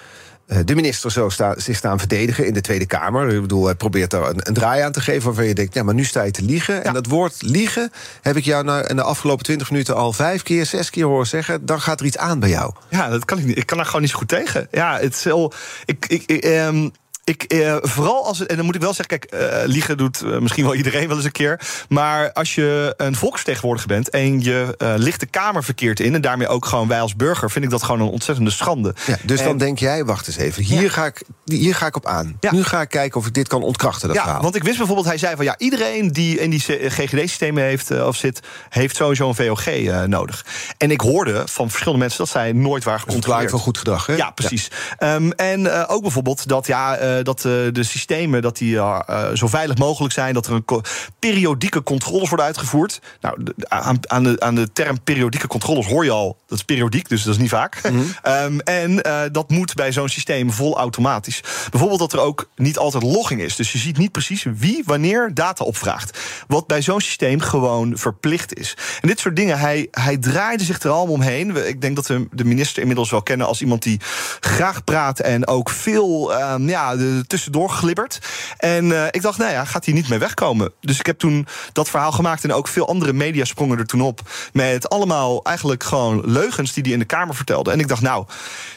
uh, 0.47 0.59
de 0.64 0.75
minister 0.75 1.12
zo 1.12 1.28
sta, 1.28 1.54
zich 1.59 1.76
staan 1.76 1.99
verdedigen 1.99 2.47
in 2.47 2.54
de 2.54 2.61
Tweede 2.61 2.87
Kamer. 2.87 3.28
Ik 3.35 3.40
bedoel, 3.40 3.64
hij 3.64 3.75
probeert 3.75 4.11
daar 4.11 4.28
een, 4.28 4.40
een, 4.49 4.54
draai 4.54 4.83
aan 4.83 4.93
te 4.93 5.00
geven 5.00 5.25
waarvan 5.25 5.45
je 5.45 5.54
denkt, 5.54 5.75
ja, 5.75 5.83
maar 5.83 5.95
nu 5.95 6.04
sta 6.04 6.23
je 6.23 6.31
te 6.31 6.43
liegen. 6.43 6.75
Ja. 6.75 6.83
En 6.83 6.93
dat 6.93 7.07
woord 7.07 7.43
liegen 7.43 7.90
heb 8.23 8.37
ik 8.37 8.45
jou 8.45 8.64
nou 8.64 8.87
in 8.87 8.97
de 8.97 9.02
afgelopen 9.02 9.45
twintig 9.45 9.71
minuten 9.71 9.97
al 9.97 10.12
vijf 10.12 10.43
keer, 10.43 10.66
zes 10.66 10.90
keer 10.90 11.04
horen 11.04 11.26
zeggen. 11.26 11.66
Dan 11.66 11.81
gaat 11.81 12.00
er 12.00 12.07
iets 12.07 12.19
aan 12.19 12.40
bij 12.40 12.49
jou. 12.49 12.73
Ja, 12.88 13.09
dat 13.09 13.25
kan 13.25 13.38
ik 13.38 13.45
niet. 13.45 13.57
Ik 13.57 13.66
kan 13.66 13.76
daar 13.76 13.87
gewoon 13.87 14.02
niet 14.02 14.11
zo 14.11 14.19
goed 14.19 14.28
tegen. 14.28 14.69
Ja, 14.71 14.99
het 14.99 15.14
is 15.14 15.25
heel. 15.25 15.52
Ik, 15.85 16.07
ik, 16.09 16.23
ik 16.26 16.45
um 16.45 16.93
ik, 17.25 17.43
eh, 17.43 17.76
vooral 17.81 18.26
als 18.26 18.38
het, 18.38 18.49
en 18.49 18.57
dan 18.57 18.64
moet 18.64 18.75
ik 18.75 18.81
wel 18.81 18.95
zeggen, 18.95 19.19
kijk, 19.19 19.43
eh, 19.43 19.66
liegen 19.66 19.97
doet 19.97 20.23
eh, 20.23 20.38
misschien 20.38 20.64
wel 20.64 20.75
iedereen 20.75 21.09
wel 21.09 21.16
eens 21.16 21.25
een 21.25 21.33
keer. 21.33 21.61
Maar 21.88 22.33
als 22.33 22.54
je 22.54 22.95
een 22.97 23.16
volksvertegenwoordiger 23.16 23.88
bent 23.88 24.11
en 24.11 24.40
je 24.40 24.75
uh, 24.78 24.95
ligt 24.97 25.21
de 25.21 25.26
Kamer 25.26 25.64
verkeerd 25.64 26.00
in, 26.00 26.14
en 26.14 26.21
daarmee 26.21 26.49
ook 26.49 26.66
gewoon 26.66 26.88
wij 26.88 27.00
als 27.00 27.16
burger, 27.16 27.50
vind 27.50 27.64
ik 27.64 27.71
dat 27.71 27.83
gewoon 27.83 28.00
een 28.00 28.09
ontzettende 28.09 28.50
schande. 28.50 28.95
Ja, 29.07 29.16
dus 29.23 29.40
en, 29.40 29.45
dan 29.47 29.59
denk 29.59 29.78
jij, 29.78 30.04
wacht 30.04 30.26
eens 30.26 30.37
even, 30.37 30.62
hier, 30.62 30.83
ja. 30.83 30.88
ga, 30.88 31.07
ik, 31.07 31.23
hier 31.45 31.75
ga 31.75 31.87
ik 31.87 31.97
op 31.97 32.07
aan. 32.07 32.37
Ja. 32.40 32.52
Nu 32.52 32.64
ga 32.64 32.81
ik 32.81 32.88
kijken 32.88 33.21
of 33.21 33.26
ik 33.26 33.35
dit 33.35 33.49
kan 33.49 33.62
ontkrachten. 33.62 34.09
Dat 34.09 34.16
ja, 34.16 34.23
verhaal. 34.23 34.43
want 34.43 34.57
ik 34.57 34.62
wist 34.62 34.76
bijvoorbeeld, 34.76 35.07
hij 35.07 35.19
zei 35.19 35.37
van 35.37 35.45
ja, 35.45 35.54
iedereen 35.59 36.12
die 36.12 36.40
in 36.40 36.50
die 36.50 36.61
GGD-systemen 36.61 37.62
heeft 37.62 37.90
of 38.00 38.16
zit, 38.16 38.40
heeft 38.69 38.97
sowieso 38.97 39.28
een 39.28 39.35
VOG 39.35 39.66
nodig. 40.07 40.47
En 40.76 40.90
ik 40.90 41.00
hoorde 41.00 41.43
van 41.47 41.69
verschillende 41.69 42.00
mensen 42.00 42.19
dat 42.19 42.28
zij 42.28 42.52
nooit 42.52 42.85
waren 42.85 43.00
gecontroleerd. 43.00 43.50
van 43.50 43.59
goed 43.59 43.78
gedrag, 43.78 44.07
hè? 44.07 44.14
Ja, 44.14 44.31
precies. 44.31 44.71
Um, 44.99 45.33
en 45.33 45.87
ook 45.87 46.02
bijvoorbeeld 46.02 46.49
dat 46.49 46.66
ja, 46.66 46.99
dat 47.23 47.40
de 47.40 47.83
systemen 47.83 48.42
dat 48.42 48.56
die 48.56 48.75
uh, 48.75 49.00
zo 49.35 49.47
veilig 49.47 49.76
mogelijk 49.78 50.14
zijn, 50.14 50.35
dat 50.35 50.47
er 50.47 50.52
een 50.52 50.83
periodieke 51.18 51.83
controles 51.83 52.28
worden 52.28 52.47
uitgevoerd. 52.47 53.00
Nou, 53.21 53.37
aan, 53.68 53.99
aan, 54.11 54.23
de, 54.23 54.40
aan 54.40 54.54
de 54.54 54.73
term 54.73 55.02
periodieke 55.02 55.47
controles 55.47 55.87
hoor 55.87 56.04
je 56.04 56.11
al, 56.11 56.37
dat 56.47 56.59
is 56.59 56.64
periodiek, 56.64 57.09
dus 57.09 57.23
dat 57.23 57.35
is 57.35 57.40
niet 57.40 57.50
vaak. 57.50 57.80
Mm 57.90 57.99
-hmm. 57.99 58.33
um, 58.33 58.61
en 58.61 59.02
dat 59.33 59.50
moet 59.50 59.75
bij 59.75 59.92
zo'n 59.92 60.09
systeem 60.09 60.52
vol 60.52 60.76
automatisch. 60.76 61.40
Bijvoorbeeld 61.71 62.00
dat 62.00 62.12
er 62.12 62.21
ook 62.21 62.49
niet 62.56 62.78
altijd 62.78 63.02
logging 63.02 63.40
is. 63.40 63.56
Dus 63.56 63.73
je 63.73 63.78
ziet 63.78 63.99
niet 63.99 64.12
precies 64.12 64.47
wie 64.56 64.83
wanneer 64.87 65.30
data 65.35 65.64
opvraagt. 65.64 66.18
Wat 66.47 66.66
bij 66.66 66.83
zo'n 66.83 67.00
systeem 67.00 67.40
gewoon 67.40 67.99
verplicht 67.99 68.54
is. 68.54 68.76
En 69.00 69.09
dit 69.09 69.21
soort 69.21 69.37
dingen, 69.37 69.59
hij, 69.59 69.88
hij 69.90 70.16
draaide 70.16 70.64
zich 70.64 70.80
er 70.80 70.90
allemaal 70.90 71.14
omheen. 71.14 71.66
Ik 71.66 71.80
denk 71.80 71.97
dat 71.97 72.06
we 72.06 72.28
de 72.30 72.44
minister 72.44 72.80
inmiddels 72.80 73.11
wel 73.11 73.23
kennen 73.23 73.47
als 73.47 73.61
iemand 73.61 73.83
die 73.83 74.00
graag 74.40 74.85
praat 74.85 75.21
en 75.21 75.47
ook 75.47 75.71
veel 75.71 76.40
um, 76.40 76.68
ja, 76.68 76.97
tussendoor 77.27 77.71
glibbert. 77.71 78.19
En 78.57 78.85
uh, 78.85 79.07
ik 79.11 79.23
dacht, 79.23 79.39
nou 79.39 79.53
ja, 79.53 79.65
gaat 79.65 79.85
hij 79.85 79.95
niet 79.95 80.09
mee 80.09 80.19
wegkomen. 80.19 80.73
Dus 80.81 80.99
ik 80.99 81.07
heb 81.07 81.19
toen 81.19 81.47
dat 81.73 81.89
verhaal 81.89 82.13
gemaakt 82.13 82.45
en 82.45 82.53
ook 82.53 82.69
veel 82.69 82.89
andere 82.89 83.13
media 83.13 83.45
sprongen 83.45 83.79
er 83.79 83.87
toen 83.87 84.01
op. 84.01 84.21
Met 84.53 84.89
allemaal 84.89 85.45
eigenlijk 85.45 85.83
gewoon 85.83 86.23
leugens 86.25 86.73
die 86.73 86.83
hij 86.83 86.93
in 86.93 86.99
de 86.99 87.05
Kamer 87.05 87.35
vertelde. 87.35 87.71
En 87.71 87.81
ik 87.81 87.89
dacht, 87.89 88.03
nou, 88.03 88.27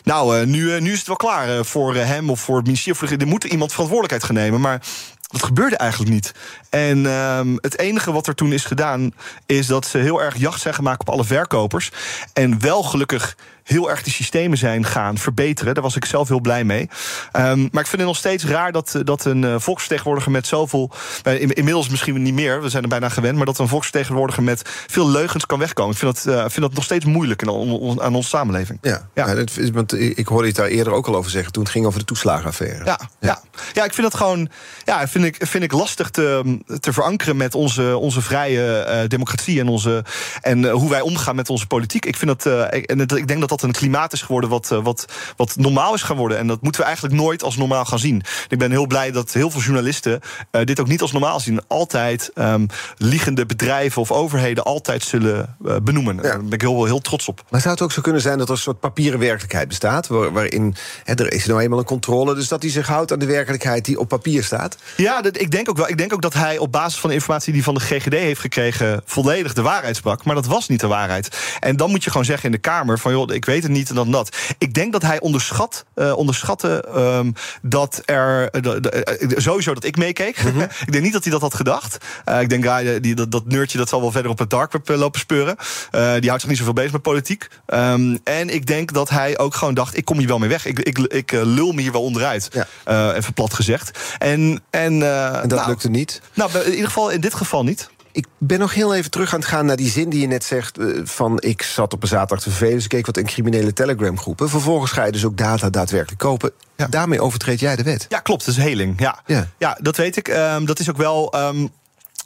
nou 0.04 0.40
uh, 0.40 0.46
nu, 0.46 0.82
nu 0.82 0.92
is 0.92 0.98
het 0.98 1.08
wel 1.08 1.16
klaar 1.16 1.66
voor 1.66 1.96
hem 1.96 2.30
of 2.30 2.40
voor 2.40 2.56
het 2.56 2.66
ministerie. 2.66 3.18
Er 3.18 3.28
moet 3.28 3.44
iemand 3.44 3.72
verantwoordelijkheid 3.72 4.24
gaan 4.24 4.44
nemen. 4.44 4.62
Maar 4.62 4.82
dat 5.28 5.44
gebeurde 5.44 5.78
eigenlijk 5.78 6.12
niet. 6.12 6.32
En 6.70 7.06
um, 7.06 7.58
het 7.62 7.80
enige 7.80 8.12
wat 8.12 8.28
er 8.28 8.36
toen 8.36 8.54
is 8.54 8.66
gedaan, 8.66 9.14
is 9.46 9.68
dat 9.68 9.86
ze 9.86 9.98
heel 9.98 10.22
erg 10.22 10.38
jacht 10.38 10.62
zijn 10.62 10.74
gemaakt 10.74 11.00
op 11.00 11.10
alle 11.10 11.24
verkopers. 11.24 11.92
En 12.34 12.62
wel 12.62 12.84
gelukkig 12.84 13.38
heel 13.68 13.90
erg 13.90 14.04
de 14.04 14.10
systemen 14.10 14.58
zijn 14.58 14.86
gaan 14.86 15.18
verbeteren. 15.18 15.74
Daar 15.74 15.84
was 15.84 15.96
ik 15.96 16.06
zelf 16.06 16.28
heel 16.28 16.42
blij 16.42 16.64
mee. 16.64 16.90
Um, 17.34 17.70
maar 17.72 17.82
ik 17.82 17.88
vind 17.88 17.92
het 17.92 18.06
nog 18.06 18.18
steeds 18.18 18.46
raar 18.46 18.72
dat, 18.72 19.02
dat 19.04 19.26
een 19.26 19.44
uh, 19.44 19.56
volksvertegenwoordiger 19.58 20.32
met 20.32 20.48
zoveel. 20.48 20.92
In, 21.24 21.54
inmiddels 21.54 21.90
misschien 21.90 22.22
niet 22.22 22.34
meer, 22.34 22.62
we 22.62 22.70
zijn 22.70 22.84
er 22.84 22.90
bijna 22.90 23.10
gewend. 23.10 23.36
Maar 23.36 23.46
dat 23.46 23.60
een 23.60 23.68
volksvertegenwoordiger 23.68 24.44
met 24.44 24.62
veel 24.88 25.10
leugens 25.10 25.46
kan 25.46 25.60
wegkomen. 25.60 25.92
Ik 25.92 25.98
vind 25.98 26.16
dat, 26.16 26.36
uh, 26.36 26.40
vind 26.40 26.62
dat 26.62 26.74
nog 26.74 26.84
steeds 26.84 27.06
moeilijk 27.06 27.42
in, 27.42 27.48
on, 27.48 28.02
aan 28.02 28.16
onze 28.16 28.30
samenleving. 28.30 28.80
Ja, 28.82 29.08
ja. 29.14 29.28
ja 29.28 29.36
dat 29.36 29.58
is, 29.58 29.70
want 29.70 29.94
ik 29.94 30.28
hoorde 30.28 30.44
je 30.44 30.50
het 30.50 30.62
daar 30.62 30.70
eerder 30.70 30.94
ook 30.94 31.08
al 31.08 31.16
over 31.16 31.32
zeggen. 31.32 31.52
toen 31.52 31.64
het 31.64 31.72
ging 31.72 31.86
over 31.86 32.00
de 32.00 32.06
toeslagenaffaire. 32.06 32.86
Ja, 32.86 33.00
ja. 33.20 33.42
ja. 33.74 33.84
ik 33.84 33.94
vind 33.94 34.12
dat 34.12 34.22
gewoon. 34.22 34.50
Ja, 34.86 35.08
vind 35.08 35.26
ik, 35.26 35.36
vind 35.40 35.64
ik 35.64 35.72
lastig 35.72 36.10
te, 36.10 36.58
te 36.80 36.94
verankeren 36.94 37.38
met 37.38 37.56
onze, 37.56 37.98
onze 37.98 38.22
vrije 38.22 38.86
uh, 38.88 39.08
democratie 39.08 39.60
en, 39.60 39.68
onze, 39.68 40.04
en 40.42 40.64
uh, 40.64 40.72
hoe 40.72 40.90
wij 40.90 41.02
omgaan 41.02 41.36
met 41.36 41.50
onze 41.50 41.68
politiek. 41.68 42.06
Ik, 42.06 42.16
vind 42.16 42.44
dat, 42.44 42.74
ik, 42.74 42.86
en 42.86 43.00
ik 43.00 43.28
denk 43.28 43.40
dat 43.40 43.50
dat 43.50 43.57
een 43.62 43.72
klimaat 43.72 44.14
is 44.14 44.22
geworden 44.22 44.50
wat, 44.50 44.68
wat, 44.68 45.06
wat 45.36 45.56
normaal 45.56 45.94
is 45.94 46.04
geworden. 46.04 46.38
En 46.38 46.48
dat 46.48 46.62
moeten 46.62 46.82
we 46.82 46.88
eigenlijk 46.88 47.16
nooit 47.16 47.44
als 47.44 47.58
normaal 47.58 47.86
gaan 47.86 48.00
zien. 48.00 48.24
Ik 48.48 48.58
ben 48.58 48.72
heel 48.72 48.88
blij 48.88 49.12
dat 49.12 49.34
heel 49.34 49.52
veel 49.52 49.62
journalisten 49.62 50.20
dit 50.64 50.80
ook 50.80 50.88
niet 50.88 51.02
als 51.02 51.12
normaal 51.12 51.40
zien. 51.40 51.62
Altijd 51.68 52.32
um, 52.36 52.68
liegende 52.98 53.46
bedrijven 53.46 54.02
of 54.02 54.12
overheden 54.12 54.64
altijd 54.64 55.04
zullen 55.04 55.56
benoemen. 55.84 56.16
Ja. 56.16 56.22
Daar 56.22 56.44
ben 56.44 56.52
ik 56.52 56.62
heel, 56.62 56.86
heel 56.86 57.00
trots 57.00 57.28
op. 57.28 57.44
Maar 57.50 57.62
zou 57.62 57.74
het 57.74 57.84
ook 57.84 57.92
zo 57.92 58.02
kunnen 58.02 58.22
zijn 58.22 58.38
dat 58.38 58.48
er 58.48 58.54
een 58.54 58.60
soort 58.60 58.80
papieren 58.80 59.20
werkelijkheid 59.20 59.68
bestaat, 59.68 60.08
waar, 60.08 60.32
waarin 60.32 60.76
er 61.04 61.34
is 61.34 61.46
nou 61.46 61.62
eenmaal 61.62 61.80
een 61.80 61.86
controle, 61.86 62.36
dus 62.36 62.48
dat 62.48 62.62
hij 62.62 62.72
zich 62.72 62.88
houdt 62.88 63.12
aan 63.12 63.20
de 63.20 63.26
werkelijkheid 63.26 63.86
die 63.86 64.00
op 64.00 64.08
papier 64.08 64.44
staat? 64.44 64.78
Ja, 64.98 65.22
dat, 65.22 65.40
ik 65.40 65.52
denk 65.52 65.70
ook 65.70 65.78
wel. 65.78 65.90
Ik 65.90 65.98
denk 65.98 66.14
ook 66.14 66.22
dat 66.22 66.34
hij 66.34 66.58
op 66.58 66.72
basis 66.72 67.00
van 67.00 67.10
de 67.10 67.16
informatie 67.16 67.54
die 67.54 67.64
hij 67.64 67.74
van 67.74 67.82
de 67.82 67.96
GGD 67.96 68.14
heeft 68.14 68.42
gekregen, 68.42 69.02
volledig 69.06 69.54
de 69.54 69.62
waarheid 69.62 69.96
sprak. 69.96 70.26
Maar 70.26 70.36
dat 70.36 70.46
was 70.46 70.68
niet 70.68 70.80
de 70.80 70.88
waarheid. 70.88 71.38
En 71.60 71.76
dan 71.76 71.90
moet 71.90 72.04
je 72.04 72.10
gewoon 72.10 72.26
zeggen 72.26 72.46
in 72.46 72.52
de 72.52 72.58
Kamer: 72.58 73.00
van 73.00 73.12
joh, 73.12 73.34
ik 73.34 73.46
weet 73.48 73.64
het 73.64 73.72
niet 73.72 73.90
en 73.90 73.96
dan 73.96 74.12
dat. 74.12 74.36
Ik 74.58 74.74
denk 74.74 74.92
dat 74.92 75.02
hij 75.02 75.20
onderschat, 75.20 75.86
uh, 75.96 76.18
onderschatte 76.18 76.86
um, 76.96 77.34
dat 77.62 78.02
er. 78.06 78.50
Uh, 78.66 78.76
uh, 78.76 79.38
sowieso 79.38 79.74
dat 79.74 79.84
ik 79.84 79.98
meekeek. 79.98 80.44
Mm 80.44 80.52
-hmm. 80.52 80.62
ik 80.86 80.92
denk 80.92 81.04
niet 81.04 81.14
dat 81.14 81.24
hij 81.24 81.32
dat 81.32 81.42
had 81.42 81.54
gedacht. 81.54 81.98
ik 82.40 82.50
denk, 82.50 82.66
ah, 82.66 83.02
die, 83.02 83.16
dat, 83.16 83.32
dat 83.32 83.46
nerdje 83.46 83.78
dat 83.78 83.90
zal 83.90 84.02
wel 84.02 84.12
verder 84.12 84.32
op 84.32 84.40
het 84.40 84.50
darkweb 84.50 84.90
lopen 84.90 85.20
speuren. 85.20 85.56
die 85.92 86.28
houdt 86.30 86.42
zich 86.42 86.48
niet 86.48 86.58
zoveel 86.58 86.74
bezig 86.74 86.92
met 86.92 87.02
politiek. 87.02 87.48
Um, 87.68 88.20
en 88.24 88.50
ik 88.50 88.66
denk 88.66 88.94
dat 88.94 89.10
hij 89.10 89.38
ook 89.38 89.56
gewoon 89.56 89.74
dacht: 89.74 89.98
ik 89.98 90.06
kom 90.06 90.18
hier 90.18 90.28
wel 90.28 90.40
mee 90.40 90.50
weg. 90.50 90.66
Ik, 90.66 90.80
ik, 90.80 90.98
ik 90.98 91.32
lul 91.32 91.72
me 91.72 91.82
hier 91.82 91.92
wel 91.92 92.04
onderuit. 92.04 92.50
Ja. 92.86 93.14
even 93.14 93.34
plat 93.34 93.54
gezegd. 93.54 94.00
En, 94.18 94.62
en, 94.70 95.02
en 95.02 95.48
dat 95.48 95.60
nou, 95.60 95.70
lukte 95.70 95.90
niet? 95.90 96.22
Nou, 96.34 96.52
in 96.60 96.72
ieder 96.72 96.86
geval 96.86 97.10
in 97.10 97.22
dit 97.22 97.34
geval 97.34 97.64
niet. 97.64 97.90
Ik 98.18 98.26
ben 98.38 98.60
nog 98.60 98.74
heel 98.74 98.96
even 98.96 99.12
terug 99.12 99.34
aan 99.34 99.40
het 99.40 99.48
gaan 99.48 99.66
naar 99.66 99.76
die 99.76 99.90
zin 99.90 100.10
die 100.10 100.22
je 100.22 100.28
net 100.28 100.44
zegt... 100.44 100.80
Uh, 100.80 101.02
van 101.04 101.42
ik 101.42 101.62
zat 101.62 101.94
op 101.94 102.02
een 102.02 102.08
zaterdag 102.08 102.40
te 102.40 102.50
vervelen, 102.50 102.74
dus 102.74 102.84
ik 102.84 102.90
keek 102.90 103.06
wat 103.06 103.18
in 103.18 103.26
criminele 103.26 103.74
Telegram-groepen. 103.74 104.50
Vervolgens 104.50 104.92
ga 104.92 105.06
je 105.06 105.12
dus 105.12 105.26
ook 105.26 105.38
data 105.38 105.70
daadwerkelijk 105.70 106.20
kopen. 106.20 106.52
Ja. 106.76 106.88
Daarmee 106.88 107.22
overtreed 107.22 107.60
jij 107.60 107.76
de 107.76 107.84
wet. 107.84 108.06
Ja, 108.10 108.20
klopt, 108.20 108.46
dat 108.46 108.56
is 108.56 108.64
heling. 108.64 109.00
Ja, 109.00 109.22
ja. 109.26 109.48
ja 109.58 109.78
dat 109.82 109.96
weet 109.96 110.18
ik. 110.18 110.28
Um, 110.28 110.66
dat 110.66 110.80
is 110.80 110.90
ook 110.90 110.98
wel... 110.98 111.34
Um, 111.36 111.70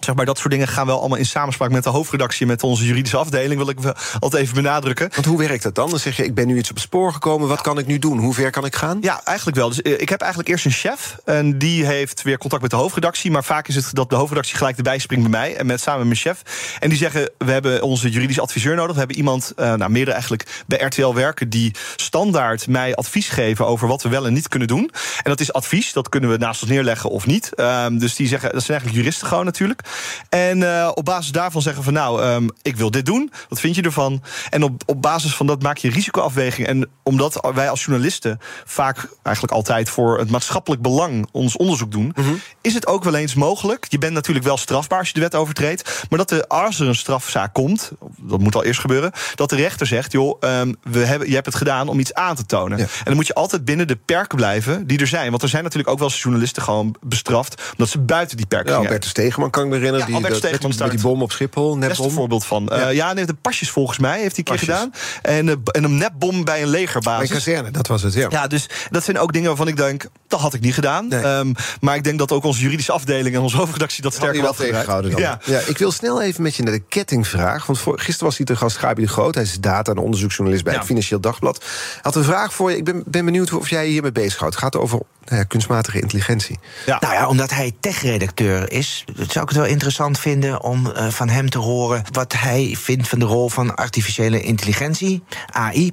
Zeg 0.05 0.15
maar, 0.15 0.25
dat 0.25 0.37
soort 0.37 0.51
dingen 0.51 0.67
gaan 0.67 0.85
wel 0.85 0.99
allemaal 0.99 1.17
in 1.17 1.25
samenspraak 1.25 1.71
met 1.71 1.83
de 1.83 1.89
hoofdredactie, 1.89 2.45
met 2.45 2.63
onze 2.63 2.85
juridische 2.85 3.17
afdeling, 3.17 3.57
wil 3.57 3.69
ik 3.69 3.79
altijd 4.19 4.43
even 4.43 4.55
benadrukken. 4.55 5.09
Want 5.13 5.25
hoe 5.25 5.37
werkt 5.37 5.63
dat 5.63 5.75
dan? 5.75 5.89
Dan 5.89 5.99
zeg 5.99 6.17
je, 6.17 6.25
ik 6.25 6.33
ben 6.33 6.47
nu 6.47 6.57
iets 6.57 6.69
op 6.69 6.75
het 6.75 6.83
spoor 6.83 7.13
gekomen, 7.13 7.47
wat 7.47 7.61
kan 7.61 7.77
ik 7.77 7.85
nu 7.85 7.99
doen? 7.99 8.19
Hoe 8.19 8.33
ver 8.33 8.51
kan 8.51 8.65
ik 8.65 8.75
gaan? 8.75 8.97
Ja, 9.01 9.21
eigenlijk 9.23 9.57
wel. 9.57 9.67
Dus 9.67 9.79
ik 9.79 10.09
heb 10.09 10.19
eigenlijk 10.19 10.51
eerst 10.51 10.65
een 10.65 10.71
chef 10.71 11.17
en 11.25 11.57
die 11.57 11.85
heeft 11.85 12.21
weer 12.21 12.37
contact 12.37 12.61
met 12.61 12.71
de 12.71 12.77
hoofdredactie. 12.77 13.31
Maar 13.31 13.43
vaak 13.43 13.67
is 13.67 13.75
het 13.75 13.89
dat 13.93 14.09
de 14.09 14.15
hoofdredactie 14.15 14.57
gelijk 14.57 14.77
erbij 14.77 14.99
springt 14.99 15.29
bij 15.29 15.39
mij 15.39 15.55
en 15.55 15.65
met 15.65 15.81
samen 15.81 16.07
met 16.07 16.07
mijn 16.07 16.35
chef. 16.35 16.75
En 16.79 16.89
die 16.89 16.97
zeggen, 16.97 17.29
we 17.37 17.51
hebben 17.51 17.81
onze 17.81 18.09
juridische 18.09 18.41
adviseur 18.41 18.75
nodig. 18.75 18.91
We 18.91 18.99
hebben 18.99 19.17
iemand, 19.17 19.53
uh, 19.55 19.73
nou 19.73 19.91
meerdere 19.91 20.11
eigenlijk, 20.11 20.63
bij 20.67 20.79
RTL 20.79 21.13
werken 21.13 21.49
die 21.49 21.75
standaard 21.95 22.67
mij 22.67 22.95
advies 22.95 23.29
geven 23.29 23.67
over 23.67 23.87
wat 23.87 24.03
we 24.03 24.09
wel 24.09 24.25
en 24.25 24.33
niet 24.33 24.47
kunnen 24.47 24.67
doen. 24.67 24.91
En 25.23 25.29
dat 25.29 25.39
is 25.39 25.53
advies, 25.53 25.93
dat 25.93 26.09
kunnen 26.09 26.29
we 26.29 26.37
naast 26.37 26.61
ons 26.61 26.71
neerleggen 26.71 27.09
of 27.09 27.25
niet. 27.25 27.51
Um, 27.55 27.99
dus 27.99 28.15
die 28.15 28.27
zeggen, 28.27 28.51
dat 28.51 28.63
zijn 28.63 28.77
eigenlijk 28.77 28.99
juristen 28.99 29.27
gewoon 29.27 29.45
natuurlijk. 29.45 29.81
En 30.29 30.57
uh, 30.57 30.91
op 30.93 31.05
basis 31.05 31.31
daarvan 31.31 31.61
zeggen 31.61 31.83
van 31.83 31.93
nou, 31.93 32.23
um, 32.23 32.49
ik 32.61 32.75
wil 32.75 32.91
dit 32.91 33.05
doen. 33.05 33.31
Wat 33.49 33.59
vind 33.59 33.75
je 33.75 33.81
ervan? 33.81 34.23
En 34.49 34.63
op, 34.63 34.81
op 34.85 35.01
basis 35.01 35.35
van 35.35 35.47
dat 35.47 35.61
maak 35.61 35.77
je 35.77 35.89
risicoafweging. 35.89 36.67
En 36.67 36.89
omdat 37.03 37.49
wij 37.53 37.69
als 37.69 37.85
journalisten 37.85 38.39
vaak 38.65 39.09
eigenlijk 39.23 39.55
altijd 39.55 39.89
voor 39.89 40.19
het 40.19 40.29
maatschappelijk 40.29 40.81
belang 40.81 41.27
ons 41.31 41.57
onderzoek 41.57 41.91
doen, 41.91 42.11
mm 42.15 42.23
-hmm. 42.23 42.41
is 42.61 42.73
het 42.73 42.87
ook 42.87 43.03
wel 43.03 43.15
eens 43.15 43.33
mogelijk. 43.33 43.85
Je 43.89 43.97
bent 43.97 44.13
natuurlijk 44.13 44.45
wel 44.45 44.57
strafbaar 44.57 44.99
als 44.99 45.07
je 45.07 45.13
de 45.13 45.19
wet 45.19 45.35
overtreedt. 45.35 46.05
Maar 46.09 46.19
dat 46.19 46.31
er, 46.31 46.47
als 46.47 46.79
er 46.79 46.87
een 46.87 46.95
strafzaak 46.95 47.53
komt, 47.53 47.91
dat 48.17 48.39
moet 48.39 48.55
al 48.55 48.63
eerst 48.63 48.79
gebeuren, 48.79 49.11
dat 49.35 49.49
de 49.49 49.55
rechter 49.55 49.87
zegt: 49.87 50.11
joh, 50.11 50.37
um, 50.39 50.75
we 50.83 50.99
hebben, 50.99 51.27
je 51.27 51.33
hebt 51.33 51.45
het 51.45 51.55
gedaan 51.55 51.87
om 51.87 51.99
iets 51.99 52.13
aan 52.13 52.35
te 52.35 52.45
tonen. 52.45 52.77
Ja. 52.77 52.83
En 52.83 53.03
dan 53.03 53.15
moet 53.15 53.27
je 53.27 53.33
altijd 53.33 53.65
binnen 53.65 53.87
de 53.87 53.95
perken 53.95 54.37
blijven 54.37 54.87
die 54.87 54.99
er 54.99 55.07
zijn. 55.07 55.29
Want 55.29 55.41
er 55.43 55.49
zijn 55.49 55.63
natuurlijk 55.63 55.89
ook 55.89 55.99
wel 55.99 56.07
eens 56.07 56.21
journalisten 56.21 56.63
gewoon 56.63 56.95
bestraft 57.01 57.61
omdat 57.71 57.89
ze 57.89 57.99
buiten 57.99 58.37
die 58.37 58.45
perken 58.45 58.71
ja, 58.71 58.77
Albertus 58.77 59.09
Stegeman 59.09 59.49
kan 59.49 59.63
ik 59.63 59.69
me 59.69 59.77
herinneren. 59.81 60.07
Ja, 60.07 60.19
die, 60.19 60.39
dat, 60.41 60.61
met, 60.61 60.79
met, 60.79 60.91
die 60.91 61.01
bom 61.01 61.21
op 61.21 61.31
Schiphol, 61.31 61.77
nepbom. 61.77 62.05
een 62.05 62.11
voorbeeld 62.11 62.45
van. 62.45 62.69
Ja, 62.69 62.89
uh, 62.89 62.95
ja 62.95 63.13
nee, 63.13 63.25
de 63.25 63.33
pasjes 63.33 63.69
volgens 63.69 63.97
mij 63.99 64.19
heeft 64.19 64.35
hij 64.35 64.45
een 64.45 64.57
keer 64.57 64.67
gedaan. 64.67 64.93
En, 65.21 65.47
uh, 65.47 65.53
en 65.71 65.83
een 65.83 65.97
nepbom 65.97 66.43
bij 66.43 66.61
een 66.61 66.67
legerbasis. 66.67 67.29
Bij 67.29 67.37
kazerne, 67.37 67.71
dat 67.71 67.87
was 67.87 68.01
het, 68.01 68.13
ja. 68.13 68.27
Ja, 68.29 68.47
dus 68.47 68.69
dat 68.89 69.03
zijn 69.03 69.19
ook 69.19 69.33
dingen 69.33 69.47
waarvan 69.47 69.67
ik 69.67 69.77
denk, 69.77 70.05
dat 70.27 70.39
had 70.39 70.53
ik 70.53 70.61
niet 70.61 70.73
gedaan. 70.73 71.07
Nee. 71.07 71.25
Um, 71.25 71.53
maar 71.81 71.95
ik 71.95 72.03
denk 72.03 72.19
dat 72.19 72.31
ook 72.31 72.43
onze 72.43 72.61
juridische 72.61 72.91
afdeling 72.91 73.35
en 73.35 73.41
onze 73.41 73.57
hoofdredactie 73.61 74.03
dat 74.03 74.13
sterker 74.13 74.41
wel 74.41 74.53
tegengehouden. 74.53 75.17
Ja. 75.17 75.39
ja, 75.45 75.59
ik 75.65 75.77
wil 75.77 75.91
snel 75.91 76.21
even 76.21 76.43
met 76.43 76.55
je 76.55 76.63
naar 76.63 76.73
de 76.73 76.83
kettingvraag. 76.89 77.65
Want 77.65 77.79
voor, 77.79 77.99
gisteren 77.99 78.25
was 78.27 78.37
hij 78.37 78.45
te 78.45 78.55
gast 78.55 78.77
Gabi 78.77 79.01
de 79.01 79.07
Groot. 79.07 79.35
Hij 79.35 79.43
is 79.43 79.59
data- 79.59 79.91
en 79.91 79.97
onderzoeksjournalist 79.97 80.63
bij 80.63 80.73
ja. 80.73 80.79
het 80.79 80.87
Financieel 80.87 81.19
Dagblad. 81.19 81.65
Had 82.01 82.15
een 82.15 82.23
vraag 82.23 82.53
voor 82.53 82.71
je. 82.71 82.77
Ik 82.77 82.83
ben, 82.83 83.03
ben 83.05 83.25
benieuwd 83.25 83.53
of 83.53 83.69
jij 83.69 83.87
hiermee 83.87 84.11
bezighoudt. 84.11 84.53
Het 84.53 84.63
gaat 84.63 84.75
over 84.75 84.99
nou 85.25 85.37
ja, 85.37 85.43
kunstmatige 85.43 85.99
intelligentie. 85.99 86.59
Ja. 86.85 86.97
Nou 86.99 87.13
ja, 87.13 87.27
omdat 87.27 87.49
hij 87.49 87.71
tech-redacteur 87.79 88.71
is, 88.71 89.05
zou 89.15 89.43
ik 89.43 89.49
het 89.49 89.57
wel 89.57 89.65
interessant 89.71 90.19
vinden 90.19 90.63
om 90.63 90.87
uh, 90.87 91.07
van 91.07 91.29
hem 91.29 91.49
te 91.49 91.57
horen 91.57 92.03
wat 92.11 92.33
hij 92.33 92.75
vindt 92.77 93.07
van 93.07 93.19
de 93.19 93.25
rol 93.25 93.49
van 93.49 93.75
artificiële 93.75 94.41
intelligentie, 94.41 95.23
AI, 95.51 95.91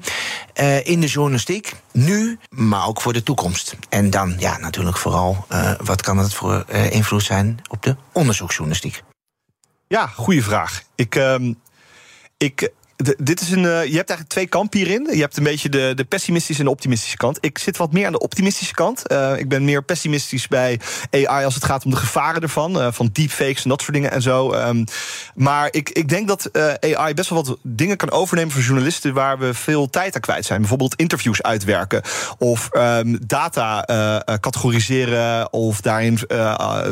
uh, 0.61 0.87
in 0.87 1.01
de 1.01 1.07
journalistiek. 1.07 1.75
Nu, 1.93 2.39
maar 2.49 2.87
ook 2.87 3.01
voor 3.01 3.13
de 3.13 3.23
toekomst. 3.23 3.77
En 3.89 4.11
dan, 4.11 4.35
ja, 4.39 4.59
natuurlijk 4.59 4.97
vooral, 4.97 5.47
uh, 5.53 5.73
wat 5.85 6.03
kan 6.03 6.19
het 6.19 6.35
voor 6.35 6.65
invloed 6.91 7.23
zijn 7.23 7.59
op 7.69 7.83
de 7.83 7.97
onderzoeksjournalistiek? 8.13 9.03
Ja, 9.89 10.07
goede 10.07 10.43
vraag. 10.43 10.83
Ik, 10.95 11.15
uh, 11.15 11.53
ik 12.37 12.71
de, 13.05 13.17
dit 13.19 13.41
is 13.41 13.51
een, 13.51 13.63
uh, 13.63 13.65
je 13.65 13.97
hebt 13.97 14.09
eigenlijk 14.09 14.29
twee 14.29 14.47
kampen 14.47 14.79
hierin. 14.79 15.09
Je 15.13 15.21
hebt 15.21 15.37
een 15.37 15.43
beetje 15.43 15.69
de, 15.69 15.93
de 15.97 16.05
pessimistische 16.05 16.61
en 16.61 16.67
de 16.67 16.75
optimistische 16.75 17.17
kant. 17.17 17.39
Ik 17.41 17.59
zit 17.59 17.77
wat 17.77 17.93
meer 17.93 18.07
aan 18.07 18.13
de 18.13 18.19
optimistische 18.19 18.75
kant. 18.75 19.03
Uh, 19.13 19.39
ik 19.39 19.49
ben 19.49 19.65
meer 19.65 19.83
pessimistisch 19.83 20.49
bij 20.49 20.81
AI 21.11 21.45
als 21.45 21.55
het 21.55 21.65
gaat 21.65 21.85
om 21.85 21.91
de 21.91 21.97
gevaren 21.97 22.43
ervan. 22.43 22.77
Uh, 22.77 22.89
van 22.91 23.09
deepfakes 23.13 23.63
en 23.63 23.69
dat 23.69 23.81
soort 23.81 23.93
dingen 23.93 24.11
en 24.11 24.23
zo. 24.23 24.53
Um, 24.53 24.85
maar 25.35 25.69
ik, 25.71 25.91
ik 25.91 26.09
denk 26.09 26.29
dat 26.29 26.51
AI 26.81 27.15
best 27.15 27.31
wel 27.31 27.45
wat 27.45 27.57
dingen 27.63 27.97
kan 27.97 28.11
overnemen 28.11 28.53
van 28.53 28.63
journalisten 28.63 29.15
waar 29.15 29.39
we 29.39 29.55
veel 29.55 29.91
tijd 29.91 30.15
aan 30.15 30.21
kwijt 30.21 30.45
zijn. 30.45 30.61
Bijvoorbeeld 30.61 30.95
interviews 30.95 31.43
uitwerken. 31.43 32.03
Of 32.39 32.69
um, 32.73 33.19
data 33.27 33.85
categoriseren. 34.41 35.53
Of 35.53 35.81
daarin 35.81 36.19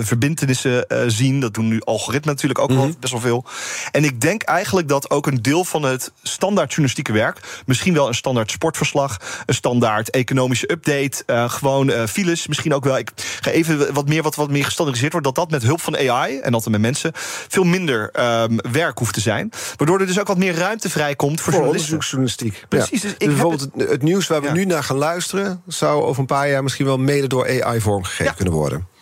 verbindenissen 0.00 0.86
zien. 1.06 1.40
Dat 1.40 1.54
doen 1.54 1.68
nu 1.68 1.80
algoritmen 1.80 2.34
natuurlijk 2.34 2.60
ook 2.60 2.70
mm 2.70 2.76
-hmm. 2.76 2.86
wel 2.86 2.96
best 3.00 3.12
wel 3.12 3.22
veel. 3.22 3.44
En 3.90 4.04
ik 4.04 4.20
denk 4.20 4.42
eigenlijk 4.42 4.88
dat 4.88 5.10
ook 5.10 5.26
een 5.26 5.42
deel 5.42 5.64
van 5.64 5.82
het 5.82 5.95
het 5.96 6.12
standaard 6.22 6.68
journalistieke 6.68 7.12
werk. 7.12 7.62
Misschien 7.66 7.94
wel 7.94 8.08
een 8.08 8.14
standaard 8.14 8.50
sportverslag, 8.50 9.16
een 9.46 9.54
standaard 9.54 10.10
economische 10.10 10.72
update, 10.72 11.22
uh, 11.26 11.50
gewoon 11.50 11.90
uh, 11.90 12.04
files. 12.04 12.46
Misschien 12.46 12.74
ook 12.74 12.84
wel. 12.84 12.98
Ik 12.98 13.12
ga 13.40 13.50
even 13.50 13.94
wat 13.94 14.08
meer, 14.08 14.22
wat, 14.22 14.34
wat 14.34 14.50
meer 14.50 14.64
gestandardiseerd 14.64 15.12
wordt. 15.12 15.26
Dat 15.26 15.34
dat 15.34 15.50
met 15.50 15.62
hulp 15.62 15.80
van 15.80 15.96
AI 15.96 16.38
en 16.38 16.54
altijd 16.54 16.72
met 16.72 16.80
mensen 16.80 17.10
veel 17.48 17.64
minder 17.64 18.10
um, 18.42 18.58
werk 18.70 18.98
hoeft 18.98 19.14
te 19.14 19.20
zijn. 19.20 19.50
Waardoor 19.76 20.00
er 20.00 20.06
dus 20.06 20.20
ook 20.20 20.26
wat 20.26 20.38
meer 20.38 20.54
ruimte 20.54 20.90
vrijkomt 20.90 21.40
voor, 21.40 21.52
voor 21.52 21.66
onderzoeksjournalistiek. 21.66 22.64
Precies. 22.68 23.02
Ja. 23.02 23.08
Dus, 23.08 23.18
dus 23.18 23.28
bijvoorbeeld 23.28 23.60
het, 23.60 23.88
het, 23.88 24.02
nieuws 24.02 24.26
waar 24.26 24.40
we 24.40 24.46
ja. 24.46 24.52
nu 24.52 24.64
naar 24.64 24.84
gaan 24.84 24.96
luisteren, 24.96 25.62
zou 25.66 26.02
over 26.02 26.20
een 26.20 26.26
paar 26.26 26.48
jaar 26.48 26.62
misschien 26.62 26.86
wel 26.86 26.98
mede 26.98 27.26
door 27.26 27.62
AI 27.62 27.80
vormgegeven 27.80 28.24
ja. 28.24 28.32
kunnen 28.32 28.54
worden. 28.54 28.95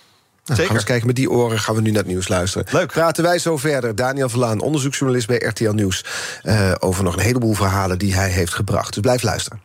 Nou, 0.45 0.57
Zeker. 0.59 0.65
Gaan 0.65 0.67
we 0.67 0.75
eens 0.75 0.85
kijken, 0.85 1.07
met 1.07 1.17
die 1.17 1.31
oren 1.31 1.59
gaan 1.59 1.75
we 1.75 1.81
nu 1.81 1.91
naar 1.91 2.03
het 2.03 2.11
nieuws 2.11 2.29
luisteren. 2.29 2.67
Leuk. 2.71 2.93
Praten 2.93 3.25
wij 3.25 3.39
zo 3.39 3.57
verder. 3.57 3.95
Daniel 3.95 4.29
Verlaan, 4.29 4.61
onderzoeksjournalist 4.61 5.27
bij 5.27 5.37
RTL 5.37 5.71
Nieuws... 5.71 6.05
Uh, 6.43 6.73
over 6.79 7.05
nog 7.05 7.17
een 7.17 7.23
heleboel 7.23 7.55
verhalen 7.55 7.99
die 7.99 8.15
hij 8.15 8.31
heeft 8.31 8.55
gebracht. 8.55 8.93
Dus 8.95 9.03
blijf 9.03 9.23
luisteren. 9.23 9.61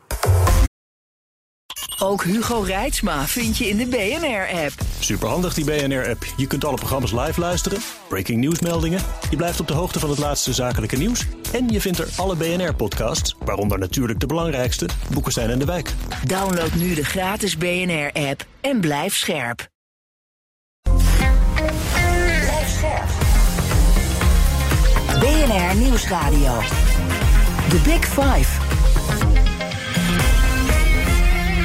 Ook 2.02 2.24
Hugo 2.24 2.60
Reitsma 2.60 3.28
vind 3.28 3.58
je 3.58 3.68
in 3.68 3.78
de 3.78 3.86
BNR-app. 3.86 4.74
Superhandig 5.00 5.54
die 5.54 5.66
BNR-app. 5.66 6.26
Je 6.38 6.48
kunt 6.48 6.66
alle 6.66 6.76
programma's 6.76 7.12
live 7.12 7.40
luisteren, 7.40 7.80
breaking 8.10 8.40
nieuwsmeldingen... 8.40 9.02
je 9.30 9.36
blijft 9.36 9.60
op 9.60 9.68
de 9.68 9.74
hoogte 9.74 10.00
van 10.00 10.10
het 10.10 10.20
laatste 10.20 10.54
zakelijke 10.54 10.96
nieuws... 10.96 11.26
en 11.52 11.70
je 11.70 11.82
vindt 11.82 12.00
er 12.00 12.08
alle 12.16 12.36
BNR-podcasts, 12.36 13.36
waaronder 13.46 13.80
natuurlijk 13.80 14.20
de 14.20 14.26
belangrijkste... 14.26 14.90
Boeken 15.14 15.32
zijn 15.32 15.50
in 15.50 15.60
de 15.60 15.66
wijk. 15.66 15.94
Download 16.26 16.74
nu 16.74 16.94
de 16.94 17.06
gratis 17.06 17.58
BNR-app 17.58 18.46
en 18.62 18.80
blijf 18.80 19.16
scherp. 19.16 19.68
BNR 25.20 25.76
Nieuwsradio. 25.76 26.64
The 27.70 27.80
Big 27.84 28.06
Five. 28.06 28.69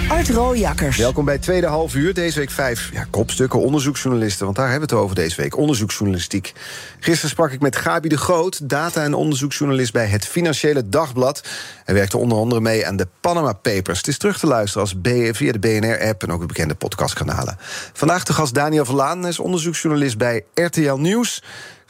Art 0.08 0.28
Rooijakkers. 0.28 0.96
Welkom 0.96 1.24
bij 1.24 1.38
tweede 1.38 1.66
half 1.66 1.94
uur. 1.94 2.14
Deze 2.14 2.38
week 2.38 2.50
vijf 2.50 2.90
ja, 2.92 3.06
kopstukken 3.10 3.60
onderzoeksjournalisten. 3.60 4.44
Want 4.44 4.56
daar 4.56 4.70
hebben 4.70 4.88
we 4.88 4.94
het 4.94 5.04
over 5.04 5.16
deze 5.16 5.40
week. 5.40 5.56
Onderzoeksjournalistiek. 5.56 6.52
Gisteren 7.00 7.30
sprak 7.30 7.50
ik 7.50 7.60
met 7.60 7.76
Gabi 7.76 8.08
de 8.08 8.16
Groot, 8.16 8.68
data- 8.68 9.02
en 9.02 9.14
onderzoeksjournalist 9.14 9.92
bij 9.92 10.06
het 10.06 10.26
Financiële 10.26 10.88
Dagblad. 10.88 11.48
Hij 11.84 11.94
werkte 11.94 12.18
onder 12.18 12.38
andere 12.38 12.60
mee 12.60 12.86
aan 12.86 12.96
de 12.96 13.08
Panama 13.20 13.52
Papers. 13.52 13.98
Het 13.98 14.08
is 14.08 14.18
terug 14.18 14.38
te 14.38 14.46
luisteren 14.46 14.82
als 14.82 14.94
via 15.36 15.52
de 15.52 15.58
BNR-app 15.58 16.22
en 16.22 16.32
ook 16.32 16.40
de 16.40 16.46
bekende 16.46 16.74
podcastkanalen. 16.74 17.56
Vandaag 17.92 18.24
de 18.24 18.32
gast 18.32 18.54
Daniel 18.54 18.84
Verlaan, 18.84 19.26
is 19.26 19.38
onderzoeksjournalist 19.38 20.18
bij 20.18 20.44
RTL 20.54 20.94
Nieuws. 20.94 21.42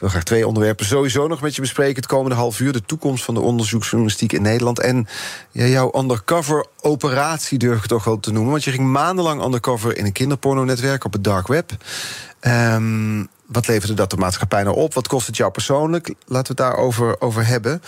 Wil 0.05 0.13
graag 0.13 0.25
twee 0.25 0.47
onderwerpen 0.47 0.87
sowieso 0.87 1.27
nog 1.27 1.41
met 1.41 1.55
je 1.55 1.61
bespreken 1.61 1.97
het 1.97 2.07
komende 2.07 2.37
half 2.37 2.61
uur. 2.61 2.73
De 2.73 2.85
toekomst 2.85 3.25
van 3.25 3.35
de 3.35 3.41
onderzoeksjournalistiek 3.41 4.33
in 4.33 4.43
Nederland. 4.43 4.81
En 4.81 5.07
ja, 5.51 5.65
jouw 5.65 5.93
undercover 5.99 6.67
operatie 6.81 7.59
durf 7.59 7.79
ik 7.79 7.87
toch 7.87 8.05
wel 8.05 8.21
te 8.21 8.33
noemen. 8.33 8.51
Want 8.51 8.65
je 8.65 8.71
ging 8.71 8.87
maandenlang 8.87 9.45
undercover 9.45 9.97
in 9.97 10.05
een 10.05 10.13
kinderporno-netwerk 10.13 11.05
op 11.05 11.13
het 11.13 11.25
dark 11.25 11.47
web. 11.47 11.71
Um, 12.41 13.29
wat 13.47 13.67
leverde 13.67 13.95
dat 13.95 14.11
de 14.11 14.17
maatschappij 14.17 14.63
nou 14.63 14.77
op? 14.77 14.95
Wat 14.95 15.09
kost 15.09 15.27
het 15.27 15.37
jou 15.37 15.51
persoonlijk? 15.51 16.07
Laten 16.07 16.57
we 16.57 16.63
het 16.63 16.71
daarover 16.73 17.21
over 17.21 17.47
hebben. 17.47 17.83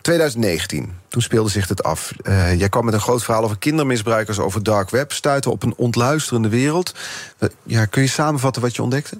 2019, 0.00 0.92
toen 1.08 1.22
speelde 1.22 1.50
zich 1.50 1.68
het 1.68 1.82
af. 1.82 2.12
Uh, 2.22 2.58
jij 2.58 2.68
kwam 2.68 2.84
met 2.84 2.94
een 2.94 3.00
groot 3.00 3.24
verhaal 3.24 3.44
over 3.44 3.58
kindermisbruikers 3.58 4.38
over 4.38 4.62
dark 4.62 4.90
web. 4.90 5.12
Stuiten 5.12 5.50
op 5.50 5.62
een 5.62 5.74
ontluisterende 5.76 6.48
wereld. 6.48 6.94
Ja, 7.62 7.84
kun 7.84 8.02
je 8.02 8.08
samenvatten 8.08 8.62
wat 8.62 8.76
je 8.76 8.82
ontdekte? 8.82 9.18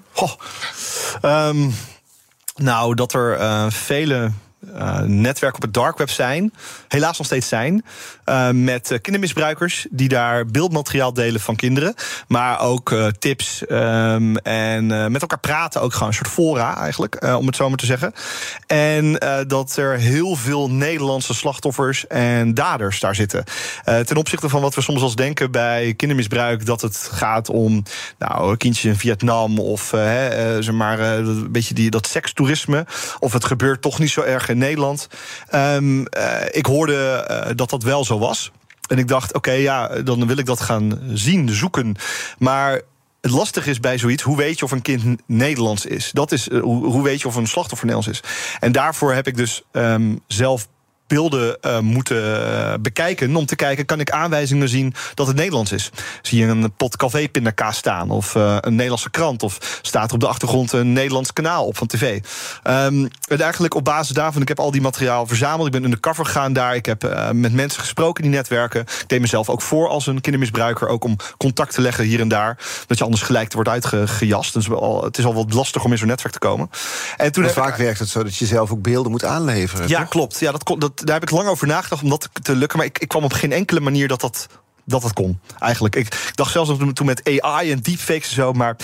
Nou, 2.56 2.94
dat 2.94 3.12
er 3.14 3.40
uh, 3.40 3.70
vele 3.70 4.30
uh, 4.66 5.00
netwerken 5.00 5.58
op 5.58 5.62
het 5.62 5.74
dark 5.74 5.98
web 5.98 6.10
zijn, 6.10 6.52
helaas 6.88 7.18
nog 7.18 7.26
steeds 7.26 7.48
zijn, 7.48 7.84
uh, 8.26 8.50
met 8.50 8.90
uh, 8.90 8.98
kindermisbruikers 8.98 9.86
die 9.90 10.08
daar 10.08 10.46
beeldmateriaal 10.46 11.12
delen 11.12 11.40
van 11.40 11.56
kinderen, 11.56 11.94
maar 12.28 12.60
ook 12.60 12.94
tips 13.18 13.62
um, 13.68 14.36
en 14.36 14.86
met 14.86 15.20
elkaar 15.20 15.38
praten, 15.38 15.80
ook 15.80 15.92
gewoon 15.92 16.08
een 16.08 16.14
soort 16.14 16.28
fora 16.28 16.76
eigenlijk, 16.76 17.34
om 17.36 17.46
het 17.46 17.56
zo 17.56 17.68
maar 17.68 17.78
te 17.78 17.86
zeggen. 17.86 18.12
En 18.66 19.18
dat 19.46 19.76
er 19.76 19.98
heel 19.98 20.36
veel 20.36 20.70
Nederlandse 20.70 21.34
slachtoffers 21.34 22.06
en 22.06 22.54
daders 22.54 23.00
daar 23.00 23.14
zitten. 23.14 23.44
ten 23.84 24.16
opzichte 24.16 24.48
van 24.48 24.60
wat 24.60 24.74
we 24.74 24.80
soms 24.80 25.02
als 25.02 25.16
denken 25.16 25.50
bij 25.50 25.94
kindermisbruik, 25.96 26.66
dat 26.66 26.80
het 26.80 27.08
gaat 27.12 27.48
om 27.48 27.82
nou, 28.18 28.56
kindjes 28.56 28.84
in 28.84 28.98
Vietnam 28.98 29.58
of 29.58 29.88
zeg 30.58 30.72
maar 30.72 31.00
een 31.00 31.52
beetje 31.52 31.74
die, 31.74 31.90
dat 31.90 32.06
sekstoerisme, 32.06 32.86
of 33.18 33.32
het 33.32 33.44
gebeurt 33.44 33.82
toch 33.82 33.98
niet 33.98 34.10
zo 34.10 34.20
erg 34.20 34.48
in 34.52 34.58
Nederland. 34.58 35.08
Um, 35.54 35.98
uh, 35.98 36.04
ik 36.50 36.66
hoorde 36.66 37.26
uh, 37.30 37.50
dat 37.56 37.70
dat 37.70 37.82
wel 37.82 38.04
zo 38.04 38.18
was. 38.18 38.50
En 38.88 38.98
ik 38.98 39.08
dacht, 39.08 39.34
oké, 39.34 39.52
ja, 39.52 39.88
dan 39.88 40.26
wil 40.26 40.36
ik 40.36 40.46
dat 40.46 40.60
gaan 40.60 41.00
zien, 41.12 41.48
zoeken. 41.48 41.96
Maar 42.38 42.80
het 43.20 43.30
lastige 43.30 43.70
is 43.70 43.80
bij 43.80 43.98
zoiets, 43.98 44.22
hoe 44.22 44.36
weet 44.36 44.58
je 44.58 44.64
of 44.64 44.70
een 44.70 44.82
kind 44.82 45.22
Nederlands 45.26 45.86
is? 45.86 46.10
Dat 46.12 46.32
is, 46.32 46.48
uh, 46.48 46.62
hoe, 46.62 46.86
hoe 46.86 47.02
weet 47.02 47.20
je 47.20 47.28
of 47.28 47.34
een 47.34 47.46
slachtoffer 47.46 47.86
Nederlands 47.86 48.20
is? 48.20 48.28
En 48.60 48.72
daarvoor 48.72 49.12
heb 49.12 49.26
ik 49.26 49.36
dus 49.36 49.62
um, 49.72 50.20
zelf 50.26 50.68
beelden 51.12 51.56
uh, 51.66 51.78
moeten 51.78 52.46
eh, 52.46 52.74
bekijken. 52.80 53.36
Om 53.36 53.46
te 53.46 53.56
kijken, 53.56 53.84
kan 53.84 54.00
ik 54.00 54.10
aanwijzingen 54.10 54.68
zien 54.68 54.94
dat 55.14 55.26
het 55.26 55.36
Nederlands 55.36 55.72
is? 55.72 55.90
Zie 56.22 56.38
je 56.38 56.46
een 56.46 56.72
pot 56.76 56.96
café-pindakaas 56.96 57.76
staan? 57.76 58.10
Of 58.10 58.34
uh, 58.34 58.56
een 58.60 58.74
Nederlandse 58.74 59.10
krant? 59.10 59.42
Of 59.42 59.78
staat 59.82 60.08
er 60.08 60.14
op 60.14 60.20
de 60.20 60.26
achtergrond 60.26 60.72
een 60.72 60.92
Nederlands 60.92 61.32
kanaal 61.32 61.66
op 61.66 61.76
van 61.76 61.86
tv? 61.86 62.20
Um, 62.64 63.08
en 63.28 63.40
eigenlijk 63.40 63.74
op 63.74 63.84
basis 63.84 64.14
daarvan, 64.14 64.42
ik 64.42 64.48
heb 64.48 64.58
al 64.58 64.70
die 64.70 64.80
materiaal 64.80 65.26
verzameld. 65.26 65.66
Ik 65.66 65.72
ben 65.72 65.84
in 65.84 65.90
de 65.90 66.00
cover 66.00 66.24
gegaan 66.24 66.52
daar. 66.52 66.74
Ik 66.74 66.86
heb 66.86 67.04
uh, 67.04 67.30
met 67.30 67.52
mensen 67.52 67.80
gesproken 67.80 68.22
die 68.22 68.32
netwerken. 68.32 68.80
Ik 68.80 69.04
deed 69.06 69.20
mezelf 69.20 69.48
ook 69.48 69.62
voor 69.62 69.88
als 69.88 70.06
een 70.06 70.20
kindermisbruiker. 70.20 70.88
Ook 70.88 71.04
om 71.04 71.16
contact 71.36 71.74
te 71.74 71.80
leggen 71.80 72.04
hier 72.04 72.20
en 72.20 72.28
daar. 72.28 72.58
Dat 72.86 72.98
je 72.98 73.04
anders 73.04 73.22
gelijk 73.22 73.52
wordt 73.52 73.68
uitgejast. 73.68 74.52
Dus 74.52 74.66
het 75.00 75.18
is 75.18 75.24
al 75.24 75.34
wat 75.34 75.52
lastig 75.52 75.84
om 75.84 75.92
in 75.92 75.98
zo'n 75.98 76.08
netwerk 76.08 76.32
te 76.32 76.38
komen. 76.38 76.70
En 77.16 77.32
toen 77.32 77.48
vaak 77.48 77.68
ik, 77.68 77.84
werkt 77.84 77.98
het 77.98 78.08
zo 78.08 78.22
dat 78.22 78.36
je 78.36 78.46
zelf 78.46 78.70
ook 78.70 78.82
beelden 78.82 79.10
moet 79.10 79.24
aanleveren. 79.24 79.88
Ja, 79.88 79.98
toch? 79.98 80.08
klopt. 80.08 80.38
Ja, 80.38 80.52
dat, 80.52 80.74
dat, 80.78 81.01
daar 81.04 81.20
heb 81.20 81.22
ik 81.22 81.30
lang 81.30 81.48
over 81.48 81.66
nagedacht 81.66 82.02
om 82.02 82.08
dat 82.08 82.28
te 82.42 82.56
lukken. 82.56 82.78
Maar 82.78 82.86
ik, 82.86 82.98
ik 82.98 83.08
kwam 83.08 83.24
op 83.24 83.32
geen 83.32 83.52
enkele 83.52 83.80
manier 83.80 84.08
dat 84.08 84.20
dat 84.20 84.46
dat 84.84 85.02
het 85.02 85.12
kon. 85.12 85.40
Eigenlijk. 85.58 85.96
Ik 85.96 86.32
dacht 86.34 86.52
zelfs 86.52 86.70
toen 86.92 87.06
met 87.06 87.40
AI 87.40 87.70
en 87.70 87.80
deepfakes 87.80 88.28
en 88.28 88.34
zo, 88.34 88.52
maar 88.52 88.76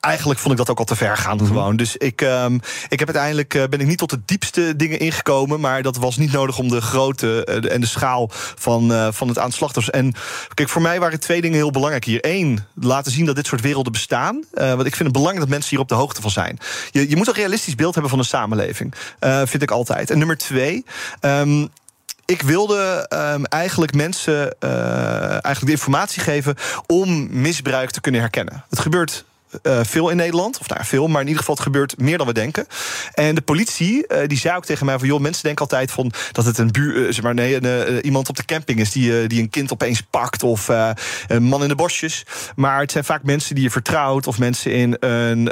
eigenlijk 0.00 0.40
vond 0.40 0.52
ik 0.52 0.58
dat 0.58 0.70
ook 0.70 0.78
al 0.78 0.84
te 0.84 0.96
ver 0.96 1.16
gaan. 1.16 1.32
Mm 1.32 1.38
-hmm. 1.38 1.46
gewoon. 1.46 1.76
Dus 1.76 1.96
ik, 1.96 2.20
um, 2.20 2.60
ik 2.88 2.98
heb 2.98 3.08
uiteindelijk 3.08 3.54
uh, 3.54 3.64
ben 3.70 3.80
ik 3.80 3.86
niet 3.86 3.98
tot 3.98 4.10
de 4.10 4.20
diepste 4.24 4.76
dingen 4.76 4.98
ingekomen, 4.98 5.60
maar 5.60 5.82
dat 5.82 5.96
was 5.96 6.16
niet 6.16 6.32
nodig 6.32 6.58
om 6.58 6.68
de 6.68 6.80
grootte 6.80 7.60
uh, 7.64 7.72
en 7.72 7.80
de 7.80 7.86
schaal 7.86 8.28
van, 8.54 8.92
uh, 8.92 9.08
van 9.10 9.28
het 9.28 9.38
aanslachters. 9.38 9.90
En 9.90 10.14
kijk, 10.54 10.68
voor 10.68 10.82
mij 10.82 11.00
waren 11.00 11.20
twee 11.20 11.40
dingen 11.40 11.56
heel 11.56 11.70
belangrijk 11.70 12.04
hier. 12.04 12.18
Eén, 12.20 12.64
laten 12.74 13.12
zien 13.12 13.26
dat 13.26 13.36
dit 13.36 13.46
soort 13.46 13.60
werelden 13.60 13.92
bestaan. 13.92 14.44
want 14.50 14.86
ik 14.86 14.96
vind 14.96 14.98
het 14.98 15.12
belangrijk 15.12 15.40
dat 15.40 15.48
mensen 15.48 15.70
hier 15.70 15.80
op 15.80 15.88
de 15.88 15.94
hoogte 15.94 16.20
van 16.20 16.30
zijn. 16.30 16.58
Je, 16.90 17.08
je 17.08 17.16
moet 17.16 17.28
een 17.28 17.34
realistisch 17.34 17.74
beeld 17.74 17.92
hebben 17.92 18.10
van 18.10 18.20
de 18.20 18.26
samenleving. 18.26 18.94
vind 19.44 19.62
ik 19.62 19.70
altijd. 19.70 20.10
En 20.10 20.18
nummer 20.18 20.36
twee. 20.36 20.84
Um, 21.20 21.70
ik 22.30 22.42
wilde 22.42 23.06
um, 23.34 23.44
eigenlijk 23.44 23.94
mensen 23.94 24.56
uh, 24.64 24.70
eigenlijk 25.30 25.66
de 25.66 25.70
informatie 25.70 26.22
geven 26.22 26.54
om 26.86 27.40
misbruik 27.40 27.90
te 27.90 28.00
kunnen 28.00 28.20
herkennen. 28.20 28.64
Het 28.68 28.78
gebeurt 28.78 29.24
uh, 29.62 29.80
veel 29.82 30.08
in 30.08 30.16
Nederland. 30.16 30.58
Of 30.58 30.68
nou, 30.68 30.84
veel, 30.84 31.06
maar 31.06 31.20
in 31.20 31.26
ieder 31.26 31.38
geval 31.38 31.54
het 31.54 31.64
gebeurt 31.64 31.98
meer 31.98 32.18
dan 32.18 32.26
we 32.26 32.32
denken. 32.32 32.66
En 33.14 33.34
de 33.34 33.40
politie 33.40 34.04
uh, 34.08 34.18
die 34.26 34.38
zei 34.38 34.56
ook 34.56 34.64
tegen 34.64 34.86
mij 34.86 34.98
van... 34.98 35.08
joh, 35.08 35.20
mensen 35.20 35.42
denken 35.42 35.62
altijd 35.62 35.90
van 35.90 36.12
dat 36.32 36.44
het 36.44 36.58
een 36.58 36.70
buur... 36.70 36.94
Uh, 36.96 37.12
zeg 37.12 37.22
maar, 37.22 37.34
nee, 37.34 37.64
een, 37.64 38.04
iemand 38.04 38.28
op 38.28 38.36
de 38.36 38.44
camping 38.44 38.80
is 38.80 38.92
die, 38.92 39.26
die 39.26 39.40
een 39.42 39.50
kind 39.50 39.72
opeens 39.72 40.02
pakt... 40.10 40.42
of 40.42 40.68
een 41.26 41.42
man 41.42 41.62
in 41.62 41.68
de 41.68 41.74
bosjes. 41.74 42.26
Maar 42.56 42.80
het 42.80 42.92
zijn 42.92 43.04
vaak 43.04 43.22
mensen 43.22 43.54
die 43.54 43.64
je 43.64 43.70
vertrouwt... 43.70 44.26
of 44.26 44.38
mensen 44.38 44.72
in 44.72 44.96
een, 45.00 45.46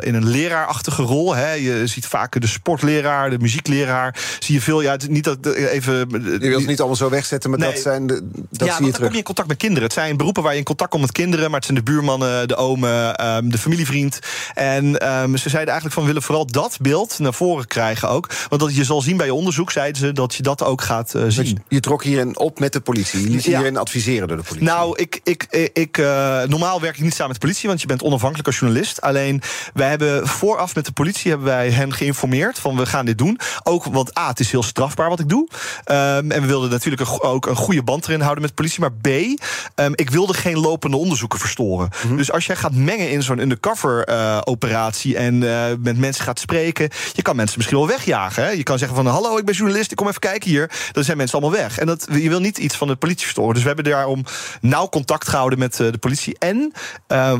in 0.00 0.14
een 0.14 0.28
leraarachtige 0.28 1.02
rol. 1.02 1.34
Hè. 1.34 1.52
Je 1.52 1.86
ziet 1.86 2.06
vaak 2.06 2.40
de 2.40 2.46
sportleraar, 2.46 3.30
de 3.30 3.38
muziekleraar. 3.38 4.18
Zie 4.38 4.54
je 4.54 4.60
veel, 4.60 4.80
ja, 4.80 4.96
niet 5.08 5.24
dat 5.24 5.46
even... 5.46 5.94
Je 5.94 6.38
wilt 6.38 6.60
het 6.60 6.66
niet 6.66 6.78
allemaal 6.78 6.96
zo 6.96 7.10
wegzetten, 7.10 7.50
maar 7.50 7.58
nee. 7.58 7.72
dat 7.72 7.80
zijn 7.80 8.06
de, 8.06 8.28
dat 8.50 8.68
ja, 8.68 8.76
zie 8.76 8.84
je 8.84 8.90
dan 8.90 9.00
kom 9.00 9.10
je 9.10 9.16
in 9.16 9.24
contact 9.24 9.48
met 9.48 9.56
kinderen. 9.56 9.84
Het 9.84 9.92
zijn 9.92 10.16
beroepen 10.16 10.42
waar 10.42 10.52
je 10.52 10.58
in 10.58 10.64
contact 10.64 10.90
komt 10.90 11.02
met 11.02 11.12
kinderen... 11.12 11.44
maar 11.44 11.60
het 11.60 11.64
zijn 11.64 11.76
de 11.76 11.82
buurmannen, 11.84 12.48
de 12.48 12.56
omen... 12.56 13.18
Um, 13.22 13.50
de 13.50 13.58
familievriend. 13.58 14.18
En 14.54 14.84
um, 14.84 15.36
ze 15.36 15.48
zeiden 15.48 15.72
eigenlijk 15.72 15.92
van 15.92 16.02
we 16.02 16.08
willen 16.08 16.22
vooral 16.22 16.46
dat 16.46 16.78
beeld 16.80 17.18
naar 17.18 17.34
voren 17.34 17.66
krijgen 17.66 18.08
ook. 18.08 18.30
Want 18.48 18.60
dat 18.60 18.76
je 18.76 18.84
zal 18.84 19.02
zien 19.02 19.16
bij 19.16 19.26
je 19.26 19.34
onderzoek, 19.34 19.70
zeiden 19.70 20.00
ze, 20.00 20.12
dat 20.12 20.34
je 20.34 20.42
dat 20.42 20.62
ook 20.62 20.82
gaat 20.82 21.14
uh, 21.14 21.24
zien. 21.28 21.44
Je, 21.46 21.56
je 21.68 21.80
trok 21.80 22.04
hierin 22.04 22.38
op 22.38 22.58
met 22.58 22.72
de 22.72 22.80
politie. 22.80 23.20
Je 23.22 23.28
liet 23.28 23.44
ja. 23.44 23.56
hierin 23.56 23.76
adviseren 23.76 24.28
door 24.28 24.36
de 24.36 24.42
politie. 24.42 24.66
Nou, 24.66 24.98
ik, 24.98 25.20
ik, 25.24 25.70
ik, 25.72 25.98
uh, 25.98 26.42
normaal 26.42 26.80
werk 26.80 26.96
ik 26.96 27.02
niet 27.02 27.14
samen 27.14 27.32
met 27.32 27.40
de 27.40 27.46
politie, 27.46 27.68
want 27.68 27.80
je 27.80 27.86
bent 27.86 28.02
onafhankelijk 28.02 28.46
als 28.46 28.58
journalist. 28.58 29.00
Alleen 29.00 29.42
wij 29.74 29.88
hebben 29.88 30.28
vooraf 30.28 30.74
met 30.74 30.86
de 30.86 30.92
politie 30.92 31.30
hebben 31.30 31.48
wij 31.48 31.70
hen 31.70 31.92
geïnformeerd 31.92 32.58
van 32.58 32.76
we 32.76 32.86
gaan 32.86 33.04
dit 33.04 33.18
doen. 33.18 33.38
Ook 33.62 33.84
want 33.84 34.18
A, 34.18 34.28
het 34.28 34.40
is 34.40 34.50
heel 34.50 34.62
strafbaar 34.62 35.08
wat 35.08 35.20
ik 35.20 35.28
doe. 35.28 35.48
Um, 35.84 36.30
en 36.30 36.40
we 36.40 36.46
wilden 36.46 36.70
natuurlijk 36.70 37.24
ook 37.24 37.46
een 37.46 37.56
goede 37.56 37.82
band 37.82 38.06
erin 38.06 38.20
houden 38.20 38.40
met 38.40 38.50
de 38.50 38.56
politie. 38.56 38.80
Maar 38.80 38.92
B, 38.92 39.06
um, 39.06 39.92
ik 39.94 40.10
wilde 40.10 40.34
geen 40.34 40.58
lopende 40.58 40.96
onderzoeken 40.96 41.38
verstoren. 41.38 41.88
Mm 41.92 42.08
-hmm. 42.08 42.16
Dus 42.16 42.32
als 42.32 42.46
jij 42.46 42.56
gaat 42.56 42.74
mengen 42.74 43.09
in 43.10 43.22
zo'n 43.22 43.38
undercover 43.38 44.08
uh, 44.08 44.38
operatie 44.44 45.16
en 45.16 45.42
uh, 45.42 45.64
met 45.78 45.98
mensen 45.98 46.24
gaat 46.24 46.38
spreken, 46.38 46.88
je 47.12 47.22
kan 47.22 47.36
mensen 47.36 47.56
misschien 47.56 47.78
wel 47.78 47.86
wegjagen. 47.86 48.44
Hè? 48.44 48.50
Je 48.50 48.62
kan 48.62 48.78
zeggen 48.78 48.96
van 48.96 49.06
hallo, 49.06 49.36
ik 49.38 49.44
ben 49.44 49.54
journalist, 49.54 49.90
ik 49.90 49.96
kom 49.96 50.08
even 50.08 50.20
kijken 50.20 50.50
hier. 50.50 50.70
Dan 50.92 51.04
zijn 51.04 51.16
mensen 51.16 51.38
allemaal 51.38 51.60
weg. 51.60 51.78
En 51.78 51.86
dat, 51.86 52.06
je 52.12 52.28
wil 52.28 52.40
niet 52.40 52.58
iets 52.58 52.76
van 52.76 52.88
de 52.88 52.96
politie 52.96 53.22
verstoren. 53.22 53.52
Dus 53.54 53.62
we 53.62 53.68
hebben 53.68 53.84
daarom 53.92 54.24
nauw 54.60 54.88
contact 54.88 55.28
gehouden 55.28 55.58
met 55.58 55.78
uh, 55.78 55.92
de 55.92 55.98
politie. 55.98 56.38
En 56.38 56.72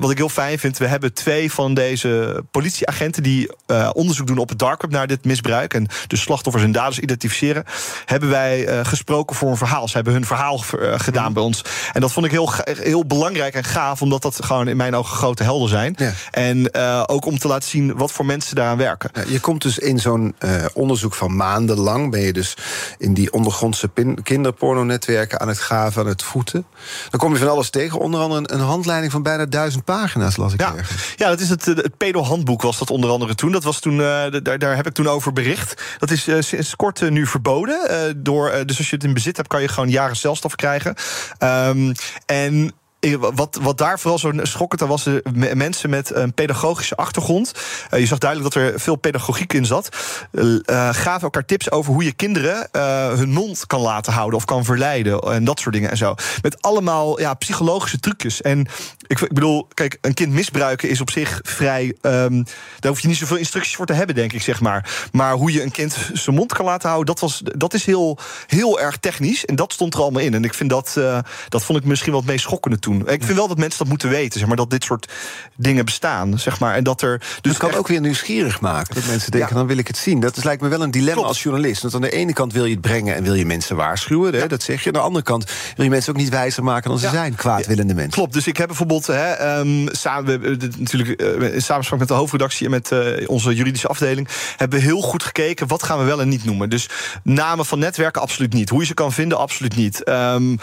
wat 0.01 0.11
ik 0.11 0.17
heel 0.17 0.29
fijn 0.29 0.59
vind, 0.59 0.79
we 0.79 0.87
hebben 0.87 1.13
twee 1.13 1.53
van 1.53 1.75
deze 1.75 2.45
politieagenten 2.51 3.23
die 3.23 3.51
onderzoek 3.93 4.27
doen 4.27 4.39
op 4.39 4.49
het 4.49 4.59
dark 4.59 4.83
web 4.83 4.91
naar 4.91 5.07
dit 5.07 5.25
misbruik 5.25 5.75
en 5.75 5.87
de 6.07 6.17
slachtoffers 6.17 6.65
en 6.65 6.73
daders 6.73 6.99
identificeren, 6.99 7.65
hebben 8.05 8.29
wij 8.29 8.85
gesproken 8.85 9.37
voor 9.37 9.51
een 9.51 9.57
verhaal. 9.57 9.89
Ze 9.89 9.95
hebben 9.95 10.13
hun 10.13 10.25
verhaal 10.25 10.59
gedaan 10.97 11.29
mm. 11.29 11.35
bij 11.35 11.43
ons. 11.43 11.65
En 11.93 12.01
dat 12.01 12.13
vond 12.13 12.27
ik 12.27 12.33
heel, 12.33 12.53
heel 12.65 13.07
belangrijk 13.07 13.55
en 13.55 13.65
gaaf, 13.65 14.03
omdat 14.03 14.23
dat 14.23 14.45
gewoon 14.45 14.69
in 14.69 14.77
mijn 14.77 14.95
ogen 14.95 15.17
grote 15.17 15.43
zijn. 15.69 15.95
Ja. 15.97 16.13
En 16.31 16.69
uh, 16.77 17.03
ook 17.07 17.25
om 17.25 17.39
te 17.39 17.49
laten 17.49 17.69
zien 17.69 17.97
wat 17.97 18.13
voor 18.13 18.27
mensen 18.27 18.57
daaraan 18.57 18.77
werken. 18.77 19.11
Ja, 19.13 19.23
je 19.27 19.41
komt 19.41 19.63
dus 19.63 19.79
in 19.79 19.99
zo'n 19.99 20.35
uh, 20.45 20.65
onderzoek 20.73 21.15
van 21.15 21.37
maandenlang. 21.37 22.11
Ben 22.11 22.21
je 22.21 22.33
dus 22.33 22.57
in 22.99 23.15
die 23.15 23.33
ondergrondse 23.33 23.91
kinderpornonetwerken 24.23 25.41
aan 25.41 25.49
het 25.49 25.59
graven, 25.59 26.03
aan 26.03 26.09
het 26.09 26.23
voeten. 26.23 26.67
Dan 27.11 27.21
kom 27.21 27.33
je 27.33 27.39
van 27.39 27.49
alles 27.49 27.71
tegen. 27.71 27.99
Onder 27.99 28.21
andere 28.21 28.41
een, 28.41 28.55
een 28.55 28.67
handleiding 28.67 29.13
van 29.13 29.23
bijna 29.23 29.47
duizend 29.47 29.85
pagina's, 29.85 30.37
las 30.37 30.53
ik 30.53 30.61
ja. 30.61 30.75
ergens. 30.77 31.15
Ja, 31.17 31.29
dat 31.29 31.41
is 31.41 31.49
het, 31.49 31.65
het 31.65 31.97
pedo-handboek 31.97 32.63
was 32.63 32.79
dat 32.79 32.91
onder 32.91 33.11
andere 33.11 33.35
toen. 33.35 33.53
Dat 33.53 33.65
was 33.65 33.81
toen, 33.81 33.95
uh, 33.95 34.25
daar, 34.43 34.59
daar 34.59 34.77
heb 34.77 34.87
ik 34.87 34.93
toen 34.93 35.09
over 35.09 35.33
bericht. 35.33 35.83
Dat 35.99 36.11
is 36.11 36.29
sinds 36.39 36.77
kort 36.77 37.11
nu 37.11 37.27
verboden. 37.27 37.79
door, 38.17 38.53
dus 38.67 38.79
als 38.79 38.89
je 38.91 38.95
het 38.95 39.05
in 39.05 39.15
bezit 39.15 39.37
hebt, 39.37 39.49
kan 39.49 39.63
je 39.63 39.69
gewoon 39.69 39.91
jaren 39.91 40.17
celstraf 40.17 40.55
krijgen. 40.55 40.95
Um, 41.39 41.93
en 42.27 42.73
wat, 43.19 43.59
wat 43.63 43.79
daar 43.79 43.99
vooral 43.99 44.19
zo 44.19 44.33
schokkend 44.43 44.83
aan 44.83 44.89
was, 44.89 45.09
mensen 45.55 45.91
met 45.91 46.15
een 46.15 46.35
pedagogische 46.35 46.97
achtergrond. 46.97 47.53
Uh, 47.91 48.01
je 48.01 48.07
zag 48.07 48.19
duidelijk 48.19 48.55
dat 48.55 48.63
er 48.63 48.81
veel 48.81 48.97
pedagogiek 48.97 49.53
in 49.53 49.67
zat. 49.67 49.89
Uh, 50.33 50.55
gaven 50.93 51.23
elkaar 51.23 51.45
tips 51.45 51.71
over 51.71 51.93
hoe 51.93 52.05
je 52.05 52.13
kinderen 52.13 52.69
uh, 52.73 53.09
hun 53.09 53.31
mond 53.31 53.67
kan 53.67 53.81
laten 53.81 54.13
houden 54.13 54.39
of 54.39 54.45
kan 54.45 54.65
verleiden 54.65 55.21
en 55.21 55.45
dat 55.45 55.61
soort 55.61 55.75
dingen 55.75 55.91
en 55.91 55.97
zo. 55.97 56.15
Met 56.43 56.63
allemaal 56.63 57.21
ja, 57.21 57.35
psychologische 57.35 58.01
trucjes. 58.01 58.43
En 58.43 58.67
ik, 59.11 59.21
ik 59.21 59.33
bedoel, 59.33 59.69
kijk, 59.75 59.99
een 60.01 60.15
kind 60.15 60.33
misbruiken 60.33 60.89
is 60.89 61.01
op 61.01 61.11
zich 61.11 61.41
vrij. 61.43 61.95
Um, 62.03 62.45
daar 62.79 62.91
hoef 62.91 63.01
je 63.01 63.09
niet 63.09 63.17
zoveel 63.17 63.37
instructies 63.37 63.77
voor 63.77 63.87
te 63.87 63.93
hebben, 63.93 64.15
denk 64.15 64.33
ik, 64.33 64.43
zeg 64.43 64.61
maar. 64.61 65.09
Maar 65.13 65.33
hoe 65.33 65.53
je 65.53 65.63
een 65.63 65.71
kind 65.71 65.97
zijn 66.13 66.37
mond 66.37 66.53
kan 66.53 66.65
laten 66.65 66.89
houden, 66.89 67.15
dat, 67.15 67.21
was, 67.21 67.43
dat 67.45 67.75
is 67.75 67.85
heel, 67.85 68.19
heel 68.47 68.81
erg 68.81 68.97
technisch. 68.97 69.45
En 69.45 69.57
dat 69.57 69.73
stond 69.73 69.95
er 69.95 70.01
allemaal 70.01 70.23
in. 70.23 70.35
En 70.35 70.45
ik 70.45 70.55
vind 70.55 70.71
dat, 70.71 71.01
dat 71.49 71.65
vond 71.65 71.79
ik 71.79 71.85
misschien 71.85 72.11
wel 72.13 72.21
het 72.21 72.31
meest 72.31 72.43
schokkende 72.43 72.79
toen. 72.79 73.09
Ik 73.09 73.25
vind 73.25 73.39
wel 73.39 73.49
dat 73.49 73.59
mensen 73.59 73.79
dat 73.79 73.89
moeten 73.89 74.09
weten, 74.09 74.39
zeg 74.39 74.49
maar, 74.49 74.57
dat 74.57 74.71
dit 74.71 74.85
soort 74.85 75.13
dingen 75.57 75.85
bestaan, 75.85 76.39
zeg 76.39 76.61
maar, 76.61 76.75
en 76.75 76.85
dat 76.85 77.03
er. 77.03 77.19
Dus 77.19 77.39
dat 77.41 77.57
kan 77.57 77.69
echt... 77.69 77.79
ook 77.79 77.89
weer 77.89 78.01
nieuwsgierig 78.01 78.61
maken. 78.61 78.95
Dat 78.95 79.07
mensen 79.07 79.31
denken, 79.31 79.51
ja. 79.51 79.57
dan 79.57 79.67
wil 79.67 79.79
ik 79.79 79.87
het 79.87 79.97
zien. 79.97 80.21
Dat 80.21 80.37
is, 80.37 80.45
lijkt 80.45 80.63
me 80.63 80.69
wel 80.69 80.83
een 80.83 80.91
dilemma 80.91 81.13
Klopt. 81.13 81.29
als 81.29 81.43
journalist. 81.43 81.83
Want 81.83 81.95
aan 81.95 82.01
de 82.01 82.11
ene 82.11 82.33
kant 82.33 82.53
wil 82.53 82.65
je 82.65 82.73
het 82.73 82.81
brengen 82.81 83.15
en 83.15 83.23
wil 83.23 83.35
je 83.35 83.47
mensen 83.47 83.77
waarschuwen, 83.77 84.33
hè, 84.33 84.39
ja. 84.39 84.47
dat 84.47 84.63
zeg 84.63 84.81
je. 84.81 84.87
Aan 84.87 84.93
de 84.93 84.99
andere 84.99 85.25
kant 85.25 85.45
wil 85.77 85.85
je 85.85 85.91
mensen 85.91 86.13
ook 86.13 86.19
niet 86.19 86.29
wijzer 86.29 86.65
maken 86.65 86.91
dan 86.91 86.99
ze 86.99 87.07
ja. 87.07 87.13
zijn, 87.13 87.35
kwaadwillende 87.35 87.95
mensen. 87.95 88.13
Klopt. 88.13 88.33
Dus 88.33 88.47
ik 88.47 88.57
heb 88.57 88.67
bijvoorbeeld 88.67 89.00
hè, 89.07 89.59
um, 89.59 89.89
samen, 89.93 90.41
we, 90.41 90.57
natuurlijk 90.79 91.23
uh, 91.23 91.55
in 91.55 91.63
samenspraak 91.63 91.99
met 91.99 92.09
de 92.09 92.15
hoofdredactie 92.15 92.65
en 92.65 92.71
met 92.71 92.91
uh, 92.91 93.29
onze 93.29 93.55
juridische 93.55 93.89
afdeling, 93.89 94.29
hebben 94.57 94.79
we 94.79 94.85
heel 94.85 95.01
goed 95.01 95.23
gekeken 95.23 95.67
wat 95.67 95.83
gaan 95.83 95.99
we 95.99 96.05
wel 96.05 96.21
en 96.21 96.29
niet 96.29 96.45
noemen. 96.45 96.71
Dus 96.71 96.89
namen 97.23 97.67
van 97.67 97.79
netwerken 97.79 98.23
absoluut 98.23 98.53
niet. 98.53 98.69
Hoe 98.69 98.81
je 98.81 98.87
ze 98.87 98.95
kan 98.95 99.13
vinden, 99.13 99.39
absoluut 99.39 99.77
niet. 99.77 100.09
Um, 100.09 100.59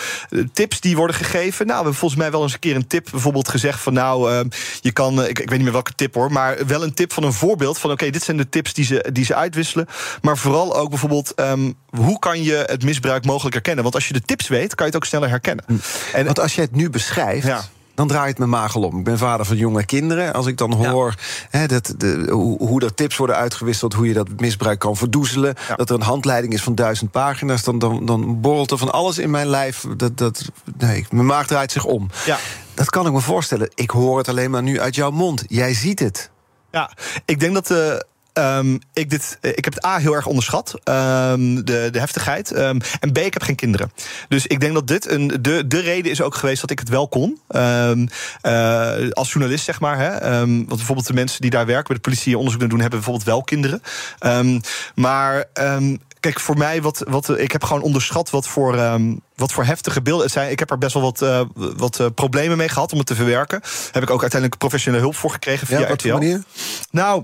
tips 0.53 0.81
die 0.81 0.95
worden 0.95 1.15
gegeven. 1.15 1.65
Nou, 1.65 1.77
we 1.77 1.83
hebben 1.83 1.99
volgens 1.99 2.21
mij 2.21 2.31
wel 2.31 2.43
eens 2.43 2.53
een 2.53 2.59
keer 2.59 2.75
een 2.75 2.87
tip 2.87 3.07
bijvoorbeeld 3.11 3.47
gezegd 3.47 3.79
van 3.79 3.93
nou, 3.93 4.31
uh, 4.31 4.39
je 4.81 4.91
kan, 4.91 5.23
ik, 5.23 5.29
ik 5.29 5.37
weet 5.37 5.49
niet 5.49 5.61
meer 5.61 5.71
welke 5.71 5.95
tip 5.95 6.13
hoor, 6.13 6.31
maar 6.31 6.67
wel 6.67 6.83
een 6.83 6.93
tip 6.93 7.13
van 7.13 7.23
een 7.23 7.33
voorbeeld 7.33 7.77
van 7.77 7.91
oké, 7.91 7.99
okay, 7.99 8.13
dit 8.13 8.23
zijn 8.23 8.37
de 8.37 8.49
tips 8.49 8.73
die 8.73 8.85
ze, 8.85 9.09
die 9.11 9.25
ze 9.25 9.35
uitwisselen. 9.35 9.87
Maar 10.21 10.37
vooral 10.37 10.75
ook 10.75 10.89
bijvoorbeeld, 10.89 11.33
um, 11.35 11.75
hoe 11.89 12.19
kan 12.19 12.43
je 12.43 12.63
het 12.67 12.83
misbruik 12.83 13.25
mogelijk 13.25 13.53
herkennen? 13.53 13.83
Want 13.83 13.95
als 13.95 14.07
je 14.07 14.13
de 14.13 14.21
tips 14.21 14.47
weet, 14.47 14.75
kan 14.75 14.85
je 14.85 14.91
het 14.91 15.01
ook 15.01 15.07
sneller 15.07 15.29
herkennen. 15.29 15.65
En, 16.13 16.25
Want 16.25 16.39
als 16.39 16.55
je 16.55 16.61
het 16.61 16.75
nu 16.75 16.89
beschrijft. 16.89 17.47
Ja 17.47 17.63
dan 17.97 18.07
draait 18.07 18.27
het 18.27 18.37
mijn 18.37 18.49
magel 18.49 18.81
om. 18.81 18.97
Ik 18.97 19.03
ben 19.03 19.17
vader 19.17 19.45
van 19.45 19.57
jonge 19.57 19.85
kinderen. 19.85 20.33
Als 20.33 20.45
ik 20.45 20.57
dan 20.57 20.73
hoor 20.73 21.15
ja. 21.17 21.59
hè, 21.59 21.67
dat 21.67 21.93
de, 21.97 22.27
hoe, 22.31 22.57
hoe 22.57 22.81
er 22.81 22.93
tips 22.93 23.17
worden 23.17 23.35
uitgewisseld... 23.35 23.93
hoe 23.93 24.07
je 24.07 24.13
dat 24.13 24.27
misbruik 24.37 24.79
kan 24.79 24.95
verdoezelen... 24.95 25.55
Ja. 25.67 25.75
dat 25.75 25.89
er 25.89 25.95
een 25.95 26.01
handleiding 26.01 26.53
is 26.53 26.63
van 26.63 26.75
duizend 26.75 27.11
pagina's... 27.11 27.63
dan, 27.63 27.79
dan, 27.79 28.05
dan 28.05 28.41
borrelt 28.41 28.71
er 28.71 28.77
van 28.77 28.91
alles 28.91 29.17
in 29.17 29.29
mijn 29.29 29.47
lijf. 29.47 29.85
Dat, 29.97 30.17
dat, 30.17 30.45
nee, 30.77 31.05
mijn 31.09 31.25
maag 31.25 31.47
draait 31.47 31.71
zich 31.71 31.85
om. 31.85 32.09
Ja. 32.25 32.37
Dat 32.73 32.89
kan 32.89 33.05
ik 33.05 33.11
me 33.11 33.19
voorstellen. 33.19 33.71
Ik 33.73 33.89
hoor 33.89 34.17
het 34.17 34.27
alleen 34.27 34.51
maar 34.51 34.63
nu 34.63 34.79
uit 34.79 34.95
jouw 34.95 35.11
mond. 35.11 35.43
Jij 35.47 35.73
ziet 35.73 35.99
het. 35.99 36.29
Ja, 36.71 36.91
ik 37.25 37.39
denk 37.39 37.53
dat... 37.53 37.71
Uh 37.71 37.95
Um, 38.37 38.79
ik, 38.93 39.09
dit, 39.09 39.37
ik 39.41 39.65
heb 39.65 39.73
het 39.73 39.85
A 39.85 39.97
heel 39.97 40.13
erg 40.13 40.25
onderschat, 40.25 40.73
um, 40.73 41.65
de, 41.65 41.89
de 41.91 41.99
heftigheid. 41.99 42.57
Um, 42.57 42.79
en 42.99 43.11
B, 43.11 43.17
ik 43.17 43.33
heb 43.33 43.43
geen 43.43 43.55
kinderen. 43.55 43.91
Dus 44.27 44.47
ik 44.47 44.59
denk 44.59 44.73
dat 44.73 44.87
dit 44.87 45.09
een, 45.09 45.27
de, 45.41 45.67
de 45.67 45.79
reden 45.79 46.11
is 46.11 46.21
ook 46.21 46.35
geweest 46.35 46.61
dat 46.61 46.71
ik 46.71 46.79
het 46.79 46.89
wel 46.89 47.07
kon. 47.07 47.39
Uh, 47.51 47.91
als 49.11 49.31
journalist, 49.31 49.65
zeg 49.65 49.79
maar. 49.79 49.97
Hè. 49.97 50.39
want 50.39 50.67
bijvoorbeeld 50.67 51.07
de 51.07 51.13
mensen 51.13 51.41
die 51.41 51.49
daar 51.49 51.65
werken, 51.65 51.87
bij 51.87 51.95
de 51.95 52.01
politie 52.01 52.37
onderzoek 52.37 52.59
doen, 52.59 52.69
hebben 52.79 52.99
bijvoorbeeld 52.99 53.25
wel 53.25 53.43
kinderen. 53.43 53.81
maar 54.95 55.45
kijk, 56.19 56.39
voor 56.39 56.57
mij, 56.57 56.81
wat, 56.81 57.03
wat, 57.07 57.39
ik 57.39 57.51
heb 57.51 57.63
gewoon 57.63 57.81
onderschat 57.81 58.29
wat 58.29 58.47
voor, 58.47 58.77
ehm, 58.77 59.15
wat 59.35 59.51
voor 59.51 59.63
heftige 59.63 60.01
beelden 60.01 60.23
het 60.23 60.33
zijn. 60.33 60.51
Ik 60.51 60.59
heb 60.59 60.71
er 60.71 60.77
best 60.77 60.93
wel 60.93 61.03
wat, 61.03 61.21
uh, 61.21 61.41
wat 61.55 61.99
uh, 61.99 62.07
problemen 62.15 62.57
mee 62.57 62.69
gehad 62.69 62.91
om 62.91 62.97
het 62.97 63.07
te 63.07 63.15
verwerken. 63.15 63.61
Heb 63.91 64.03
ik 64.03 64.09
ook 64.09 64.21
uiteindelijk 64.21 64.59
professionele 64.59 65.03
hulp 65.03 65.15
voor 65.15 65.31
gekregen 65.31 65.67
via 65.67 65.79
ja, 65.79 65.91
RTL. 65.91 66.11
Manier? 66.13 66.43
Nou, 66.91 67.23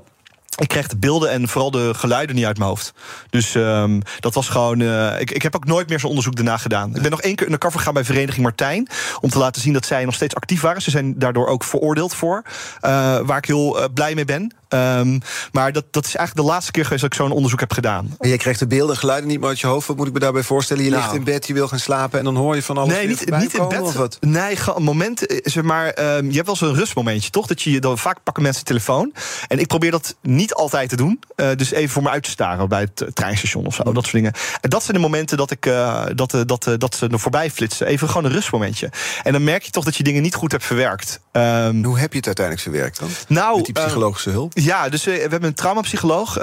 ik 0.55 0.67
kreeg 0.67 0.87
de 0.87 0.97
beelden 0.97 1.29
en 1.29 1.47
vooral 1.47 1.71
de 1.71 1.93
geluiden 1.93 2.35
niet 2.35 2.45
uit 2.45 2.57
mijn 2.57 2.69
hoofd. 2.69 2.93
Dus 3.29 3.55
um, 3.55 4.01
dat 4.19 4.33
was 4.33 4.49
gewoon. 4.49 4.79
Uh, 4.79 5.19
ik, 5.19 5.31
ik 5.31 5.41
heb 5.41 5.55
ook 5.55 5.65
nooit 5.65 5.89
meer 5.89 5.99
zo'n 5.99 6.09
onderzoek 6.09 6.35
daarna 6.35 6.57
gedaan. 6.57 6.95
Ik 6.95 7.01
ben 7.01 7.11
nog 7.11 7.21
één 7.21 7.35
keer 7.35 7.49
de 7.49 7.57
cover 7.57 7.77
gegaan 7.77 7.93
bij 7.93 8.03
Vereniging 8.03 8.43
Martijn. 8.43 8.87
Om 9.21 9.29
te 9.29 9.37
laten 9.37 9.61
zien 9.61 9.73
dat 9.73 9.85
zij 9.85 10.05
nog 10.05 10.13
steeds 10.13 10.35
actief 10.35 10.61
waren. 10.61 10.81
Ze 10.81 10.91
zijn 10.91 11.19
daardoor 11.19 11.47
ook 11.47 11.63
veroordeeld 11.63 12.15
voor. 12.15 12.43
Uh, 12.45 13.19
waar 13.19 13.37
ik 13.37 13.45
heel 13.45 13.79
uh, 13.79 13.85
blij 13.93 14.15
mee 14.15 14.25
ben. 14.25 14.53
Um, 14.73 15.19
maar 15.51 15.71
dat, 15.71 15.86
dat 15.91 16.05
is 16.05 16.15
eigenlijk 16.15 16.47
de 16.47 16.53
laatste 16.53 16.71
keer 16.71 16.83
geweest 16.83 17.01
dat 17.01 17.12
ik 17.12 17.17
zo'n 17.17 17.31
onderzoek 17.31 17.59
heb 17.59 17.73
gedaan. 17.73 18.15
En 18.19 18.29
jij 18.29 18.38
kreeg 18.38 18.57
de 18.57 18.67
beelden 18.67 18.93
en 18.93 18.99
geluiden 18.99 19.29
niet 19.29 19.39
meer 19.39 19.49
uit 19.49 19.59
je 19.59 19.67
hoofd. 19.67 19.88
Wat 19.88 19.97
moet 19.97 20.07
ik 20.07 20.13
me 20.13 20.19
daarbij 20.19 20.43
voorstellen? 20.43 20.83
Je 20.83 20.89
nou. 20.89 21.01
ligt 21.01 21.15
in 21.15 21.23
bed, 21.23 21.47
je 21.47 21.53
wil 21.53 21.67
gaan 21.67 21.79
slapen 21.79 22.19
en 22.19 22.25
dan 22.25 22.36
hoor 22.36 22.55
je 22.55 22.63
van 22.63 22.77
alles. 22.77 22.93
Nee, 22.93 23.07
niet, 23.07 23.38
niet 23.38 23.53
in 23.53 23.67
bed. 23.67 23.93
Wat? 23.93 24.17
Nee, 24.19 24.57
moment. 24.77 25.23
Zeg 25.43 25.63
maar, 25.63 26.17
um, 26.17 26.29
je 26.29 26.36
hebt 26.36 26.45
wel 26.45 26.55
zo'n 26.55 26.75
rustmomentje, 26.75 27.29
toch? 27.29 27.47
Dat 27.47 27.62
je 27.62 27.79
dan 27.79 27.97
vaak 27.97 28.17
pakken 28.23 28.43
mensen 28.43 28.65
telefoon. 28.65 29.13
En 29.47 29.59
ik 29.59 29.67
probeer 29.67 29.91
dat 29.91 30.15
niet 30.21 30.53
altijd 30.53 30.89
te 30.89 30.95
doen. 30.95 31.19
Uh, 31.36 31.47
dus 31.55 31.71
even 31.71 31.89
voor 31.89 32.03
me 32.03 32.09
uit 32.09 32.23
te 32.23 32.29
staren 32.29 32.69
bij 32.69 32.81
het 32.81 33.15
treinstation 33.15 33.65
of 33.65 33.75
zo. 33.75 33.83
Dat 33.83 33.93
soort 33.93 34.12
dingen. 34.12 34.33
En 34.62 34.69
dat 34.69 34.83
zijn 34.83 34.97
de 34.97 35.03
momenten 35.03 35.38
dat, 35.38 35.51
ik, 35.51 35.65
uh, 35.65 36.05
dat, 36.15 36.33
uh, 36.33 36.41
dat, 36.45 36.69
dat 36.77 36.95
ze 36.95 37.07
er 37.07 37.19
voorbij 37.19 37.51
flitsen. 37.51 37.88
Even 37.88 38.07
gewoon 38.07 38.25
een 38.25 38.31
rustmomentje. 38.31 38.91
En 39.23 39.31
dan 39.31 39.43
merk 39.43 39.63
je 39.63 39.71
toch 39.71 39.83
dat 39.83 39.95
je 39.95 40.03
dingen 40.03 40.21
niet 40.21 40.36
goed 40.36 40.51
hebt 40.51 40.65
verwerkt. 40.65 41.19
Um, 41.31 41.83
Hoe 41.83 41.99
heb 41.99 42.12
je 42.12 42.17
het 42.17 42.25
uiteindelijk 42.25 42.65
verwerkt 42.65 42.99
dan? 42.99 43.09
Nou, 43.27 43.55
Met 43.55 43.65
die 43.65 43.73
psychologische 43.73 44.29
hulp? 44.29 44.51
Ja, 44.63 44.89
dus 44.89 45.04
we 45.04 45.12
hebben 45.12 45.43
een 45.43 45.54
traumapsycholoog. 45.54 46.36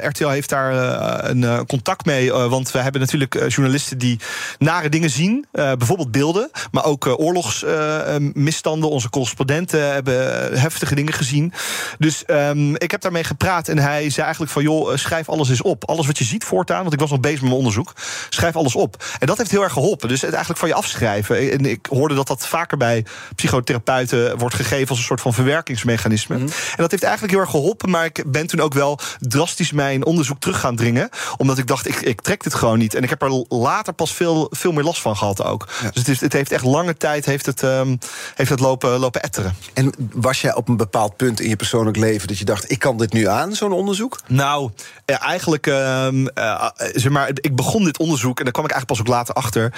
RTL 0.00 0.28
heeft 0.28 0.48
daar 0.48 0.72
een 1.30 1.66
contact 1.66 2.04
mee. 2.04 2.32
want 2.32 2.70
we 2.70 2.78
hebben 2.78 3.00
natuurlijk 3.00 3.34
journalisten 3.48 3.98
die 3.98 4.20
nare 4.58 4.88
dingen 4.88 5.10
zien. 5.10 5.46
bijvoorbeeld 5.52 6.12
beelden. 6.12 6.50
Maar 6.70 6.84
ook 6.84 7.06
oorlogsmisstanden. 7.06 8.90
Onze 8.90 9.10
correspondenten 9.10 9.92
hebben 9.92 10.58
heftige 10.60 10.94
dingen 10.94 11.12
gezien. 11.12 11.52
Dus 11.98 12.22
um, 12.26 12.76
ik 12.76 12.90
heb 12.90 13.00
daarmee 13.00 13.24
gepraat. 13.24 13.68
En 13.68 13.78
hij 13.78 14.10
zei 14.10 14.22
eigenlijk 14.22 14.52
van, 14.52 14.62
joh, 14.62 14.96
schrijf 14.96 15.28
alles 15.28 15.48
eens 15.48 15.62
op. 15.62 15.88
Alles 15.88 16.06
wat 16.06 16.18
je 16.18 16.24
ziet 16.24 16.44
voortaan, 16.44 16.80
want 16.80 16.92
ik 16.92 17.00
was 17.00 17.10
nog 17.10 17.20
bezig 17.20 17.40
met 17.40 17.48
mijn 17.48 17.56
onderzoek. 17.62 17.92
Schrijf 18.28 18.56
alles 18.56 18.74
op. 18.74 19.04
En 19.18 19.26
dat 19.26 19.38
heeft 19.38 19.50
heel 19.50 19.62
erg 19.62 19.72
geholpen. 19.72 20.08
Dus 20.08 20.20
het 20.20 20.30
eigenlijk 20.30 20.60
van 20.60 20.68
je 20.68 20.74
afschrijven. 20.74 21.52
En 21.52 21.66
ik 21.66 21.86
hoorde 21.90 22.14
dat 22.14 22.26
dat 22.26 22.46
vaker 22.46 22.76
bij 22.76 23.04
psychotherapeuten 23.34 24.38
wordt 24.38 24.54
gegeven 24.54 24.88
als 24.88 24.98
een 24.98 25.04
soort 25.04 25.20
van 25.20 25.34
verwerkingsmechanisme. 25.34 26.36
Mm. 26.36 26.42
En 26.42 26.76
dat 26.76 26.90
heeft 26.90 27.02
eigenlijk 27.02 27.32
heel 27.32 27.42
erg 27.42 27.50
geholpen. 27.50 27.61
Maar 27.86 28.04
ik 28.04 28.22
ben 28.26 28.46
toen 28.46 28.60
ook 28.60 28.74
wel 28.74 28.98
drastisch 29.18 29.72
mijn 29.72 30.04
onderzoek 30.04 30.40
terug 30.40 30.60
gaan 30.60 30.76
dringen. 30.76 31.08
Omdat 31.36 31.58
ik 31.58 31.66
dacht, 31.66 31.88
ik, 31.88 32.00
ik 32.00 32.20
trek 32.20 32.42
dit 32.42 32.54
gewoon 32.54 32.78
niet. 32.78 32.94
En 32.94 33.02
ik 33.02 33.10
heb 33.10 33.22
er 33.22 33.44
later 33.48 33.92
pas 33.92 34.12
veel, 34.12 34.46
veel 34.50 34.72
meer 34.72 34.84
last 34.84 35.00
van 35.00 35.16
gehad 35.16 35.44
ook. 35.44 35.68
Ja. 35.82 35.90
Dus 35.90 35.98
het, 35.98 36.08
is, 36.08 36.20
het, 36.20 36.32
heeft 36.32 36.52
echt 36.52 36.64
lange 36.64 36.96
tijd 36.96 37.24
heeft 37.24 37.46
het, 37.46 37.62
um, 37.62 37.98
heeft 38.34 38.50
het 38.50 38.60
lopen, 38.60 38.98
lopen 38.98 39.22
etteren. 39.22 39.54
En 39.74 39.92
was 40.12 40.40
jij 40.40 40.54
op 40.54 40.68
een 40.68 40.76
bepaald 40.76 41.16
punt 41.16 41.40
in 41.40 41.48
je 41.48 41.56
persoonlijk 41.56 41.96
leven 41.96 42.28
dat 42.28 42.38
je 42.38 42.44
dacht, 42.44 42.70
ik 42.70 42.78
kan 42.78 42.98
dit 42.98 43.12
nu 43.12 43.28
aan, 43.28 43.54
zo'n 43.54 43.72
onderzoek? 43.72 44.20
Nou, 44.26 44.70
ja, 45.06 45.20
eigenlijk, 45.20 45.66
uh, 45.66 46.08
uh, 46.12 46.68
zeg 46.76 47.12
maar, 47.12 47.28
ik 47.34 47.56
begon 47.56 47.84
dit 47.84 47.98
onderzoek 47.98 48.38
en 48.38 48.44
daar 48.44 48.52
kwam 48.52 48.64
ik 48.64 48.70
eigenlijk 48.70 49.00
pas 49.00 49.00
ook 49.00 49.16
later 49.16 49.34
achter. 49.34 49.72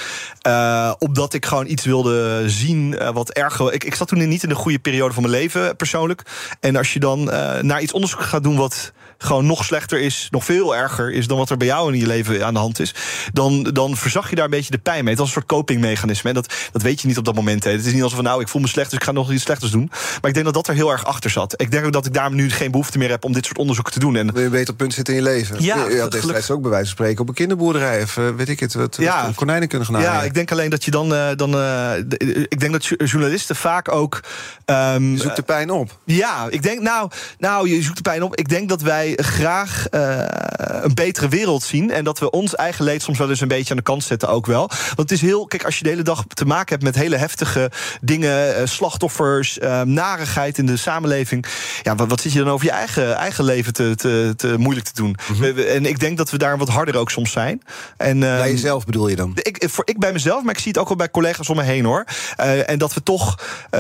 Uh, 0.46 0.92
omdat 0.98 1.34
ik 1.34 1.46
gewoon 1.46 1.66
iets 1.66 1.84
wilde 1.84 2.42
zien 2.46 3.12
wat 3.12 3.30
erg. 3.30 3.60
Ik, 3.60 3.84
ik 3.84 3.94
zat 3.94 4.08
toen 4.08 4.28
niet 4.28 4.42
in 4.42 4.48
de 4.48 4.54
goede 4.54 4.78
periode 4.78 5.14
van 5.14 5.22
mijn 5.22 5.34
leven, 5.34 5.76
persoonlijk. 5.76 6.22
En 6.60 6.76
als 6.76 6.92
je 6.92 7.00
dan 7.00 7.30
naar 7.64 7.83
iets 7.83 7.92
onderzoek 7.92 8.20
gaat 8.20 8.42
doen 8.42 8.57
wat 8.57 8.92
gewoon 9.18 9.46
nog 9.46 9.64
slechter 9.64 10.00
is, 10.00 10.29
nog 10.31 10.44
veel 10.44 10.77
erger 10.77 11.12
is 11.12 11.27
dan 11.27 11.38
wat 11.38 11.50
er 11.50 11.57
bij 11.57 11.66
jou 11.66 11.92
in 11.92 11.98
je 11.98 12.07
leven 12.07 12.46
aan 12.46 12.55
de 12.55 12.61
hand 12.61 12.81
is, 12.81 12.94
dan, 13.33 13.62
dan 13.62 13.96
verzag 13.96 14.31
je 14.31 14.37
daar 14.37 14.44
een 14.44 14.50
beetje 14.50 14.70
de 14.70 14.79
pijn 14.79 15.00
mee. 15.00 15.12
Het 15.12 15.18
was 15.18 15.27
een 15.27 15.35
soort 15.35 15.46
copingmechanisme. 15.46 16.29
En 16.29 16.35
dat, 16.35 16.55
dat 16.72 16.83
weet 16.83 17.00
je 17.00 17.07
niet 17.07 17.18
op 17.18 17.24
dat 17.24 17.35
moment. 17.35 17.64
Hè. 17.64 17.70
Het 17.70 17.87
is 17.87 17.92
niet 17.92 18.03
alsof 18.03 18.16
van 18.16 18.24
nou, 18.24 18.40
ik 18.40 18.48
voel 18.48 18.61
me 18.61 18.68
slecht, 18.68 18.90
dus 18.90 18.98
ik 18.98 19.05
ga 19.05 19.12
nog 19.12 19.33
iets 19.33 19.42
slechters 19.42 19.70
doen. 19.70 19.88
Maar 19.90 20.29
ik 20.29 20.35
denk 20.35 20.44
dat 20.44 20.55
dat 20.55 20.68
er 20.68 20.74
heel 20.74 20.90
erg 20.90 21.05
achter 21.05 21.31
zat. 21.31 21.61
Ik 21.61 21.70
denk 21.70 21.85
ook 21.87 21.92
dat 21.92 22.07
ik 22.07 22.14
daar 22.14 22.33
nu 22.33 22.50
geen 22.50 22.70
behoefte 22.70 22.98
meer 22.98 23.11
heb 23.11 23.24
om 23.24 23.33
dit 23.33 23.44
soort 23.44 23.59
onderzoeken 23.59 23.92
te 23.92 23.98
doen. 23.98 24.16
En 24.16 24.33
wil 24.33 24.40
je 24.40 24.46
een 24.46 24.53
beter 24.53 24.74
punt 24.74 24.94
zitten 24.94 25.14
in 25.14 25.22
je 25.22 25.27
leven? 25.27 25.62
Ja, 25.62 25.88
je 25.88 26.00
had 26.00 26.12
destijds 26.12 26.50
ook 26.50 26.61
bij 26.61 26.70
wijze 26.70 26.87
van 26.87 26.94
spreken 26.94 27.20
op 27.20 27.29
een 27.29 27.35
kinderboerderij 27.35 28.03
of 28.03 28.16
uh, 28.16 28.29
weet 28.29 28.48
ik 28.48 28.61
het, 28.61 28.74
wat, 28.74 28.96
ja. 29.00 29.27
wat 29.27 29.35
konijnen 29.35 29.68
kunnen 29.68 29.88
gaan 29.88 30.00
Ja, 30.00 30.22
ik 30.22 30.35
denk 30.35 30.53
alleen 30.53 30.70
dat 30.70 30.85
je 30.85 30.90
dan, 30.90 31.12
uh, 31.12 31.29
dan 31.37 31.55
uh, 31.55 31.92
ik 32.48 32.61
denk 32.61 32.72
dat 32.72 32.85
journalisten 33.11 33.57
vaak 33.57 33.92
ook 33.92 34.20
um, 34.66 35.11
je 35.11 35.18
zoekt 35.18 35.37
de 35.37 35.42
pijn 35.42 35.70
op. 35.70 35.98
Ja, 36.05 36.46
ik 36.50 36.62
denk 36.62 36.81
nou, 36.81 37.11
nou, 37.38 37.68
je 37.68 37.83
zoekt 37.83 37.96
de 37.96 38.03
pijn 38.03 38.22
op. 38.22 38.37
Ik 38.37 38.48
denk 38.48 38.68
dat 38.68 38.83
wij 38.83 39.03
graag 39.16 39.86
uh, 39.90 40.22
een 40.82 40.94
betere 40.94 41.28
wereld 41.28 41.62
zien. 41.62 41.90
En 41.90 42.04
dat 42.04 42.18
we 42.18 42.30
ons 42.30 42.54
eigen 42.54 42.84
leed 42.84 43.02
soms 43.02 43.18
wel 43.18 43.28
eens 43.28 43.40
een 43.40 43.48
beetje 43.48 43.70
aan 43.70 43.76
de 43.76 43.82
kant 43.82 44.04
zetten 44.04 44.28
ook 44.28 44.46
wel. 44.46 44.68
Want 44.68 45.10
het 45.10 45.10
is 45.10 45.20
heel, 45.20 45.46
kijk, 45.46 45.64
als 45.64 45.78
je 45.78 45.84
de 45.84 45.90
hele 45.90 46.02
dag 46.02 46.24
te 46.28 46.44
maken 46.44 46.68
hebt 46.68 46.82
met 46.82 46.94
hele 46.94 47.16
heftige 47.16 47.70
dingen, 48.00 48.60
uh, 48.60 48.66
slachtoffers, 48.66 49.58
uh, 49.58 49.82
narigheid 49.82 50.58
in 50.58 50.66
de 50.66 50.76
samenleving. 50.76 51.46
Ja, 51.82 51.94
wat, 51.94 52.08
wat 52.08 52.20
zit 52.20 52.32
je 52.32 52.38
dan 52.38 52.50
over 52.50 52.66
je 52.66 52.72
eigen, 52.72 53.16
eigen 53.16 53.44
leven 53.44 53.72
te, 53.72 53.94
te, 53.94 54.34
te 54.36 54.58
moeilijk 54.58 54.86
te 54.86 54.94
doen? 54.94 55.16
Mm 55.28 55.42
-hmm. 55.42 55.58
En 55.58 55.86
ik 55.86 56.00
denk 56.00 56.16
dat 56.16 56.30
we 56.30 56.38
daar 56.38 56.58
wat 56.58 56.68
harder 56.68 56.96
ook 56.96 57.10
soms 57.10 57.32
zijn. 57.32 57.62
En, 57.96 58.20
bij 58.20 58.50
jezelf 58.50 58.84
bedoel 58.84 59.08
je 59.08 59.16
dan? 59.16 59.30
Ik, 59.34 59.68
voor, 59.70 59.86
ik 59.86 59.98
bij 59.98 60.12
mezelf, 60.12 60.42
maar 60.42 60.54
ik 60.54 60.60
zie 60.60 60.72
het 60.72 60.80
ook 60.80 60.88
wel 60.88 60.96
bij 60.96 61.10
collega's 61.10 61.48
om 61.48 61.56
me 61.56 61.62
heen 61.62 61.84
hoor. 61.84 62.04
en 62.66 62.78
dat 62.78 62.94
we 62.94 63.02
toch 63.02 63.38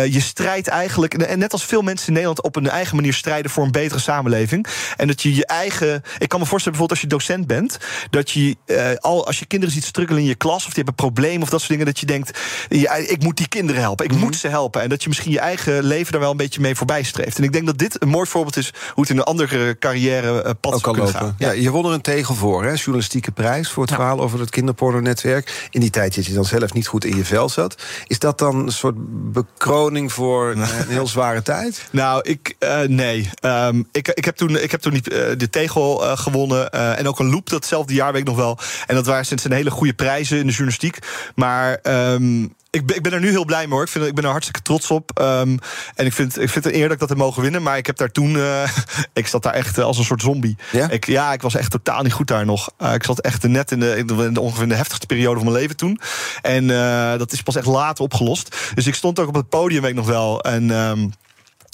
je 0.08 0.20
strijd 0.20 0.68
eigenlijk, 0.68 1.14
en 1.14 1.38
net 1.38 1.52
als 1.52 1.64
veel 1.64 1.82
mensen 1.82 2.06
in 2.06 2.12
Nederland 2.12 2.42
op 2.42 2.56
een 2.56 2.68
eigen 2.68 2.96
manier 2.96 3.14
strijden 3.14 3.50
voor 3.50 3.64
een 3.64 3.72
betere 3.72 4.00
samenleving. 4.00 4.66
En 4.96 5.06
dat 5.14 5.22
je 5.22 5.34
je 5.34 5.46
eigen 5.46 6.02
ik 6.18 6.28
kan 6.28 6.40
me 6.40 6.46
voorstellen, 6.46 6.78
bijvoorbeeld 6.78 6.90
als 6.90 7.00
je 7.00 7.06
docent 7.06 7.46
bent, 7.46 7.78
dat 8.10 8.30
je 8.30 8.56
uh, 8.66 8.94
al 8.98 9.26
als 9.26 9.38
je 9.38 9.46
kinderen 9.46 9.74
ziet 9.74 9.84
struggelen 9.84 10.20
in 10.20 10.28
je 10.28 10.34
klas 10.34 10.66
of 10.66 10.74
die 10.74 10.84
hebben 10.84 10.94
een 10.96 11.12
probleem 11.12 11.42
of 11.42 11.48
dat 11.48 11.58
soort 11.58 11.70
dingen, 11.70 11.86
dat 11.86 11.98
je 11.98 12.06
denkt, 12.06 12.38
ja, 12.68 12.94
ik 12.94 13.22
moet 13.22 13.36
die 13.36 13.48
kinderen 13.48 13.80
helpen, 13.80 14.04
ik 14.04 14.10
mm 14.10 14.16
-hmm. 14.16 14.26
moet 14.26 14.36
ze 14.36 14.48
helpen. 14.48 14.82
En 14.82 14.88
dat 14.88 15.02
je 15.02 15.08
misschien 15.08 15.30
je 15.32 15.38
eigen 15.38 15.84
leven 15.84 16.12
daar 16.12 16.20
wel 16.20 16.30
een 16.30 16.36
beetje 16.36 16.60
mee 16.60 16.74
voorbij 16.74 17.02
streeft. 17.02 17.38
En 17.38 17.44
ik 17.44 17.52
denk 17.52 17.66
dat 17.66 17.78
dit 17.78 18.02
een 18.02 18.08
mooi 18.08 18.26
voorbeeld 18.26 18.56
is 18.56 18.72
hoe 18.94 19.02
het 19.02 19.12
in 19.12 19.18
een 19.18 19.24
andere 19.24 19.78
carrière 19.78 20.44
uh, 20.44 20.50
pad 20.60 20.80
kan 20.80 20.96
lopen. 20.96 21.12
Gaan. 21.12 21.34
Ja. 21.38 21.50
ja, 21.50 21.60
je 21.60 21.70
won 21.70 21.84
er 21.84 21.92
een 21.92 22.00
tegel 22.00 22.34
voor, 22.34 22.64
hè? 22.64 22.72
journalistieke 22.72 23.30
prijs 23.30 23.70
voor 23.70 23.82
het 23.82 23.90
ja. 23.90 23.96
verhaal 23.96 24.20
over 24.20 24.40
het 24.40 24.50
kinderporno-netwerk. 24.50 25.68
In 25.70 25.80
die 25.80 25.90
tijd 25.90 26.14
dat 26.14 26.26
je 26.26 26.32
dan 26.32 26.44
zelf 26.44 26.72
niet 26.72 26.86
goed 26.86 27.04
in 27.04 27.16
je 27.16 27.24
vel 27.24 27.48
zat. 27.48 27.82
Is 28.06 28.18
dat 28.18 28.38
dan 28.38 28.56
een 28.56 28.72
soort 28.72 28.94
bekroning 29.32 30.12
voor 30.12 30.50
een 30.50 30.88
heel 30.88 31.06
zware 31.06 31.42
tijd? 31.42 31.88
Nou, 31.90 32.20
ik 32.22 32.54
uh, 32.58 32.80
nee. 32.80 33.30
Um, 33.40 33.88
ik, 33.92 34.08
ik 34.08 34.24
heb 34.24 34.36
toen, 34.36 34.62
ik 34.62 34.70
heb 34.70 34.80
toen 34.80 34.92
niet 34.92 35.03
de 35.38 35.48
tegel 35.50 36.04
uh, 36.04 36.16
gewonnen. 36.16 36.68
Uh, 36.74 36.98
en 36.98 37.08
ook 37.08 37.18
een 37.18 37.30
loop 37.30 37.50
datzelfde 37.50 37.94
jaar, 37.94 38.12
weet 38.12 38.20
ik 38.20 38.26
nog 38.26 38.36
wel. 38.36 38.58
En 38.86 38.94
dat 38.94 39.06
waren 39.06 39.26
sinds 39.26 39.44
een 39.44 39.52
hele 39.52 39.70
goede 39.70 39.94
prijzen 39.94 40.38
in 40.38 40.46
de 40.46 40.52
journalistiek. 40.52 40.98
Maar 41.34 41.78
um, 41.82 42.54
ik 42.74 42.86
ben, 42.86 42.96
ik 42.96 43.02
ben 43.02 43.12
er 43.12 43.20
nu 43.20 43.30
heel 43.30 43.44
blij 43.44 43.66
mee 43.66 43.72
hoor. 43.72 43.82
Ik, 43.82 43.88
vind, 43.88 44.06
ik 44.06 44.14
ben 44.14 44.24
er 44.24 44.30
hartstikke 44.30 44.62
trots 44.62 44.90
op. 44.90 45.20
Um, 45.20 45.58
en 45.94 46.06
ik 46.06 46.12
vind, 46.12 46.40
ik 46.40 46.50
vind 46.50 46.64
het 46.64 46.74
eer 46.74 46.82
dat 46.82 46.92
ik 46.92 46.98
dat 46.98 47.08
heb 47.08 47.18
mogen 47.18 47.42
winnen. 47.42 47.62
Maar 47.62 47.76
ik 47.76 47.86
heb 47.86 47.96
daar 47.96 48.10
toen. 48.10 48.34
Uh, 48.34 48.62
ik 49.12 49.26
zat 49.26 49.42
daar 49.42 49.52
echt 49.52 49.78
als 49.78 49.98
een 49.98 50.04
soort 50.04 50.22
zombie. 50.22 50.56
Ja? 50.72 50.90
Ik, 50.90 51.06
ja, 51.06 51.32
ik 51.32 51.42
was 51.42 51.54
echt 51.54 51.70
totaal 51.70 52.02
niet 52.02 52.12
goed 52.12 52.26
daar 52.26 52.44
nog. 52.44 52.70
Uh, 52.82 52.94
ik 52.94 53.04
zat 53.04 53.20
echt 53.20 53.48
net 53.48 53.70
in 53.70 53.80
de, 53.80 53.96
in 53.96 54.06
de, 54.06 54.14
in 54.14 54.34
de 54.34 54.40
ongeveer 54.40 54.68
de 54.68 54.74
heftigste 54.74 55.06
periode 55.06 55.36
van 55.36 55.44
mijn 55.44 55.60
leven 55.60 55.76
toen. 55.76 56.00
En 56.42 56.64
uh, 56.68 57.18
dat 57.18 57.32
is 57.32 57.42
pas 57.42 57.56
echt 57.56 57.66
later 57.66 58.04
opgelost. 58.04 58.56
Dus 58.74 58.86
ik 58.86 58.94
stond 58.94 59.18
ook 59.18 59.28
op 59.28 59.34
het 59.34 59.48
podium, 59.48 59.80
weet 59.80 59.90
ik 59.90 59.96
nog 59.96 60.06
wel. 60.06 60.42
En. 60.42 60.70
Um, 60.70 61.12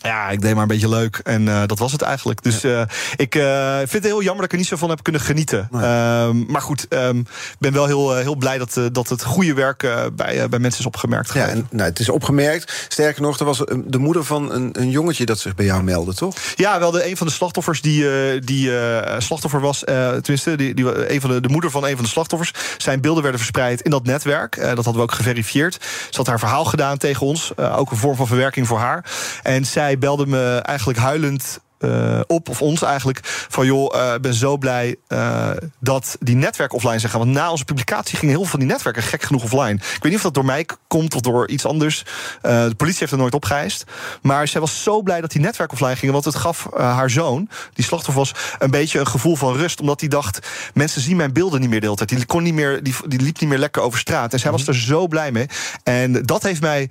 ja, 0.03 0.29
ik 0.29 0.41
deed 0.41 0.53
maar 0.53 0.63
een 0.63 0.69
beetje 0.69 0.89
leuk. 0.89 1.21
En 1.25 1.47
uh, 1.47 1.63
dat 1.67 1.79
was 1.79 1.93
het 1.93 2.03
eigenlijk. 2.03 2.43
Dus 2.43 2.65
uh, 2.65 2.83
ik 3.17 3.35
uh, 3.35 3.77
vind 3.77 3.93
het 3.93 4.05
heel 4.05 4.23
jammer 4.23 4.37
dat 4.37 4.45
ik 4.45 4.53
er 4.53 4.59
niet 4.59 4.67
zo 4.67 4.77
van 4.77 4.89
heb 4.89 5.03
kunnen 5.03 5.21
genieten. 5.21 5.69
Nee. 5.71 6.23
Um, 6.23 6.45
maar 6.49 6.63
goed, 6.63 6.85
ik 6.85 6.99
um, 6.99 7.27
ben 7.59 7.73
wel 7.73 7.87
heel, 7.87 8.17
heel 8.17 8.35
blij 8.35 8.59
dat, 8.59 8.81
dat 8.93 9.09
het 9.09 9.25
goede 9.25 9.55
werk 9.55 9.79
bij, 10.13 10.49
bij 10.49 10.59
mensen 10.59 10.81
is 10.81 10.87
opgemerkt. 10.87 11.33
Ja, 11.33 11.47
en, 11.47 11.67
nou, 11.71 11.89
het 11.89 11.99
is 11.99 12.09
opgemerkt. 12.09 12.87
Sterker 12.89 13.23
nog, 13.23 13.39
er 13.39 13.45
was 13.45 13.59
de 13.85 13.99
moeder 13.99 14.25
van 14.25 14.53
een, 14.53 14.81
een 14.81 14.91
jongetje 14.91 15.27
dat 15.27 15.39
zich 15.39 15.55
bij 15.55 15.65
jou 15.65 15.83
meldde, 15.83 16.15
toch? 16.15 16.37
Ja, 16.55 16.79
wel 16.79 16.91
de, 16.91 17.09
een 17.09 17.17
van 17.17 17.27
de 17.27 17.33
slachtoffers 17.33 17.81
die, 17.81 18.05
die 18.41 18.73
slachtoffer 19.19 19.61
was. 19.61 19.79
tenminste, 19.85 20.57
die, 20.57 20.75
die, 20.75 21.13
een 21.13 21.21
van 21.21 21.31
de, 21.31 21.41
de 21.41 21.49
moeder 21.49 21.71
van 21.71 21.85
een 21.85 21.95
van 21.95 22.05
de 22.05 22.11
slachtoffers. 22.11 22.53
Zijn 22.79 23.01
beelden 23.01 23.23
werden 23.23 23.41
verspreid 23.41 23.81
in 23.81 23.91
dat 23.91 24.05
netwerk. 24.05 24.57
dat 24.57 24.75
hadden 24.75 24.95
we 24.95 25.01
ook 25.01 25.13
geverifieerd. 25.13 25.79
Ze 26.11 26.17
had 26.17 26.27
haar 26.27 26.39
verhaal 26.39 26.65
gedaan 26.65 26.99
tegen 26.99 27.27
ons. 27.27 27.53
ook 27.57 27.91
een 27.91 27.97
vorm 27.97 28.17
van 28.17 28.27
verwerking 28.27 28.67
voor 28.67 28.79
haar. 28.79 29.05
En 29.43 29.65
zij 29.65 29.90
zij 29.91 29.99
belde 29.99 30.27
me 30.27 30.61
eigenlijk 30.65 30.99
huilend 30.99 31.61
uh, 31.81 32.21
op, 32.27 32.49
of 32.49 32.63
ons 32.63 32.83
eigenlijk, 32.83 33.21
van 33.49 33.67
joh, 33.67 33.95
ik 33.95 34.01
uh, 34.01 34.15
ben 34.21 34.35
zo 34.35 34.57
blij 34.57 34.97
uh, 35.09 35.51
dat 35.79 36.17
die 36.21 36.37
netwerken 36.37 36.77
offline 36.77 36.99
zijn 36.99 37.13
gaan. 37.13 37.21
Want 37.21 37.33
na 37.33 37.51
onze 37.51 37.65
publicatie 37.65 38.19
gingen 38.19 38.35
heel 38.35 38.43
veel 38.43 38.51
van 38.51 38.61
die 38.61 38.69
netwerken 38.69 39.03
gek 39.03 39.23
genoeg 39.23 39.43
offline. 39.43 39.75
Ik 39.75 39.81
weet 39.81 40.03
niet 40.03 40.15
of 40.15 40.23
dat 40.23 40.35
door 40.35 40.45
mij 40.45 40.67
komt 40.89 41.15
of 41.15 41.21
door 41.21 41.49
iets 41.49 41.65
anders. 41.65 42.05
de 42.43 42.75
politie 42.77 42.99
heeft 42.99 43.13
er 43.13 43.19
nooit 43.19 43.35
opgeëist. 43.35 43.85
Maar 44.23 44.49
zij 44.49 44.61
was 44.61 44.83
zo 44.83 45.03
blij 45.03 45.21
dat 45.21 45.31
die 45.31 45.41
netwerken 45.41 45.77
offline 45.77 45.97
gingen, 45.97 46.13
want 46.13 46.25
het 46.25 46.35
gaf 46.35 46.69
haar 46.77 47.11
zoon, 47.11 47.49
die 47.75 47.85
slachtoffer 47.85 48.23
was, 48.23 48.35
een 48.59 48.71
beetje 48.71 48.99
een 48.99 49.07
gevoel 49.07 49.37
van 49.37 49.57
rust. 49.57 49.81
Omdat 49.81 50.01
hij 50.01 50.09
dacht, 50.09 50.47
mensen 50.75 51.01
zien 51.01 51.17
mijn 51.17 51.33
beelden 51.33 51.61
niet 51.61 51.71
meer 51.71 51.81
de 51.81 51.87
hele 51.87 51.99
tijd. 51.99 52.09
Die, 52.09 52.27
kon 52.27 52.43
niet 52.43 52.55
meer, 52.55 52.83
die, 52.83 52.95
die 53.07 53.21
liep 53.21 53.41
niet 53.41 53.51
meer 53.51 53.59
lekker 53.59 53.83
over 53.83 53.99
straat. 53.99 54.33
En 54.33 54.39
zij 54.39 54.51
was 54.51 54.67
er 54.67 54.75
zo 54.75 55.07
blij 55.07 55.33
mee. 55.33 55.47
En 55.83 56.13
dat 56.23 56.43
heeft 56.43 56.61
mij 56.61 56.91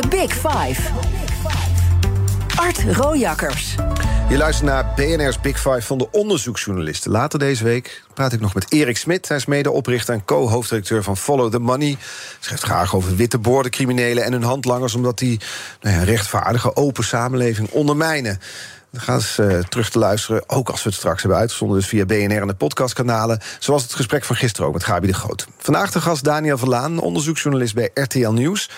The 0.00 0.08
Big 0.08 0.32
Five. 0.32 0.82
Art 2.56 2.96
Rojakkers. 2.96 3.74
Je 4.28 4.36
luistert 4.36 4.68
naar 4.68 4.92
BNR's 4.96 5.40
Big 5.40 5.56
Five 5.56 5.82
van 5.82 5.98
de 5.98 6.10
onderzoeksjournalisten. 6.10 7.10
Later 7.10 7.38
deze 7.38 7.64
week 7.64 8.02
praat 8.14 8.32
ik 8.32 8.40
nog 8.40 8.54
met 8.54 8.72
Erik 8.72 8.96
Smit. 8.96 9.28
Hij 9.28 9.36
is 9.36 9.46
medeoprichter 9.46 10.14
en 10.14 10.24
co-hoofdredacteur 10.24 11.02
van 11.02 11.16
Follow 11.16 11.50
the 11.50 11.58
Money. 11.58 11.96
Schrijft 12.40 12.62
graag 12.62 12.94
over 12.94 13.16
witte 13.16 13.38
criminelen 13.70 14.24
en 14.24 14.32
hun 14.32 14.42
handlangers... 14.42 14.94
omdat 14.94 15.18
die 15.18 15.40
nou 15.80 15.96
ja, 15.96 16.02
rechtvaardige, 16.02 16.76
open 16.76 17.04
samenleving 17.04 17.70
ondermijnen. 17.70 18.40
Dan 18.90 19.00
gaan 19.00 19.14
eens 19.14 19.38
uh, 19.38 19.58
terug 19.58 19.90
te 19.90 19.98
luisteren, 19.98 20.48
ook 20.48 20.68
als 20.68 20.82
we 20.82 20.88
het 20.88 20.98
straks 20.98 21.22
hebben 21.22 21.38
uitgezonden... 21.38 21.78
dus 21.78 21.88
via 21.88 22.04
BNR 22.04 22.40
en 22.40 22.46
de 22.46 22.54
podcastkanalen. 22.54 23.40
Zoals 23.58 23.82
het 23.82 23.94
gesprek 23.94 24.24
van 24.24 24.36
gisteren 24.36 24.66
ook 24.66 24.74
met 24.74 24.84
Gabi 24.84 25.06
de 25.06 25.14
Groot. 25.14 25.46
Vandaag 25.58 25.90
de 25.90 26.00
gast 26.00 26.24
Daniel 26.24 26.58
Verlaan, 26.58 26.98
onderzoeksjournalist 26.98 27.74
bij 27.74 27.90
RTL 27.94 28.30
Nieuws... 28.30 28.68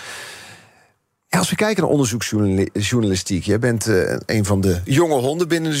Als 1.29 1.49
we 1.49 1.55
kijken 1.55 1.83
naar 1.83 1.91
onderzoeksjournalistiek, 1.91 3.43
jij 3.43 3.59
bent 3.59 3.87
uh, 3.87 4.17
een 4.25 4.45
van 4.45 4.61
de 4.61 4.81
jonge 4.85 5.15
honden 5.15 5.47
binnen 5.47 5.71
de 5.71 5.77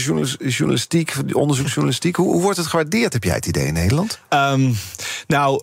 journalistiek, 0.49 1.15
onderzoeksjournalistiek. 1.31 2.15
Hoe, 2.15 2.31
hoe, 2.33 2.41
wordt 2.41 2.57
het 2.57 2.67
gewaardeerd, 2.67 3.13
heb 3.13 3.23
jij 3.23 3.35
het 3.35 3.45
idee 3.45 3.65
in 3.65 3.73
Nederland? 3.73 4.19
Um, 4.29 4.75
nou, 5.27 5.61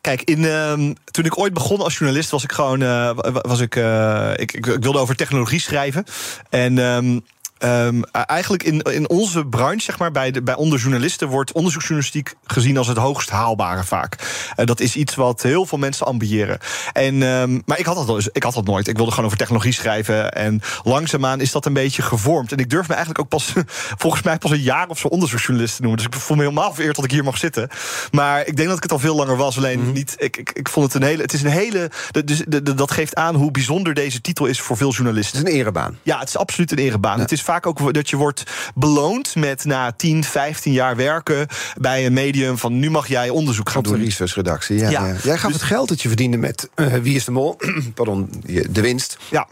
Kijk, 0.00 0.22
in, 0.22 0.38
uh, 0.38 0.72
toen 1.04 1.24
ik 1.24 1.38
ooit 1.38 1.52
begon 1.52 1.80
als 1.80 1.98
journalist, 1.98 2.30
was 2.30 2.44
ik 2.44 2.52
gewoon. 2.52 2.82
Uh, 2.82 3.10
was 3.32 3.60
ik, 3.60 3.76
uh, 3.76 4.32
ik, 4.36 4.52
ik, 4.52 4.64
wilde 4.64 4.98
over 4.98 5.16
technologie 5.16 5.60
schrijven. 5.60 6.04
En. 6.50 6.78
Um, 6.78 7.24
Um, 7.64 8.04
eigenlijk 8.04 8.62
in, 8.62 8.80
in 8.80 9.08
onze 9.08 9.46
branche, 9.46 9.80
zeg 9.80 9.98
maar, 9.98 10.10
bij, 10.10 10.30
de, 10.30 10.42
bij 10.42 10.54
onderjournalisten, 10.54 11.28
wordt 11.28 11.52
onderzoeksjournalistiek 11.52 12.34
gezien 12.46 12.78
als 12.78 12.86
het 12.86 12.96
hoogst 12.96 13.30
haalbare 13.30 13.84
vaak. 13.84 14.16
Uh, 14.56 14.66
dat 14.66 14.80
is 14.80 14.96
iets 14.96 15.14
wat 15.14 15.42
heel 15.42 15.66
veel 15.66 15.78
mensen 15.78 16.06
ambiëren. 16.06 16.58
En, 16.92 17.22
um, 17.22 17.62
maar 17.64 17.78
ik 17.78 17.86
had, 17.86 17.96
dat, 17.96 18.06
dus, 18.06 18.28
ik 18.32 18.42
had 18.42 18.54
dat 18.54 18.64
nooit. 18.64 18.88
Ik 18.88 18.96
wilde 18.96 19.10
gewoon 19.10 19.26
over 19.26 19.38
technologie 19.38 19.72
schrijven. 19.72 20.32
En 20.32 20.60
langzaamaan 20.82 21.40
is 21.40 21.52
dat 21.52 21.66
een 21.66 21.72
beetje 21.72 22.02
gevormd. 22.02 22.52
En 22.52 22.58
ik 22.58 22.70
durf 22.70 22.88
me 22.88 22.94
eigenlijk 22.94 23.24
ook 23.24 23.28
pas, 23.28 23.52
volgens 24.02 24.22
mij, 24.22 24.38
pas 24.38 24.50
een 24.50 24.60
jaar 24.60 24.88
of 24.88 24.98
zo 24.98 25.08
onderzoeksjournalist 25.08 25.76
te 25.76 25.82
noemen. 25.82 25.98
Dus 25.98 26.06
ik 26.16 26.22
voel 26.22 26.36
me 26.36 26.42
helemaal 26.42 26.74
vereerd 26.74 26.96
dat 26.96 27.04
ik 27.04 27.10
hier 27.10 27.24
mag 27.24 27.38
zitten. 27.38 27.68
Maar 28.10 28.46
ik 28.46 28.56
denk 28.56 28.68
dat 28.68 28.76
ik 28.76 28.82
het 28.82 28.92
al 28.92 28.98
veel 28.98 29.16
langer 29.16 29.36
was. 29.36 29.56
Alleen 29.56 29.80
mm. 29.80 29.92
niet. 29.92 30.14
Ik, 30.18 30.36
ik, 30.36 30.50
ik 30.52 30.68
vond 30.68 30.92
het 30.92 31.02
een 31.02 31.08
hele. 31.08 31.22
Het 31.22 31.32
is 31.32 31.42
een 31.42 31.50
hele. 31.50 31.90
Dus, 32.24 32.42
dat 32.74 32.90
geeft 32.90 33.14
aan 33.14 33.34
hoe 33.34 33.50
bijzonder 33.50 33.94
deze 33.94 34.20
titel 34.20 34.46
is 34.46 34.60
voor 34.60 34.76
veel 34.76 34.92
journalisten. 34.92 35.38
Het 35.38 35.46
is 35.46 35.52
een 35.52 35.58
erebaan. 35.60 35.98
Ja, 36.02 36.18
het 36.18 36.28
is 36.28 36.36
absoluut 36.36 36.72
een 36.72 36.78
erebaan. 36.78 37.16
Ja. 37.16 37.22
Het 37.22 37.32
is 37.32 37.42
vaak 37.48 37.66
ook 37.66 37.94
dat 37.94 38.10
je 38.10 38.16
wordt 38.16 38.42
beloond 38.74 39.34
met 39.34 39.64
na 39.64 39.92
10, 39.92 40.24
15 40.24 40.72
jaar 40.72 40.96
werken 40.96 41.46
bij 41.76 42.06
een 42.06 42.12
medium 42.12 42.58
van 42.58 42.78
nu 42.78 42.90
mag 42.90 43.08
jij 43.08 43.28
onderzoek 43.28 43.68
gaan 43.68 43.78
Op 43.78 43.84
doen. 43.84 43.98
de 43.98 44.04
researchredactie, 44.04 44.78
ja. 44.78 44.90
ja. 44.90 45.06
ja. 45.06 45.14
Jij 45.22 45.38
gaf 45.38 45.52
dus, 45.52 45.60
het 45.60 45.70
geld 45.70 45.88
dat 45.88 46.02
je 46.02 46.08
verdiende 46.08 46.36
met 46.36 46.68
uh, 46.76 46.94
Wie 46.94 47.14
is 47.14 47.24
de 47.24 47.30
Mol, 47.30 47.56
pardon, 47.94 48.30
de 48.70 48.80
winst. 48.80 49.18
Ja 49.30 49.46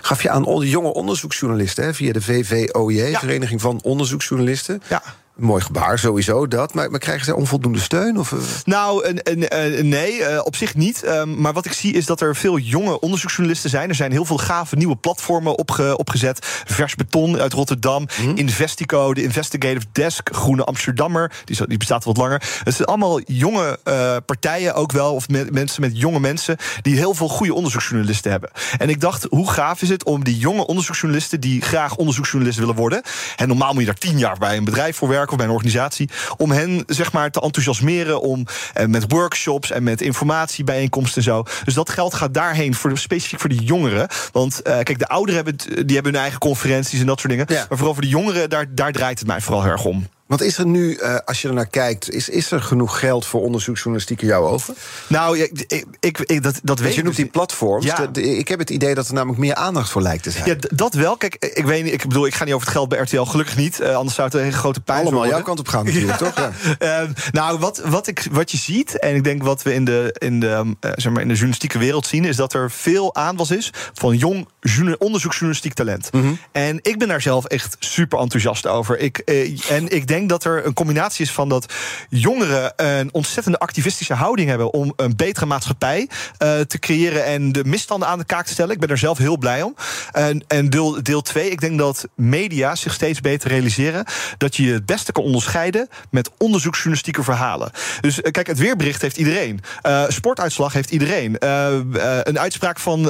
gaf 0.00 0.22
je 0.22 0.30
aan 0.30 0.66
jonge 0.66 0.92
onderzoeksjournalisten 0.92 1.84
hè, 1.84 1.94
via 1.94 2.12
de 2.12 2.22
VVOJ, 2.22 3.02
ja. 3.02 3.18
Vereniging 3.18 3.60
van 3.60 3.80
Onderzoeksjournalisten. 3.82 4.82
Ja. 4.88 5.02
Mooi 5.42 5.62
gebaar, 5.62 5.98
sowieso 5.98 6.48
dat. 6.48 6.74
Maar, 6.74 6.90
maar 6.90 7.00
krijgen 7.00 7.24
ze 7.24 7.36
onvoldoende 7.36 7.78
steun? 7.78 8.18
Of? 8.18 8.34
Nou, 8.64 9.20
nee, 9.82 10.24
eh, 10.24 10.40
op 10.44 10.56
zich 10.56 10.74
niet. 10.74 11.02
Ehm, 11.02 11.40
maar 11.40 11.52
wat 11.52 11.64
ik 11.64 11.72
zie 11.72 11.92
is 11.92 12.06
dat 12.06 12.20
er 12.20 12.36
veel 12.36 12.58
jonge 12.58 13.00
onderzoeksjournalisten 13.00 13.70
zijn. 13.70 13.88
Er 13.88 13.94
zijn 13.94 14.12
heel 14.12 14.24
veel 14.24 14.36
gave 14.36 14.76
nieuwe 14.76 14.96
platformen 14.96 15.58
opge 15.58 15.96
opgezet. 15.96 16.46
Vers 16.64 16.94
Beton 16.94 17.38
uit 17.38 17.52
Rotterdam, 17.52 18.06
mm. 18.22 18.36
Investico, 18.36 19.14
de 19.14 19.22
Investigative 19.22 19.86
Desk, 19.92 20.28
Groene 20.32 20.64
Amsterdammer. 20.64 21.32
Die, 21.44 21.66
die 21.66 21.78
bestaat 21.78 22.04
wat 22.04 22.16
langer. 22.16 22.42
Het 22.64 22.74
zijn 22.74 22.88
allemaal 22.88 23.20
jonge 23.20 23.78
uh, 23.84 24.16
partijen 24.26 24.74
ook 24.74 24.92
wel, 24.92 25.14
of 25.14 25.28
me 25.28 25.46
mensen 25.50 25.80
met 25.80 25.98
jonge 25.98 26.20
mensen... 26.20 26.56
die 26.82 26.96
heel 26.96 27.14
veel 27.14 27.28
goede 27.28 27.54
onderzoeksjournalisten 27.54 28.30
hebben. 28.30 28.50
En 28.78 28.88
ik 28.88 29.00
dacht, 29.00 29.26
hoe 29.30 29.50
gaaf 29.50 29.82
is 29.82 29.88
het 29.88 30.04
om 30.04 30.24
die 30.24 30.38
jonge 30.38 30.66
onderzoeksjournalisten... 30.66 31.40
die 31.40 31.60
graag 31.60 31.96
onderzoeksjournalist 31.96 32.58
willen 32.58 32.74
worden... 32.74 33.02
en 33.36 33.48
normaal 33.48 33.72
moet 33.72 33.80
je 33.80 33.86
daar 33.86 33.94
tien 33.94 34.18
jaar 34.18 34.38
bij 34.38 34.56
een 34.56 34.64
bedrijf 34.64 34.96
voor 34.96 35.08
werken 35.08 35.30
of 35.32 35.38
bij 35.38 35.46
een 35.46 35.52
organisatie. 35.52 36.08
Om 36.36 36.50
hen 36.50 36.84
zeg 36.86 37.12
maar 37.12 37.30
te 37.30 37.40
enthousiasmeren 37.40 38.20
om 38.20 38.46
eh, 38.74 38.86
met 38.86 39.04
workshops 39.08 39.70
en 39.70 39.82
met 39.82 40.00
informatiebijeenkomsten 40.00 41.16
en 41.16 41.22
zo. 41.22 41.42
Dus 41.64 41.74
dat 41.74 41.90
geld 41.90 42.14
gaat 42.14 42.34
daarheen 42.34 42.74
voor 42.74 42.98
specifiek 42.98 43.40
voor 43.40 43.48
die 43.48 43.64
jongeren. 43.64 44.08
Want 44.32 44.60
uh, 44.64 44.72
kijk, 44.72 44.98
de 44.98 45.08
ouderen 45.08 45.44
hebben, 45.44 45.86
die 45.86 45.94
hebben 45.94 46.12
hun 46.12 46.22
eigen 46.22 46.38
conferenties 46.38 47.00
en 47.00 47.06
dat 47.06 47.20
soort 47.20 47.32
dingen. 47.32 47.46
Ja. 47.48 47.66
Maar 47.68 47.78
vooral 47.78 47.94
voor 47.94 48.02
de 48.02 48.08
jongeren, 48.08 48.50
daar, 48.50 48.66
daar 48.74 48.92
draait 48.92 49.18
het 49.18 49.28
mij 49.28 49.40
vooral 49.40 49.64
erg 49.64 49.84
om. 49.84 50.06
Want 50.32 50.44
is 50.44 50.58
er 50.58 50.66
nu, 50.66 50.98
uh, 50.98 51.16
als 51.24 51.42
je 51.42 51.48
er 51.48 51.54
naar 51.54 51.66
kijkt, 51.66 52.10
is, 52.10 52.28
is 52.28 52.50
er 52.50 52.62
genoeg 52.62 52.98
geld 52.98 53.26
voor 53.26 53.40
onderzoeksjournalistiek 53.40 54.22
in 54.22 54.26
jou 54.26 54.46
over? 54.46 54.74
Nou, 55.06 55.38
ik, 55.38 55.64
ik, 56.00 56.18
ik 56.20 56.42
dat, 56.42 56.60
dat 56.62 56.78
weet 56.78 56.90
je. 56.90 56.96
Je 56.96 57.02
noemt 57.02 57.16
die 57.16 57.26
platforms. 57.26 57.84
Ja. 57.84 58.06
De, 58.06 58.36
ik 58.36 58.48
heb 58.48 58.58
het 58.58 58.70
idee 58.70 58.94
dat 58.94 59.08
er 59.08 59.14
namelijk 59.14 59.40
meer 59.40 59.54
aandacht 59.54 59.90
voor 59.90 60.02
lijkt 60.02 60.22
te 60.22 60.30
zijn. 60.30 60.46
Ja, 60.46 60.54
dat 60.74 60.94
wel. 60.94 61.16
Kijk, 61.16 61.34
ik 61.54 61.64
weet 61.64 61.84
niet, 61.84 61.92
ik 61.92 62.02
bedoel, 62.02 62.26
ik 62.26 62.34
ga 62.34 62.44
niet 62.44 62.54
over 62.54 62.66
het 62.66 62.76
geld 62.76 62.88
bij 62.88 62.98
RTL, 62.98 63.22
gelukkig 63.22 63.56
niet. 63.56 63.80
Uh, 63.80 63.94
anders 63.96 64.14
zou 64.14 64.28
het 64.28 64.36
een 64.36 64.42
hele 64.42 64.56
grote 64.56 64.80
pijn 64.80 64.98
Allemaal 64.98 65.18
worden. 65.18 65.34
jouw 65.36 65.44
kant 65.44 65.58
op 65.58 65.68
gaan 65.68 65.84
natuurlijk, 65.84 66.18
toch? 66.26 66.34
Ja. 66.78 67.02
Uh, 67.02 67.08
nou, 67.32 67.58
wat, 67.58 67.82
wat, 67.84 68.06
ik, 68.06 68.26
wat 68.30 68.50
je 68.50 68.56
ziet, 68.56 68.98
en 68.98 69.14
ik 69.14 69.24
denk 69.24 69.42
wat 69.42 69.62
we 69.62 69.74
in 69.74 69.84
de, 69.84 70.16
in 70.18 70.40
de, 70.40 70.76
zeg 70.80 71.12
maar 71.12 71.22
in 71.22 71.28
de 71.28 71.34
journalistieke 71.34 71.78
wereld 71.78 72.06
zien, 72.06 72.24
is 72.24 72.36
dat 72.36 72.52
er 72.52 72.70
veel 72.70 73.14
aanwas 73.14 73.50
is 73.50 73.70
van 73.92 74.16
jong 74.16 74.48
onderzoeksjournalistiek 74.98 75.74
talent. 75.74 76.12
Mm 76.12 76.20
-hmm. 76.20 76.38
En 76.52 76.78
ik 76.82 76.98
ben 76.98 77.08
daar 77.08 77.22
zelf 77.22 77.44
echt 77.44 77.76
super 77.78 78.18
enthousiast 78.18 78.66
over. 78.66 78.98
Ik, 78.98 79.18
en 79.68 79.88
ik 79.88 80.06
denk 80.06 80.21
dat 80.26 80.44
er 80.44 80.66
een 80.66 80.74
combinatie 80.74 81.24
is 81.24 81.32
van 81.32 81.48
dat 81.48 81.72
jongeren 82.08 82.72
een 82.76 83.08
ontzettende 83.12 83.58
activistische 83.58 84.14
houding 84.14 84.48
hebben 84.48 84.72
om 84.72 84.92
een 84.96 85.16
betere 85.16 85.46
maatschappij 85.46 86.08
uh, 86.42 86.60
te 86.60 86.78
creëren 86.78 87.24
en 87.24 87.52
de 87.52 87.64
misstanden 87.64 88.08
aan 88.08 88.18
de 88.18 88.24
kaak 88.24 88.46
te 88.46 88.52
stellen. 88.52 88.74
Ik 88.74 88.80
ben 88.80 88.88
er 88.88 88.98
zelf 88.98 89.18
heel 89.18 89.38
blij 89.38 89.62
om. 89.62 89.74
En, 90.12 90.44
en 90.48 90.70
deel, 90.70 91.02
deel 91.02 91.22
twee, 91.22 91.50
ik 91.50 91.60
denk 91.60 91.78
dat 91.78 92.08
media 92.14 92.74
zich 92.74 92.92
steeds 92.92 93.20
beter 93.20 93.50
realiseren 93.50 94.04
dat 94.38 94.56
je 94.56 94.72
het 94.72 94.86
beste 94.86 95.12
kan 95.12 95.24
onderscheiden 95.24 95.88
met 96.10 96.30
onderzoeksjournalistieke 96.38 97.22
verhalen. 97.22 97.70
Dus 98.00 98.18
uh, 98.18 98.30
kijk, 98.30 98.46
het 98.46 98.58
weerbericht 98.58 99.02
heeft 99.02 99.16
iedereen. 99.16 99.60
Uh, 99.86 100.04
sportuitslag 100.08 100.72
heeft 100.72 100.90
iedereen. 100.90 101.36
een 102.28 102.38
uitspraak 102.38 102.78
van, 102.78 103.04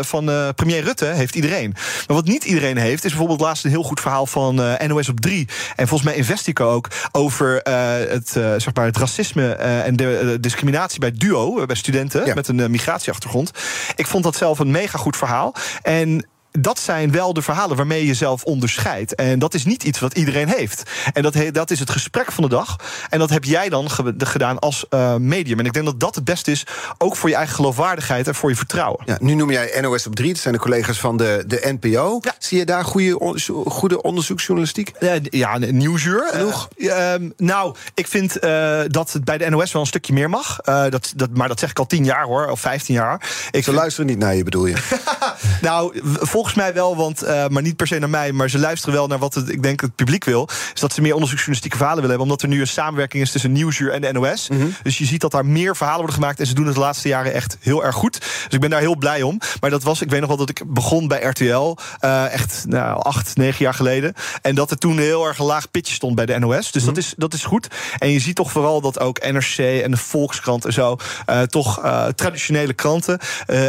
van 0.00 0.54
premier 0.54 0.82
Rutte 0.82 1.04
heeft 1.04 1.34
iedereen. 1.34 1.70
Maar 2.06 2.16
wat 2.16 2.24
niet 2.26 2.44
iedereen 2.44 2.76
heeft, 2.76 3.04
is 3.04 3.10
bijvoorbeeld 3.10 3.40
laatst 3.40 3.64
een 3.64 3.70
heel 3.70 3.82
goed 3.82 4.00
verhaal 4.00 4.26
van 4.26 4.76
NOS 4.86 5.08
op 5.08 5.20
3 5.20 5.48
en 5.76 5.88
volgens 5.88 6.10
mij 6.10 6.15
Investico 6.16 6.70
ook 6.70 6.88
over 7.12 7.68
uh, 7.68 7.90
het, 8.08 8.34
uh, 8.36 8.54
zeg 8.56 8.74
maar 8.74 8.84
het 8.84 8.96
racisme 8.96 9.56
uh, 9.60 9.86
en 9.86 9.96
de 9.96 10.38
discriminatie 10.40 11.00
bij 11.00 11.12
duo, 11.12 11.66
bij 11.66 11.76
studenten 11.76 12.26
ja. 12.26 12.34
met 12.34 12.48
een 12.48 12.70
migratieachtergrond. 12.70 13.50
Ik 13.96 14.06
vond 14.06 14.24
dat 14.24 14.36
zelf 14.36 14.58
een 14.58 14.70
mega 14.70 14.98
goed 14.98 15.16
verhaal. 15.16 15.54
En 15.82 16.26
dat 16.58 16.78
zijn 16.78 17.12
wel 17.12 17.32
de 17.32 17.42
verhalen 17.42 17.76
waarmee 17.76 18.00
je 18.00 18.06
jezelf 18.06 18.44
onderscheidt. 18.44 19.14
En 19.14 19.38
dat 19.38 19.54
is 19.54 19.64
niet 19.64 19.82
iets 19.82 19.98
wat 19.98 20.14
iedereen 20.14 20.48
heeft. 20.48 20.82
En 21.12 21.22
dat, 21.22 21.34
dat 21.52 21.70
is 21.70 21.78
het 21.78 21.90
gesprek 21.90 22.32
van 22.32 22.44
de 22.44 22.50
dag. 22.50 22.76
En 23.10 23.18
dat 23.18 23.30
heb 23.30 23.44
jij 23.44 23.68
dan 23.68 23.90
ge 23.90 24.14
gedaan 24.18 24.58
als 24.58 24.86
uh, 24.90 25.14
medium. 25.16 25.58
En 25.58 25.64
ik 25.64 25.72
denk 25.72 25.84
dat 25.84 26.00
dat 26.00 26.14
het 26.14 26.24
beste 26.24 26.50
is, 26.50 26.66
ook 26.98 27.16
voor 27.16 27.28
je 27.28 27.34
eigen 27.34 27.54
geloofwaardigheid 27.54 28.26
en 28.26 28.34
voor 28.34 28.50
je 28.50 28.56
vertrouwen. 28.56 29.02
Ja, 29.04 29.16
nu 29.20 29.34
noem 29.34 29.50
jij 29.50 29.80
NOS 29.80 30.06
op 30.06 30.14
3, 30.14 30.32
dat 30.32 30.42
zijn 30.42 30.54
de 30.54 30.60
collega's 30.60 30.98
van 30.98 31.16
de, 31.16 31.44
de 31.46 31.76
NPO. 31.80 32.18
Ja. 32.20 32.34
Zie 32.38 32.58
je 32.58 32.64
daar 32.64 32.84
goede, 32.84 33.40
goede 33.66 34.02
onderzoeksjournalistiek? 34.02 34.92
Uh, 35.00 35.10
ja, 35.22 35.58
nieuwsuur. 35.58 36.28
Genoeg? 36.30 36.68
Uh, 36.76 37.14
nou, 37.36 37.74
ik 37.94 38.06
vind 38.06 38.44
uh, 38.44 38.80
dat 38.86 39.12
het 39.12 39.24
bij 39.24 39.38
de 39.38 39.50
NOS 39.50 39.72
wel 39.72 39.82
een 39.82 39.88
stukje 39.88 40.12
meer 40.12 40.30
mag. 40.30 40.56
dat, 40.64 41.12
dat, 41.16 41.30
maar 41.32 41.48
dat 41.48 41.58
zeg 41.58 41.70
ik 41.70 41.78
al 41.78 41.86
10 41.86 42.04
jaar 42.04 42.24
hoor, 42.24 42.46
of 42.46 42.60
15 42.60 42.94
jaar. 42.94 43.14
Ik 43.14 43.30
Ze 43.52 43.62
vind... 43.62 43.76
luisteren 43.76 44.06
niet 44.06 44.18
naar 44.18 44.34
je, 44.34 44.42
bedoel 44.42 44.66
je? 44.66 44.76
nou, 45.60 46.00
volgens 46.02 46.45
volgens 46.46 46.66
mij 46.66 46.82
wel, 46.82 46.96
want, 46.96 47.24
uh, 47.24 47.46
maar 47.46 47.62
niet 47.62 47.76
per 47.76 47.86
se 47.86 47.98
naar 47.98 48.10
mij, 48.10 48.32
maar 48.32 48.50
ze 48.50 48.58
luisteren 48.58 48.94
wel 48.94 49.06
naar 49.06 49.18
wat 49.18 49.34
het, 49.34 49.48
ik 49.48 49.62
denk 49.62 49.80
het 49.80 49.94
publiek 49.94 50.24
wil. 50.24 50.48
Is 50.74 50.80
dat 50.80 50.92
ze 50.92 51.00
meer 51.00 51.12
onderzoeksjournalistieke 51.12 51.76
verhalen 51.76 52.02
willen 52.02 52.16
hebben. 52.16 52.32
Omdat 52.32 52.50
er 52.50 52.56
nu 52.56 52.60
een 52.60 52.74
samenwerking 52.74 53.22
is 53.22 53.30
tussen 53.30 53.52
Nieuwsuur 53.52 53.92
en 53.92 54.00
de 54.00 54.12
NOS. 54.12 54.48
Mm 54.48 54.60
-hmm. 54.60 54.74
Dus 54.82 54.98
je 54.98 55.04
ziet 55.04 55.20
dat 55.20 55.30
daar 55.30 55.46
meer 55.46 55.76
verhalen 55.76 56.00
worden 56.00 56.20
gemaakt. 56.20 56.40
En 56.40 56.46
ze 56.46 56.54
doen 56.54 56.66
het 56.66 56.74
de 56.74 56.80
laatste 56.80 57.08
jaren 57.08 57.32
echt 57.32 57.56
heel 57.60 57.84
erg 57.84 57.94
goed. 57.94 58.20
Dus 58.20 58.48
ik 58.50 58.60
ben 58.60 58.70
daar 58.70 58.80
heel 58.80 58.96
blij 58.96 59.22
om. 59.22 59.38
Maar 59.60 59.70
dat 59.70 59.82
was, 59.82 60.02
ik 60.02 60.10
weet 60.10 60.20
nog 60.20 60.28
wel 60.28 60.38
dat 60.38 60.48
ik 60.48 60.62
begon 60.66 61.08
bij 61.08 61.22
RTL. 61.22 61.76
Uh, 62.00 62.32
echt 62.32 62.64
nou, 62.68 63.02
acht, 63.02 63.36
negen 63.36 63.64
jaar 63.64 63.74
geleden. 63.74 64.14
En 64.42 64.54
dat 64.54 64.70
er 64.70 64.78
toen 64.78 64.98
heel 64.98 65.26
erg 65.26 65.38
een 65.38 65.46
laag 65.46 65.70
pitje 65.70 65.94
stond 65.94 66.14
bij 66.14 66.26
de 66.26 66.38
NOS. 66.38 66.72
Dus 66.72 66.82
mm 66.82 66.88
-hmm. 66.88 66.94
dat, 66.94 67.04
is, 67.04 67.14
dat 67.16 67.34
is 67.34 67.44
goed. 67.44 67.68
En 67.98 68.10
je 68.10 68.20
ziet 68.20 68.36
toch 68.36 68.50
vooral 68.50 68.80
dat 68.80 69.00
ook 69.00 69.32
NRC 69.32 69.58
en 69.58 69.90
de 69.90 69.96
Volkskrant 69.96 70.64
en 70.64 70.72
zo. 70.72 70.96
Uh, 71.30 71.42
toch 71.42 71.80
traditionele 72.14 72.72
kranten. 72.72 73.18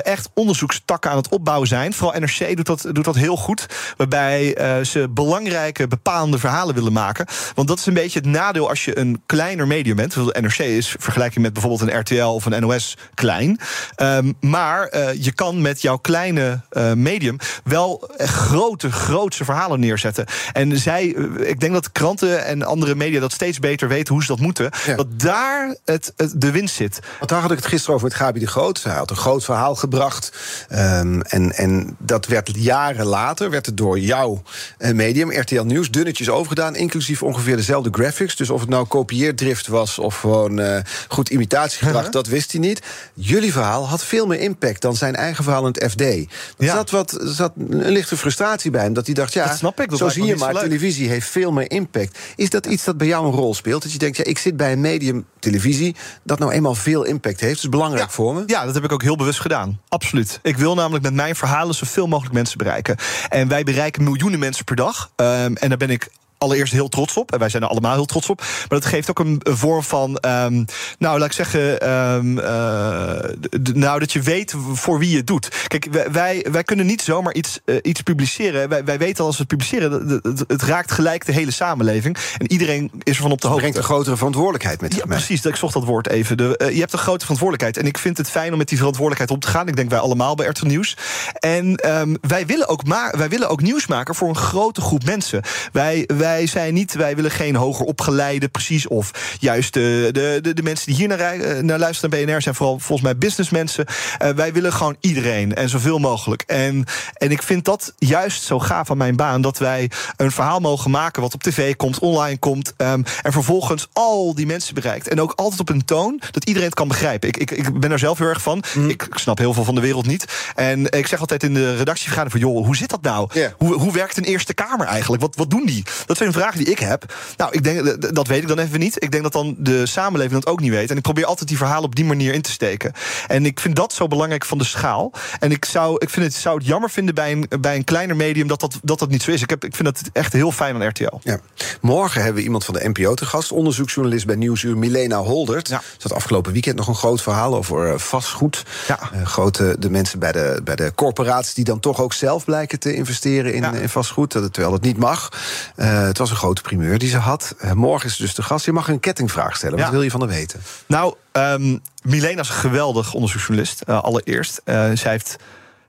echt 0.03 0.29
onderzoekstakken 0.33 1.11
aan 1.11 1.17
het 1.17 1.29
opbouwen 1.29 1.67
zijn. 1.67 1.93
Vooral 1.93 2.19
NRC 2.19 2.39
doet 2.57 2.65
dat, 2.65 2.95
doet 2.95 3.05
dat 3.05 3.15
heel 3.15 3.37
goed. 3.37 3.65
Waarbij 3.97 4.55
eh, 4.55 4.83
ze 4.83 5.09
belangrijke, 5.09 5.87
bepalende 5.87 6.37
verhalen 6.37 6.75
willen 6.75 6.93
maken. 6.93 7.25
Want 7.55 7.67
dat 7.67 7.79
is 7.79 7.85
een 7.85 7.93
beetje 7.93 8.19
het 8.19 8.27
nadeel 8.27 8.69
als 8.69 8.85
je 8.85 8.97
een 8.97 9.21
kleiner 9.25 9.67
medium 9.67 9.95
bent. 9.95 10.13
De 10.13 10.37
NRC 10.41 10.57
is 10.57 10.95
vergelijking 10.99 11.43
met 11.43 11.53
bijvoorbeeld 11.53 11.89
een 11.89 11.99
RTL 11.99 12.23
of 12.23 12.45
een 12.45 12.61
NOS 12.61 12.97
klein. 13.13 13.59
Ehm, 13.95 14.31
maar 14.39 14.87
eh, 14.87 15.23
je 15.23 15.31
kan 15.31 15.61
met 15.61 15.81
jouw 15.81 15.97
kleine 15.97 16.61
eh, 16.69 16.93
medium 16.93 17.37
wel 17.63 18.09
grote, 18.17 18.91
grootse 18.91 19.45
verhalen 19.45 19.79
neerzetten. 19.79 20.25
En 20.53 20.77
zij, 20.77 21.05
ik 21.39 21.59
denk 21.59 21.73
dat 21.73 21.91
kranten 21.91 22.45
en 22.45 22.63
andere 22.63 22.95
media 22.95 23.19
dat 23.19 23.31
steeds 23.31 23.59
beter 23.59 23.87
weten 23.87 24.13
hoe 24.13 24.23
ze 24.23 24.27
dat 24.27 24.39
moeten. 24.39 24.69
Ja. 24.85 24.95
Dat 24.95 25.19
daar 25.19 25.75
het, 25.85 26.13
het, 26.15 26.41
de 26.41 26.51
winst 26.51 26.75
zit. 26.75 26.99
Want 27.17 27.29
daar 27.29 27.41
had 27.41 27.51
ik 27.51 27.57
het 27.57 27.65
gisteren 27.65 27.95
over 27.95 28.07
met 28.07 28.17
Gabi 28.17 28.39
de 28.39 28.47
Groot. 28.47 28.83
Hij 28.83 28.93
had 28.93 29.09
een 29.09 29.15
groot 29.15 29.43
verhaal 29.43 29.75
gebracht. 29.75 30.31
Ehm, 30.69 31.19
en, 31.21 31.51
en 31.51 31.95
dat 31.99 32.25
werd 32.25 32.46
jaren 32.55 33.05
later, 33.05 33.49
werd 33.49 33.65
het 33.65 33.77
door 33.77 33.99
jouw 33.99 34.41
eh, 34.77 34.93
medium, 34.93 35.31
RTL 35.31 35.61
Nieuws, 35.61 35.91
dunnetjes 35.91 36.29
overgedaan. 36.29 36.75
Inclusief 36.75 37.23
ongeveer 37.23 37.55
dezelfde 37.55 37.89
graphics. 37.91 38.35
Dus 38.35 38.49
of 38.49 38.59
het 38.59 38.69
nou 38.69 38.85
kopieerdrift 38.85 39.67
was 39.67 39.99
of 39.99 40.15
gewoon 40.19 40.59
eh, 40.59 40.79
goed 41.07 41.29
imitatiegedrag, 41.29 42.09
dat 42.09 42.27
wist 42.27 42.51
hij 42.51 42.61
niet. 42.61 42.81
Jullie 43.13 43.51
verhaal 43.51 43.87
had 43.87 44.03
veel 44.03 44.25
meer 44.27 44.39
impact 44.39 44.81
dan 44.81 44.95
zijn 44.95 45.15
eigen 45.15 45.43
verhaal 45.43 45.67
in 45.67 45.75
het 45.79 45.91
FD. 45.91 46.01
Er 46.01 46.25
Ja. 46.57 46.73
zat, 46.75 46.89
wat, 46.89 47.17
zat 47.21 47.51
een 47.57 47.89
lichte 47.91 48.17
frustratie 48.17 48.71
bij 48.71 48.81
hem. 48.83 48.93
Dat 48.93 49.05
hij 49.05 49.15
dacht, 49.15 49.33
ja, 49.33 49.47
Dat 49.47 49.57
snap 49.57 49.79
ik, 49.81 49.89
dat 49.89 49.99
zo 49.99 50.09
zie 50.09 50.25
je 50.25 50.35
maar, 50.35 50.53
televisie 50.53 51.09
heeft 51.09 51.27
veel 51.29 51.51
meer 51.51 51.71
impact. 51.71 52.17
Is 52.35 52.49
dat 52.49 52.65
iets 52.65 52.83
dat 52.83 52.97
bij 52.97 53.07
jou 53.07 53.25
een 53.25 53.31
rol 53.31 53.53
speelt? 53.53 53.83
Dat 53.83 53.91
je 53.91 53.97
denkt, 53.97 54.17
ja, 54.17 54.23
ik 54.23 54.37
zit 54.37 54.57
bij 54.57 54.71
een 54.71 54.81
medium, 54.81 55.25
televisie, 55.39 55.95
dat 56.23 56.39
nou 56.39 56.51
eenmaal 56.51 56.75
veel 56.75 57.03
impact 57.03 57.39
heeft. 57.39 57.55
Dat 57.55 57.63
is 57.63 57.69
belangrijk 57.69 58.11
voor 58.11 58.33
me. 58.33 58.43
Ja, 58.45 58.65
dat 58.65 58.73
heb 58.73 58.83
ik 58.83 58.91
ook 58.91 59.01
heel 59.01 59.15
bewust 59.15 59.39
gedaan. 59.39 59.79
Absoluut. 59.89 60.39
Ik 60.43 60.57
wil 60.57 60.75
namelijk 60.75 61.03
met 61.03 61.13
mijn 61.13 61.35
verhalen 61.35 61.75
zoveel 61.75 62.07
mogelijk 62.07 62.33
mensen 62.37 62.57
bereiken. 62.57 62.95
En 63.29 63.47
wij 63.47 63.63
bereiken 63.63 64.03
miljoenen 64.03 64.39
mensen 64.39 64.65
per 64.65 64.75
dag. 64.75 65.11
Ehm, 65.15 65.53
en 65.53 65.69
daar 65.69 65.77
ben 65.77 65.89
ik 65.89 66.09
allereerst 66.37 66.73
heel 66.73 66.89
trots 66.89 67.17
op. 67.17 67.31
En 67.31 67.39
wij 67.39 67.49
zijn 67.49 67.63
er 67.63 67.69
allemaal 67.69 67.93
heel 67.93 68.05
trots 68.05 68.29
op. 68.29 68.37
Maar 68.39 68.79
dat 68.79 68.85
geeft 68.85 69.09
ook 69.09 69.19
een, 69.19 69.41
vorm 69.43 69.83
van, 69.83 70.17
ehm, 70.17 70.63
nou, 70.99 71.19
laat 71.19 71.27
ik 71.27 71.31
zeggen, 71.33 71.79
ehm, 71.81 72.37
eh, 72.39 73.29
nou, 73.73 73.99
dat 73.99 74.11
je 74.11 74.21
weet 74.21 74.53
voor 74.73 74.99
wie 74.99 75.09
je 75.09 75.17
het 75.17 75.27
doet. 75.27 75.49
Kijk, 75.67 75.87
wij- 76.11 76.45
wij, 76.51 76.63
kunnen 76.63 76.85
niet 76.85 77.01
zomaar 77.01 77.33
iets, 77.33 77.59
eh, 77.65 77.75
iets 77.81 78.01
publiceren. 78.01 78.69
Wij, 78.69 78.83
wij 78.83 78.97
weten 78.97 79.23
als 79.25 79.37
we 79.37 79.43
het 79.47 79.57
publiceren, 79.57 80.21
het, 80.23 80.43
het 80.47 80.61
raakt 80.61 80.91
gelijk 80.91 81.25
de 81.25 81.31
hele 81.31 81.51
samenleving. 81.51 82.17
En 82.37 82.51
iedereen 82.51 82.91
is 83.03 83.15
ervan 83.15 83.31
op 83.31 83.41
de 83.41 83.47
hoogte. 83.47 83.61
brengt 83.61 83.77
een 83.77 83.83
grotere 83.83 84.15
verantwoordelijkheid 84.17 84.81
met 84.81 84.91
Ja, 84.91 84.97
zich 84.97 85.07
mee. 85.07 85.17
precies. 85.17 85.45
Ik 85.45 85.55
zocht 85.55 85.73
dat 85.73 85.83
woord 85.83 86.09
even. 86.09 86.37
De, 86.37 86.57
eh, 86.57 86.73
je 86.73 86.79
hebt 86.79 86.93
een 86.93 86.99
grote 86.99 87.21
verantwoordelijkheid. 87.21 87.77
En 87.85 87.85
ik 87.91 87.97
vind 87.97 88.17
het 88.17 88.29
fijn 88.29 88.51
om 88.51 88.57
met 88.57 88.67
die 88.67 88.77
verantwoordelijkheid 88.77 89.31
om 89.31 89.39
te 89.49 89.57
gaan. 89.57 89.67
Ik 89.67 89.75
denk 89.75 89.89
wij 89.89 89.99
allemaal 89.99 90.35
bij 90.35 90.47
RTL 90.47 90.65
Nieuws. 90.65 90.97
En 91.39 91.75
ehm, 91.75 92.15
wij, 92.21 92.45
willen 92.45 92.67
ook 92.67 92.81
wij 93.11 93.29
willen 93.29 93.49
ook 93.49 93.61
nieuws 93.61 93.87
maken 93.87 94.15
voor 94.15 94.29
een 94.29 94.35
grote 94.35 94.81
groep 94.81 95.03
mensen. 95.03 95.41
Wij, 95.71 96.09
wij 96.17 96.26
zijn 96.45 96.73
niet, 96.73 96.93
wij 96.93 97.15
willen 97.15 97.31
geen 97.31 97.55
hoger 97.55 97.85
opgeleide, 97.85 98.47
precies. 98.47 98.87
Of 98.87 99.11
juist 99.39 99.73
de, 99.73 100.09
de, 100.11 100.39
de, 100.41 100.53
de 100.53 100.63
mensen 100.63 100.85
die 100.85 100.95
hier 100.95 101.07
naar, 101.07 101.19
eh, 101.19 101.63
naar 101.63 101.79
luisteren 101.79 102.09
naar 102.09 102.25
BNR 102.25 102.41
zijn 102.41 102.55
vooral 102.55 102.79
volgens 102.79 103.01
mij 103.01 103.17
businessmensen. 103.17 103.85
Eh, 104.17 104.29
wij 104.29 104.53
willen 104.53 104.73
gewoon 104.73 104.95
iedereen 104.99 105.55
en 105.55 105.69
zoveel 105.69 105.99
mogelijk. 105.99 106.41
En, 106.41 106.85
en 107.13 107.31
ik 107.31 107.43
vind 107.43 107.65
dat 107.65 107.93
juist 107.97 108.43
zo 108.43 108.59
gaaf 108.59 108.91
aan 108.91 108.97
mijn 108.97 109.15
baan. 109.15 109.41
Dat 109.41 109.57
wij 109.57 109.91
een 110.17 110.31
verhaal 110.31 110.59
mogen 110.59 110.91
maken 110.91 111.21
wat 111.21 111.33
op 111.33 111.43
tv 111.43 111.75
komt, 111.75 111.99
online 111.99 112.37
komt. 112.37 112.73
ehm, 112.77 113.01
en 113.21 113.31
vervolgens 113.31 113.87
al 113.93 114.35
die 114.35 114.45
mensen 114.45 114.73
bereikt. 114.73 115.07
En 115.07 115.21
ook 115.21 115.33
altijd 115.35 115.59
op 115.59 115.69
een 115.69 115.85
toon 115.85 116.21
dat 116.31 116.43
iedereen 116.43 116.67
het 116.67 116.77
kan 116.77 116.87
begrijpen. 116.87 117.29
Ik, 117.29 117.37
ik, 117.37 117.51
ik 117.51 117.79
ben 117.79 117.91
er 117.91 117.99
zelf 117.99 118.17
heel 118.17 118.27
erg 118.27 118.41
van. 118.41 118.63
Ik, 118.87 119.03
ik 119.03 119.17
snap 119.17 119.37
heel 119.37 119.53
veel 119.53 119.63
van 119.63 119.75
de 119.75 119.81
wereld 119.81 120.05
niet. 120.05 120.25
En 120.55 120.91
ik 120.91 121.07
zeg 121.07 121.19
altijd 121.19 121.43
in 121.43 121.53
de 121.53 121.75
redactievergadering 121.75 122.41
van... 122.41 122.53
joh, 122.53 122.65
hoe 122.65 122.75
zit 122.75 122.89
dat 122.89 123.01
nou? 123.01 123.29
Hoe, 123.57 123.73
hoe 123.73 123.93
werkt 123.93 124.17
een 124.17 124.23
Eerste 124.23 124.53
Kamer 124.53 124.87
eigenlijk? 124.87 125.21
Wat, 125.21 125.35
wat 125.35 125.49
doen 125.49 125.65
die? 125.65 125.83
Dat 126.05 126.16
zijn 126.17 126.31
vragen 126.33 126.57
die 126.57 126.67
ik 126.71 126.79
heb. 126.79 127.13
Nou, 127.37 127.51
ik 127.53 127.63
denk, 127.63 128.01
dat 128.15 128.27
weet 128.27 128.41
ik 128.41 128.47
dan 128.47 128.59
even 128.59 128.79
niet. 128.79 129.03
Ik 129.03 129.11
denk 129.11 129.23
dat 129.23 129.31
dan 129.31 129.55
de 129.57 129.85
samenleving 129.85 130.43
dat 130.43 130.53
ook 130.53 130.59
niet 130.59 130.71
weet. 130.71 130.89
En 130.91 130.97
ik 130.97 131.01
probeer 131.01 131.25
altijd 131.25 131.47
die 131.47 131.57
verhalen 131.57 131.83
op 131.83 131.95
die 131.95 132.05
manier 132.05 132.33
in 132.33 132.41
te 132.41 132.51
steken. 132.51 132.91
En 133.27 133.45
ik 133.45 133.59
vind 133.59 133.75
dat 133.75 133.93
zo 133.93 134.07
belangrijk 134.07 134.45
van 134.45 134.57
de 134.57 134.63
schaal. 134.63 135.11
En 135.39 135.51
ik 135.51 135.65
zou, 135.65 135.95
ik 135.99 136.09
vind 136.09 136.25
het, 136.25 136.35
zou 136.35 136.57
het 136.57 136.65
jammer 136.67 136.89
vinden 136.89 137.15
bij 137.15 137.31
een, 137.31 137.49
bij 137.61 137.75
een 137.75 137.83
kleiner 137.83 138.15
medium... 138.15 138.47
dat 138.47 138.59
dat, 138.59 138.79
dat 138.83 138.99
dat 138.99 139.09
niet 139.09 139.23
zo 139.23 139.31
is. 139.31 139.41
Ik, 139.41 139.49
heb, 139.49 139.63
ik 139.63 139.75
vind 139.75 139.87
dat 139.87 140.01
echt 140.13 140.33
heel 140.33 140.51
fijn 140.51 140.75
aan 140.75 140.87
RTL. 140.87 141.15
Ja. 141.23 141.39
Morgen 141.81 142.17
hebben 142.21 142.37
we 142.39 142.43
iemand 142.45 142.65
van 142.65 142.73
de 142.73 142.89
NPO 142.89 143.13
te 143.13 143.25
gast. 143.25 143.51
Onderzoeksjournalist 143.51 144.25
bij 144.25 144.35
Nieuwsuur, 144.35 144.77
Milena 144.77 145.17
Holdert. 145.17 145.67
Ja. 145.67 145.79
Ze 145.97 146.07
had 146.07 146.13
afgelopen 146.13 146.51
weekend 146.51 146.75
nog 146.75 146.87
een 146.87 146.95
groot 146.95 147.21
verhaal 147.21 147.55
over 147.55 147.93
eh, 147.93 147.99
vastgoed. 147.99 148.63
Ja. 148.87 148.99
Eh, 149.13 149.25
grote, 149.25 149.75
de 149.79 149.89
mensen 149.89 150.19
bij 150.19 150.31
de, 150.31 150.61
bij 150.63 150.75
de 150.75 150.91
corporaties 150.95 151.53
die 151.53 151.63
dan 151.63 151.79
toch 151.79 152.01
ook 152.01 152.13
zelf 152.13 152.45
blijken 152.45 152.79
te 152.79 152.93
investeren 152.95 153.53
in, 153.53 153.61
Ja. 153.61 153.73
in 153.73 153.89
vastgoed. 153.89 154.31
dat- 154.31 154.53
Terwijl 154.53 154.73
dat 154.73 154.83
niet 154.83 154.97
mag. 154.97 155.29
Eh, 155.75 156.06
het 156.07 156.17
was 156.17 156.29
een 156.29 156.35
grote 156.35 156.61
primeur 156.61 156.97
die 156.97 157.09
ze 157.09 157.17
had. 157.17 157.55
Eh, 157.59 157.71
morgen 157.71 158.09
is 158.09 158.15
dus 158.15 158.35
de 158.35 158.43
gast. 158.43 158.65
Je 158.65 158.71
mag 158.71 158.87
een 158.87 158.99
kettingvraag 158.99 159.55
stellen. 159.55 159.79
Wat 159.79 159.89
wil 159.89 160.01
je 160.01 160.11
van 160.11 160.19
haar 160.19 160.29
weten? 160.29 160.61
Nou, 160.85 161.13
ehm 161.31 161.77
Milena 162.03 162.41
is 162.41 162.49
een 162.49 162.55
geweldig 162.55 163.13
onderzoeksjournalist. 163.13 163.81
eh, 163.81 164.01
allereerst. 164.03 164.61
Eh, 164.63 164.91
zij 164.93 165.11
heeft 165.11 165.35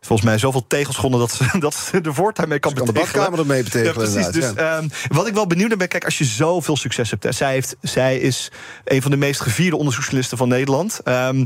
volgens 0.01 0.29
mij 0.29 0.39
zoveel 0.39 0.65
tegels 0.67 0.97
gewonnen 0.97 1.21
dat 1.21 1.33
ze, 1.33 1.45
dat 1.59 1.75
ze 1.75 2.01
de 2.01 2.13
voortuin 2.13 2.49
mee 2.49 2.59
kan 2.59 2.71
Ze 2.71 2.77
kan 2.77 2.87
de 2.87 2.93
betegelen. 2.93 3.21
badkamer 3.23 3.47
ermee 3.49 3.63
betegelen, 3.63 4.09
Ja, 4.09 4.13
precies. 4.13 4.33
Dus 4.33 4.55
ehm, 4.55 4.89
wat 5.09 5.27
ik 5.27 5.35
wel 5.35 5.47
benieuwd 5.47 5.69
naar 5.69 5.79
ben, 5.79 5.89
kijk, 5.89 6.05
als 6.05 6.19
je 6.19 6.25
zoveel 6.25 6.77
succes 6.77 7.11
hebt. 7.11 7.23
Hè, 7.23 7.33
zij, 7.33 7.53
heeft 7.53 7.77
zij 7.83 8.19
is 8.19 8.51
een 8.85 9.03
van 9.03 9.11
de 9.11 9.17
meest 9.17 9.41
gevierde 9.41 9.77
onderzoeksjournalisten 9.77 10.39
van 10.39 10.49
Nederland. 10.49 11.01
Ehm, 11.05 11.45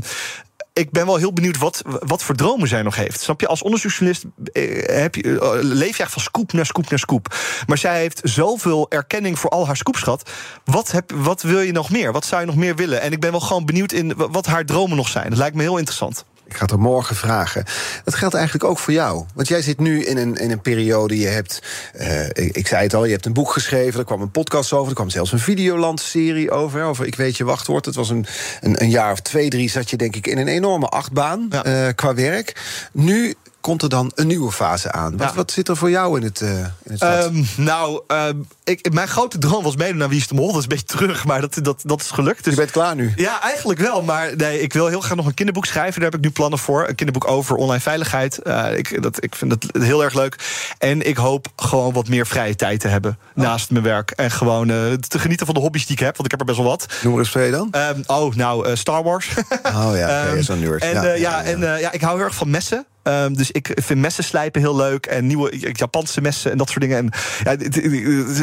ik 0.73 0.91
ben 0.91 1.05
wel 1.05 1.15
heel 1.15 1.33
benieuwd 1.33 1.57
wat, 1.57 1.81
wat 1.85 2.23
voor 2.23 2.35
dromen 2.35 2.67
zij 2.67 2.81
nog 2.81 2.95
heeft. 2.95 3.21
Snap 3.21 3.41
je, 3.41 3.47
als 3.47 3.61
onderzoeksjournalist 3.61 4.25
eh, 4.53 4.97
heb 5.01 5.15
je, 5.15 5.39
eh, 5.39 5.49
leef 5.61 5.97
je 5.97 6.03
echt 6.03 6.11
van 6.11 6.21
scoop 6.21 6.53
naar 6.53 6.65
scoop 6.65 6.89
naar 6.89 6.99
scoop. 6.99 7.35
Maar 7.67 7.77
zij 7.77 7.99
heeft 7.99 8.19
zoveel 8.23 8.85
erkenning 8.89 9.39
voor 9.39 9.49
al 9.49 9.65
haar 9.65 9.77
scoopschat. 9.77 10.29
Wat, 10.65 10.91
heb, 10.91 11.11
wat 11.11 11.41
wil 11.41 11.59
je 11.59 11.71
nog 11.71 11.89
meer? 11.89 12.11
Wat 12.11 12.25
zou 12.25 12.41
je 12.41 12.47
nog 12.47 12.55
meer 12.55 12.75
willen? 12.75 13.01
En 13.01 13.11
ik 13.11 13.19
ben 13.19 13.31
wel 13.31 13.39
gewoon 13.39 13.65
benieuwd 13.65 13.91
in 13.91 14.15
wa- 14.15 14.29
wat 14.29 14.45
haar 14.45 14.65
dromen 14.65 14.97
nog 14.97 15.07
zijn. 15.07 15.29
Dat 15.29 15.37
lijkt 15.37 15.55
me 15.55 15.61
heel 15.61 15.77
interessant. 15.77 16.25
Ik 16.53 16.59
ga 16.59 16.65
het 16.65 16.71
er 16.73 16.79
morgen 16.79 17.15
vragen. 17.15 17.63
Dat 18.03 18.15
geldt 18.15 18.35
eigenlijk 18.35 18.63
ook 18.65 18.79
voor 18.79 18.93
jou. 18.93 19.25
Want 19.33 19.47
jij 19.47 19.61
zit 19.61 19.79
nu 19.79 20.03
in 20.05 20.17
een, 20.17 20.35
in 20.35 20.51
een 20.51 20.61
periode. 20.61 21.19
Je 21.19 21.27
hebt, 21.27 21.61
eh, 21.93 22.25
ik, 22.25 22.33
ik 22.55 22.67
zei 22.67 22.83
het 22.83 22.93
al, 22.93 23.05
je 23.05 23.11
hebt 23.11 23.25
een 23.25 23.33
boek 23.33 23.51
geschreven. 23.51 23.99
Er 23.99 24.05
kwam 24.05 24.21
een 24.21 24.31
podcast 24.31 24.73
over. 24.73 24.89
Er 24.89 24.95
kwam 24.95 25.09
zelfs 25.09 25.31
een 25.31 25.39
Videoland-serie 25.39 26.51
over. 26.51 26.79
hè, 26.79 26.85
Over 26.85 27.05
Ik 27.05 27.15
weet 27.15 27.37
je 27.37 27.43
wachtwoord. 27.43 27.85
Het 27.85 27.95
was 27.95 28.09
een, 28.09 28.25
een, 28.61 28.81
een 28.81 28.89
jaar 28.89 29.11
of 29.11 29.19
twee, 29.19 29.49
drie 29.49 29.69
zat 29.69 29.89
je 29.89 29.97
denk 29.97 30.15
ik 30.15 30.27
in 30.27 30.37
een 30.37 30.47
enorme 30.47 30.87
achtbaan 30.87 31.45
Ja. 31.49 31.63
eh, 31.63 31.87
qua 31.95 32.13
werk. 32.15 32.61
Nu 32.91 33.35
komt 33.63 33.81
er 33.81 33.89
dan 33.89 34.11
een 34.15 34.27
nieuwe 34.27 34.51
fase 34.51 34.91
aan. 34.91 35.17
Wat, 35.17 35.29
Ja. 35.29 35.35
wat 35.35 35.51
zit 35.51 35.67
er 35.67 35.77
voor 35.77 35.89
jou 35.89 36.17
in 36.19 36.23
het, 36.23 36.41
eh 36.41 36.49
in 36.83 36.91
het? 36.91 37.01
Ehm, 37.01 37.43
nou, 37.55 38.01
ehm, 38.07 38.37
ik, 38.63 38.93
mijn 38.93 39.07
grote 39.07 39.37
droom 39.37 39.63
was 39.63 39.75
meedoen 39.75 39.97
naar 39.97 40.09
Wie 40.09 40.19
is 40.19 40.27
de 40.27 40.33
Mol. 40.33 40.47
Dat 40.47 40.55
is 40.57 40.63
een 40.63 40.69
beetje 40.69 40.85
terug, 40.97 41.25
maar 41.25 41.41
dat, 41.41 41.57
dat, 41.61 41.81
dat 41.83 42.01
is 42.01 42.11
gelukt. 42.11 42.43
Dus 42.43 42.53
je 42.53 42.59
bent 42.59 42.71
klaar 42.71 42.95
nu. 42.95 43.13
Ja, 43.15 43.41
eigenlijk 43.41 43.79
wel. 43.79 44.01
Maar 44.01 44.35
nee, 44.35 44.61
ik 44.61 44.73
wil 44.73 44.87
heel 44.87 45.01
graag 45.01 45.15
nog 45.17 45.25
een 45.25 45.33
kinderboek 45.33 45.65
schrijven. 45.65 46.01
Daar 46.01 46.09
heb 46.11 46.19
ik 46.19 46.25
nu 46.25 46.31
plannen 46.31 46.59
voor. 46.59 46.87
Een 46.87 46.95
kinderboek 46.95 47.27
over 47.27 47.55
online 47.55 47.81
veiligheid. 47.81 48.37
Eh, 48.41 48.77
ik, 48.77 49.01
dat, 49.01 49.23
ik 49.23 49.35
vind 49.35 49.49
dat 49.51 49.83
heel 49.83 50.03
erg 50.03 50.13
leuk. 50.13 50.35
En 50.77 51.07
ik 51.07 51.17
hoop 51.17 51.47
gewoon 51.55 51.93
wat 51.93 52.07
meer 52.07 52.27
vrije 52.27 52.55
tijd 52.55 52.79
te 52.79 52.87
hebben 52.87 53.17
naast 53.35 53.71
mijn 53.71 53.83
werk. 53.83 54.11
En 54.11 54.31
gewoon 54.31 54.69
eh, 54.69 54.91
te 54.93 55.19
genieten 55.19 55.45
van 55.45 55.55
de 55.55 55.61
hobby's 55.61 55.85
die 55.85 55.95
ik 55.95 56.01
heb. 56.03 56.17
Want 56.17 56.25
ik 56.25 56.31
heb 56.31 56.39
er 56.39 56.45
best 56.45 56.57
wel 56.57 56.67
wat. 56.67 56.85
Noem 57.03 57.13
er 57.13 57.19
eens 57.19 57.29
twee 57.29 57.51
dan. 57.51 57.67
Ehm, 57.71 58.01
oh, 58.05 58.35
nou, 58.35 58.75
Star 58.75 59.03
Wars. 59.03 59.27
Oh 59.63 59.91
ja, 59.95 60.07
Ehm, 60.25 60.41
zo'n 60.41 60.59
nerd. 60.59 60.81
En, 60.81 60.93
Ja, 60.93 61.03
ja, 61.03 61.13
ja. 61.13 61.43
En, 61.43 61.59
ja, 61.79 61.91
ik 61.91 62.01
hou 62.01 62.15
heel 62.17 62.25
erg 62.25 62.35
van 62.35 62.49
messen. 62.49 62.85
Ehm, 63.03 63.33
dus 63.33 63.51
ik 63.51 63.71
vind 63.75 63.99
messen 63.99 64.23
slijpen 64.23 64.61
heel 64.61 64.75
leuk. 64.75 65.05
En 65.05 65.27
nieuwe 65.27 65.71
Japanse 65.71 66.21
messen 66.21 66.51
en 66.51 66.57
dat 66.57 66.69
soort 66.69 66.81
dingen. 66.81 66.97
En, 66.97 67.09
ja, 67.43 67.55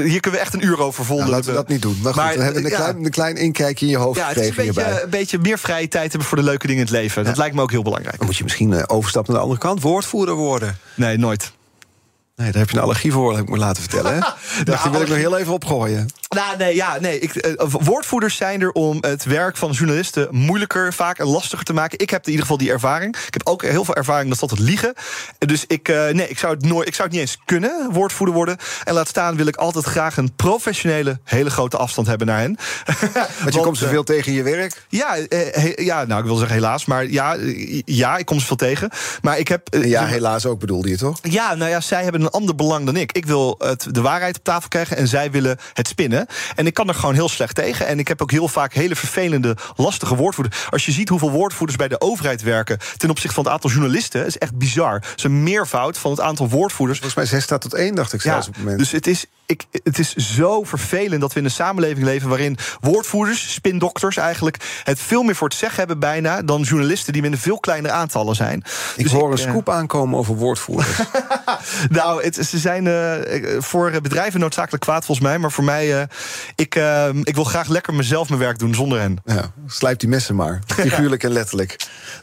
hier 0.03 0.21
kunnen 0.21 0.41
we 0.41 0.47
echt 0.47 0.55
een 0.55 0.65
uur 0.65 0.81
over. 0.81 1.15
Nou, 1.17 1.31
laten 1.31 1.51
we 1.51 1.57
dat 1.57 1.69
niet 1.69 1.83
doen. 1.83 1.99
Maar 2.03 2.13
goed, 2.13 2.23
Maar, 2.23 2.37
we 2.37 2.43
hebben 2.43 2.65
een, 2.65 2.71
ja. 2.71 2.77
klein, 2.77 3.05
een 3.05 3.11
klein 3.11 3.37
inkijkje 3.37 3.87
in 3.87 3.91
je 3.91 3.99
hoofd 3.99 4.19
Ja, 4.19 4.29
het 4.29 4.37
is 4.37 4.49
een 4.49 4.55
beetje, 4.55 5.03
een 5.03 5.11
beetje 5.11 5.39
meer 5.39 5.59
vrije 5.59 5.89
tijd 5.89 6.11
hebben 6.11 6.29
voor 6.29 6.39
de 6.39 6.45
leuke 6.45 6.67
dingen 6.67 6.87
in 6.87 6.93
het 6.93 6.97
leven. 6.97 7.25
Dat 7.25 7.37
lijkt 7.37 7.55
me 7.55 7.63
ook 7.63 7.71
heel 7.71 7.83
belangrijk. 7.83 8.17
Dan 8.19 8.27
moet 8.27 8.37
je 8.37 8.43
misschien 8.43 8.73
eh, 8.73 8.83
overstappen 8.87 9.33
naar 9.33 9.43
de 9.43 9.49
andere 9.49 9.67
kant. 9.67 9.83
Woordvoerder 9.83 10.35
worden. 10.35 10.79
Nee, 10.95 11.17
nooit. 11.17 11.53
Nee, 12.41 12.51
daar 12.53 12.61
heb 12.61 12.71
je 12.71 12.77
een 12.77 12.83
allergie 12.83 13.13
voor, 13.13 13.33
heb 13.37 13.43
ik 13.43 13.49
me 13.51 13.57
laten 13.59 13.83
vertellen. 13.83 14.13
Hè? 14.15 14.19
Dacht, 14.65 14.83
die 14.83 14.93
wil 14.93 15.01
ik 15.01 15.09
nog 15.09 15.17
heel 15.17 15.37
even 15.39 15.53
opgooien. 15.53 16.09
Nou, 16.29 16.57
nee, 16.57 16.75
ja, 16.75 16.97
nee. 17.01 17.19
Ik, 17.19 17.35
eh, 17.35 17.65
woordvoerders 17.69 18.37
zijn 18.37 18.61
er 18.61 18.71
om 18.71 18.99
het 19.01 19.25
werk 19.25 19.57
van 19.57 19.71
journalisten 19.71 20.29
moeilijker 20.31 20.93
vaak 20.95 21.19
en 21.19 21.27
lastiger 21.27 21.65
te 21.65 21.73
maken. 21.73 21.99
Ik 21.99 22.11
heb 22.11 22.21
in 22.25 22.27
ieder 22.31 22.43
geval 22.43 22.59
die 22.59 22.71
ervaring. 22.71 23.17
Ik 23.27 23.33
heb 23.35 23.47
ook 23.47 23.63
heel 23.63 23.85
veel 23.85 23.95
ervaring 23.95 24.31
dat 24.31 24.39
dat 24.39 24.51
het 24.51 24.59
liegen. 24.59 24.93
Dus 25.39 25.65
ik, 25.67 25.89
eh, 25.89 26.09
nee, 26.09 26.29
ik 26.29 26.39
zou, 26.39 26.55
het 26.55 26.65
nooit, 26.65 26.89
ik 26.89 26.95
zou 26.95 27.09
het 27.09 27.17
niet 27.17 27.27
eens 27.27 27.39
kunnen, 27.45 27.89
woordvoerder 27.93 28.35
worden. 28.35 28.57
En 28.85 28.95
laat 28.95 29.09
staan 29.09 29.37
wil 29.37 29.47
ik 29.47 29.57
altijd 29.57 29.85
graag 29.85 30.17
een 30.17 30.33
professionele, 30.37 31.19
hele 31.25 31.51
grote 31.51 31.77
afstand 31.77 32.07
hebben 32.07 32.27
naar 32.27 32.39
hen. 32.41 32.57
Want 33.43 33.55
je 33.55 33.61
komt 33.61 33.79
zoveel 33.79 34.03
tegen 34.05 34.27
in 34.31 34.37
je 34.37 34.43
werk. 34.43 34.83
Ja, 34.89 35.17
eh, 35.17 35.39
he- 35.53 35.73
ja, 35.83 36.05
nou, 36.05 36.21
ik 36.21 36.27
wil 36.27 36.37
zeggen 36.37 36.55
helaas. 36.57 36.85
Maar 36.85 37.07
ja, 37.07 37.37
eh, 37.37 37.83
ja, 37.85 38.17
ik 38.17 38.27
kom 38.27 38.41
zoveel 38.41 38.57
tegen. 38.57 38.91
Maar 39.23 39.39
ik 39.39 39.49
heb... 39.49 39.69
eh, 39.69 39.85
Ja, 39.85 40.07
helaas 40.07 40.47
ook 40.47 40.61
bedoelde 40.61 40.89
je 40.89 40.97
toch? 40.97 41.19
Ja, 41.23 41.55
nou 41.55 41.71
ja, 41.71 41.81
zij 41.81 42.03
hebben 42.03 42.21
een 42.21 42.30
ander 42.31 42.55
belang 42.55 42.87
dan 42.87 42.97
ik. 42.97 43.13
Ik 43.13 43.27
wil 43.27 43.55
het, 43.59 43.87
de 43.91 44.01
waarheid 44.01 44.39
op 44.39 44.45
tafel 44.45 44.69
krijgen 44.69 44.97
en 44.97 45.09
zij 45.09 45.31
willen 45.31 45.59
het 45.73 45.89
spinnen. 45.89 46.27
En 46.55 46.67
ik 46.67 46.75
kan 46.75 46.89
er 46.89 46.95
gewoon 46.95 47.15
heel 47.15 47.29
slecht 47.29 47.55
tegen. 47.55 47.87
En 47.87 47.99
ik 47.99 48.09
heb 48.09 48.23
ook 48.23 48.31
heel 48.31 48.49
vaak 48.49 48.73
hele 48.73 48.97
vervelende, 48.97 49.57
lastige 49.77 50.17
woordvoerders. 50.17 50.67
Als 50.71 50.87
je 50.87 50.93
ziet 50.93 51.09
hoeveel 51.09 51.31
woordvoerders 51.31 51.79
bij 51.79 51.89
de 51.89 52.01
overheid 52.01 52.43
werken 52.43 52.79
ten 52.97 53.11
opzichte 53.11 53.35
van 53.35 53.45
het 53.45 53.53
aantal 53.53 53.71
journalisten, 53.71 54.27
is 54.27 54.39
echt 54.39 54.59
bizar. 54.59 54.95
Het 54.95 55.13
is 55.17 55.25
een 55.25 55.43
meervoud 55.43 55.99
van 55.99 56.11
het 56.11 56.21
aantal 56.21 56.49
woordvoerders. 56.49 56.99
Volgens 56.99 57.21
mij 57.21 57.31
6 57.31 57.45
staat 57.45 57.61
tot 57.61 57.75
1, 57.75 57.95
dacht 57.95 58.13
ik 58.13 58.21
zelfs 58.21 58.47
op 58.47 58.55
het 58.55 58.63
moment. 58.63 58.79
Dus 58.79 58.91
het 58.91 59.07
is, 59.07 59.27
ik, 59.51 59.65
het 59.83 59.99
is 59.99 60.15
zo 60.15 60.63
vervelend 60.63 61.21
dat 61.21 61.33
we 61.33 61.39
in 61.39 61.45
een 61.45 61.51
samenleving 61.51 62.05
leven 62.05 62.29
waarin 62.29 62.59
woordvoerders, 62.81 63.53
spindokters 63.53 64.17
eigenlijk, 64.17 64.83
het 64.85 65.01
veel 65.01 65.23
meer 65.23 65.35
voor 65.35 65.49
het 65.49 65.57
zeggen 65.57 65.79
hebben 65.79 65.99
bijna 65.99 66.43
dan 66.43 66.63
journalisten 66.63 67.13
die 67.13 67.23
met 67.23 67.33
een 67.33 67.39
veel 67.39 67.61
kleinere 67.61 67.95
aantallen 67.95 68.37
zijn. 68.37 68.65
ik 68.97 69.03
Dus 69.03 69.13
hoor 69.13 69.33
een 69.33 69.39
eh, 69.39 69.49
scoop 69.49 69.69
aankomen 69.69 70.19
over 70.19 70.35
woordvoerders. 70.35 70.99
nou, 71.89 72.23
het, 72.25 72.35
ze 72.35 72.59
zijn 72.59 72.87
eh, 72.87 73.59
voor 73.59 74.01
bedrijven 74.01 74.41
noodzakelijk 74.41 74.83
kwaad 74.83 75.05
volgens 75.05 75.27
mij. 75.27 75.39
Maar 75.39 75.53
voor 75.53 75.65
mij, 75.65 76.01
eh, 76.01 76.07
ik, 76.55 76.75
eh, 76.75 77.09
ik 77.23 77.35
wil 77.35 77.45
graag 77.45 77.69
lekker 77.69 77.95
mezelf 77.95 78.29
mijn 78.29 78.41
werk 78.41 78.59
doen 78.59 78.75
zonder 78.75 79.01
hen. 79.01 79.19
ja, 79.25 79.53
slijp 79.67 79.99
die 79.99 80.09
messen 80.09 80.35
maar. 80.35 80.61
Figuurlijk 80.67 81.23
en 81.23 81.31
letterlijk. 81.31 81.77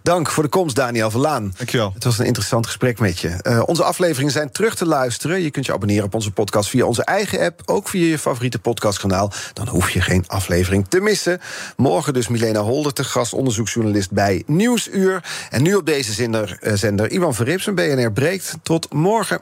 Dank 0.03 0.29
voor 0.29 0.43
de 0.43 0.49
komst, 0.49 0.75
Daniel 0.75 1.11
van 1.11 1.21
Laan. 1.21 1.53
Dankjewel. 1.57 1.91
Het 1.93 2.03
was 2.03 2.19
een 2.19 2.25
interessant 2.25 2.65
gesprek 2.65 2.99
met 2.99 3.19
je. 3.19 3.29
Eh, 3.29 3.61
onze 3.65 3.83
afleveringen 3.83 4.31
zijn 4.31 4.51
terug 4.51 4.75
te 4.75 4.85
luisteren. 4.85 5.41
Je 5.41 5.51
kunt 5.51 5.65
je 5.65 5.73
abonneren 5.73 6.05
op 6.05 6.13
onze 6.13 6.31
podcast 6.31 6.69
via 6.69 6.85
onze 6.85 7.03
eigen 7.03 7.16
app. 7.39 7.61
Ook 7.65 7.87
via 7.87 8.05
je 8.05 8.19
favoriete 8.19 8.59
podcastkanaal. 8.59 9.31
Dan 9.53 9.67
hoef 9.67 9.89
je 9.89 10.01
geen 10.01 10.23
aflevering 10.27 10.87
te 10.87 10.99
missen. 10.99 11.39
Morgen 11.75 12.13
dus 12.13 12.27
Milena 12.27 12.59
Holder 12.59 12.93
te 12.93 13.03
gast, 13.03 13.33
onderzoeksjournalist 13.33 14.11
bij 14.11 14.43
Nieuwsuur. 14.45 15.23
En 15.49 15.61
nu 15.61 15.75
op 15.75 15.85
deze 15.85 16.13
zender, 16.13 16.57
eh, 16.61 16.73
zender 16.73 17.11
Ivan 17.11 17.33
Verrips 17.33 17.67
en 17.67 17.75
BNR 17.75 18.11
breekt. 18.11 18.53
Tot 18.63 18.93
morgen. 18.93 19.41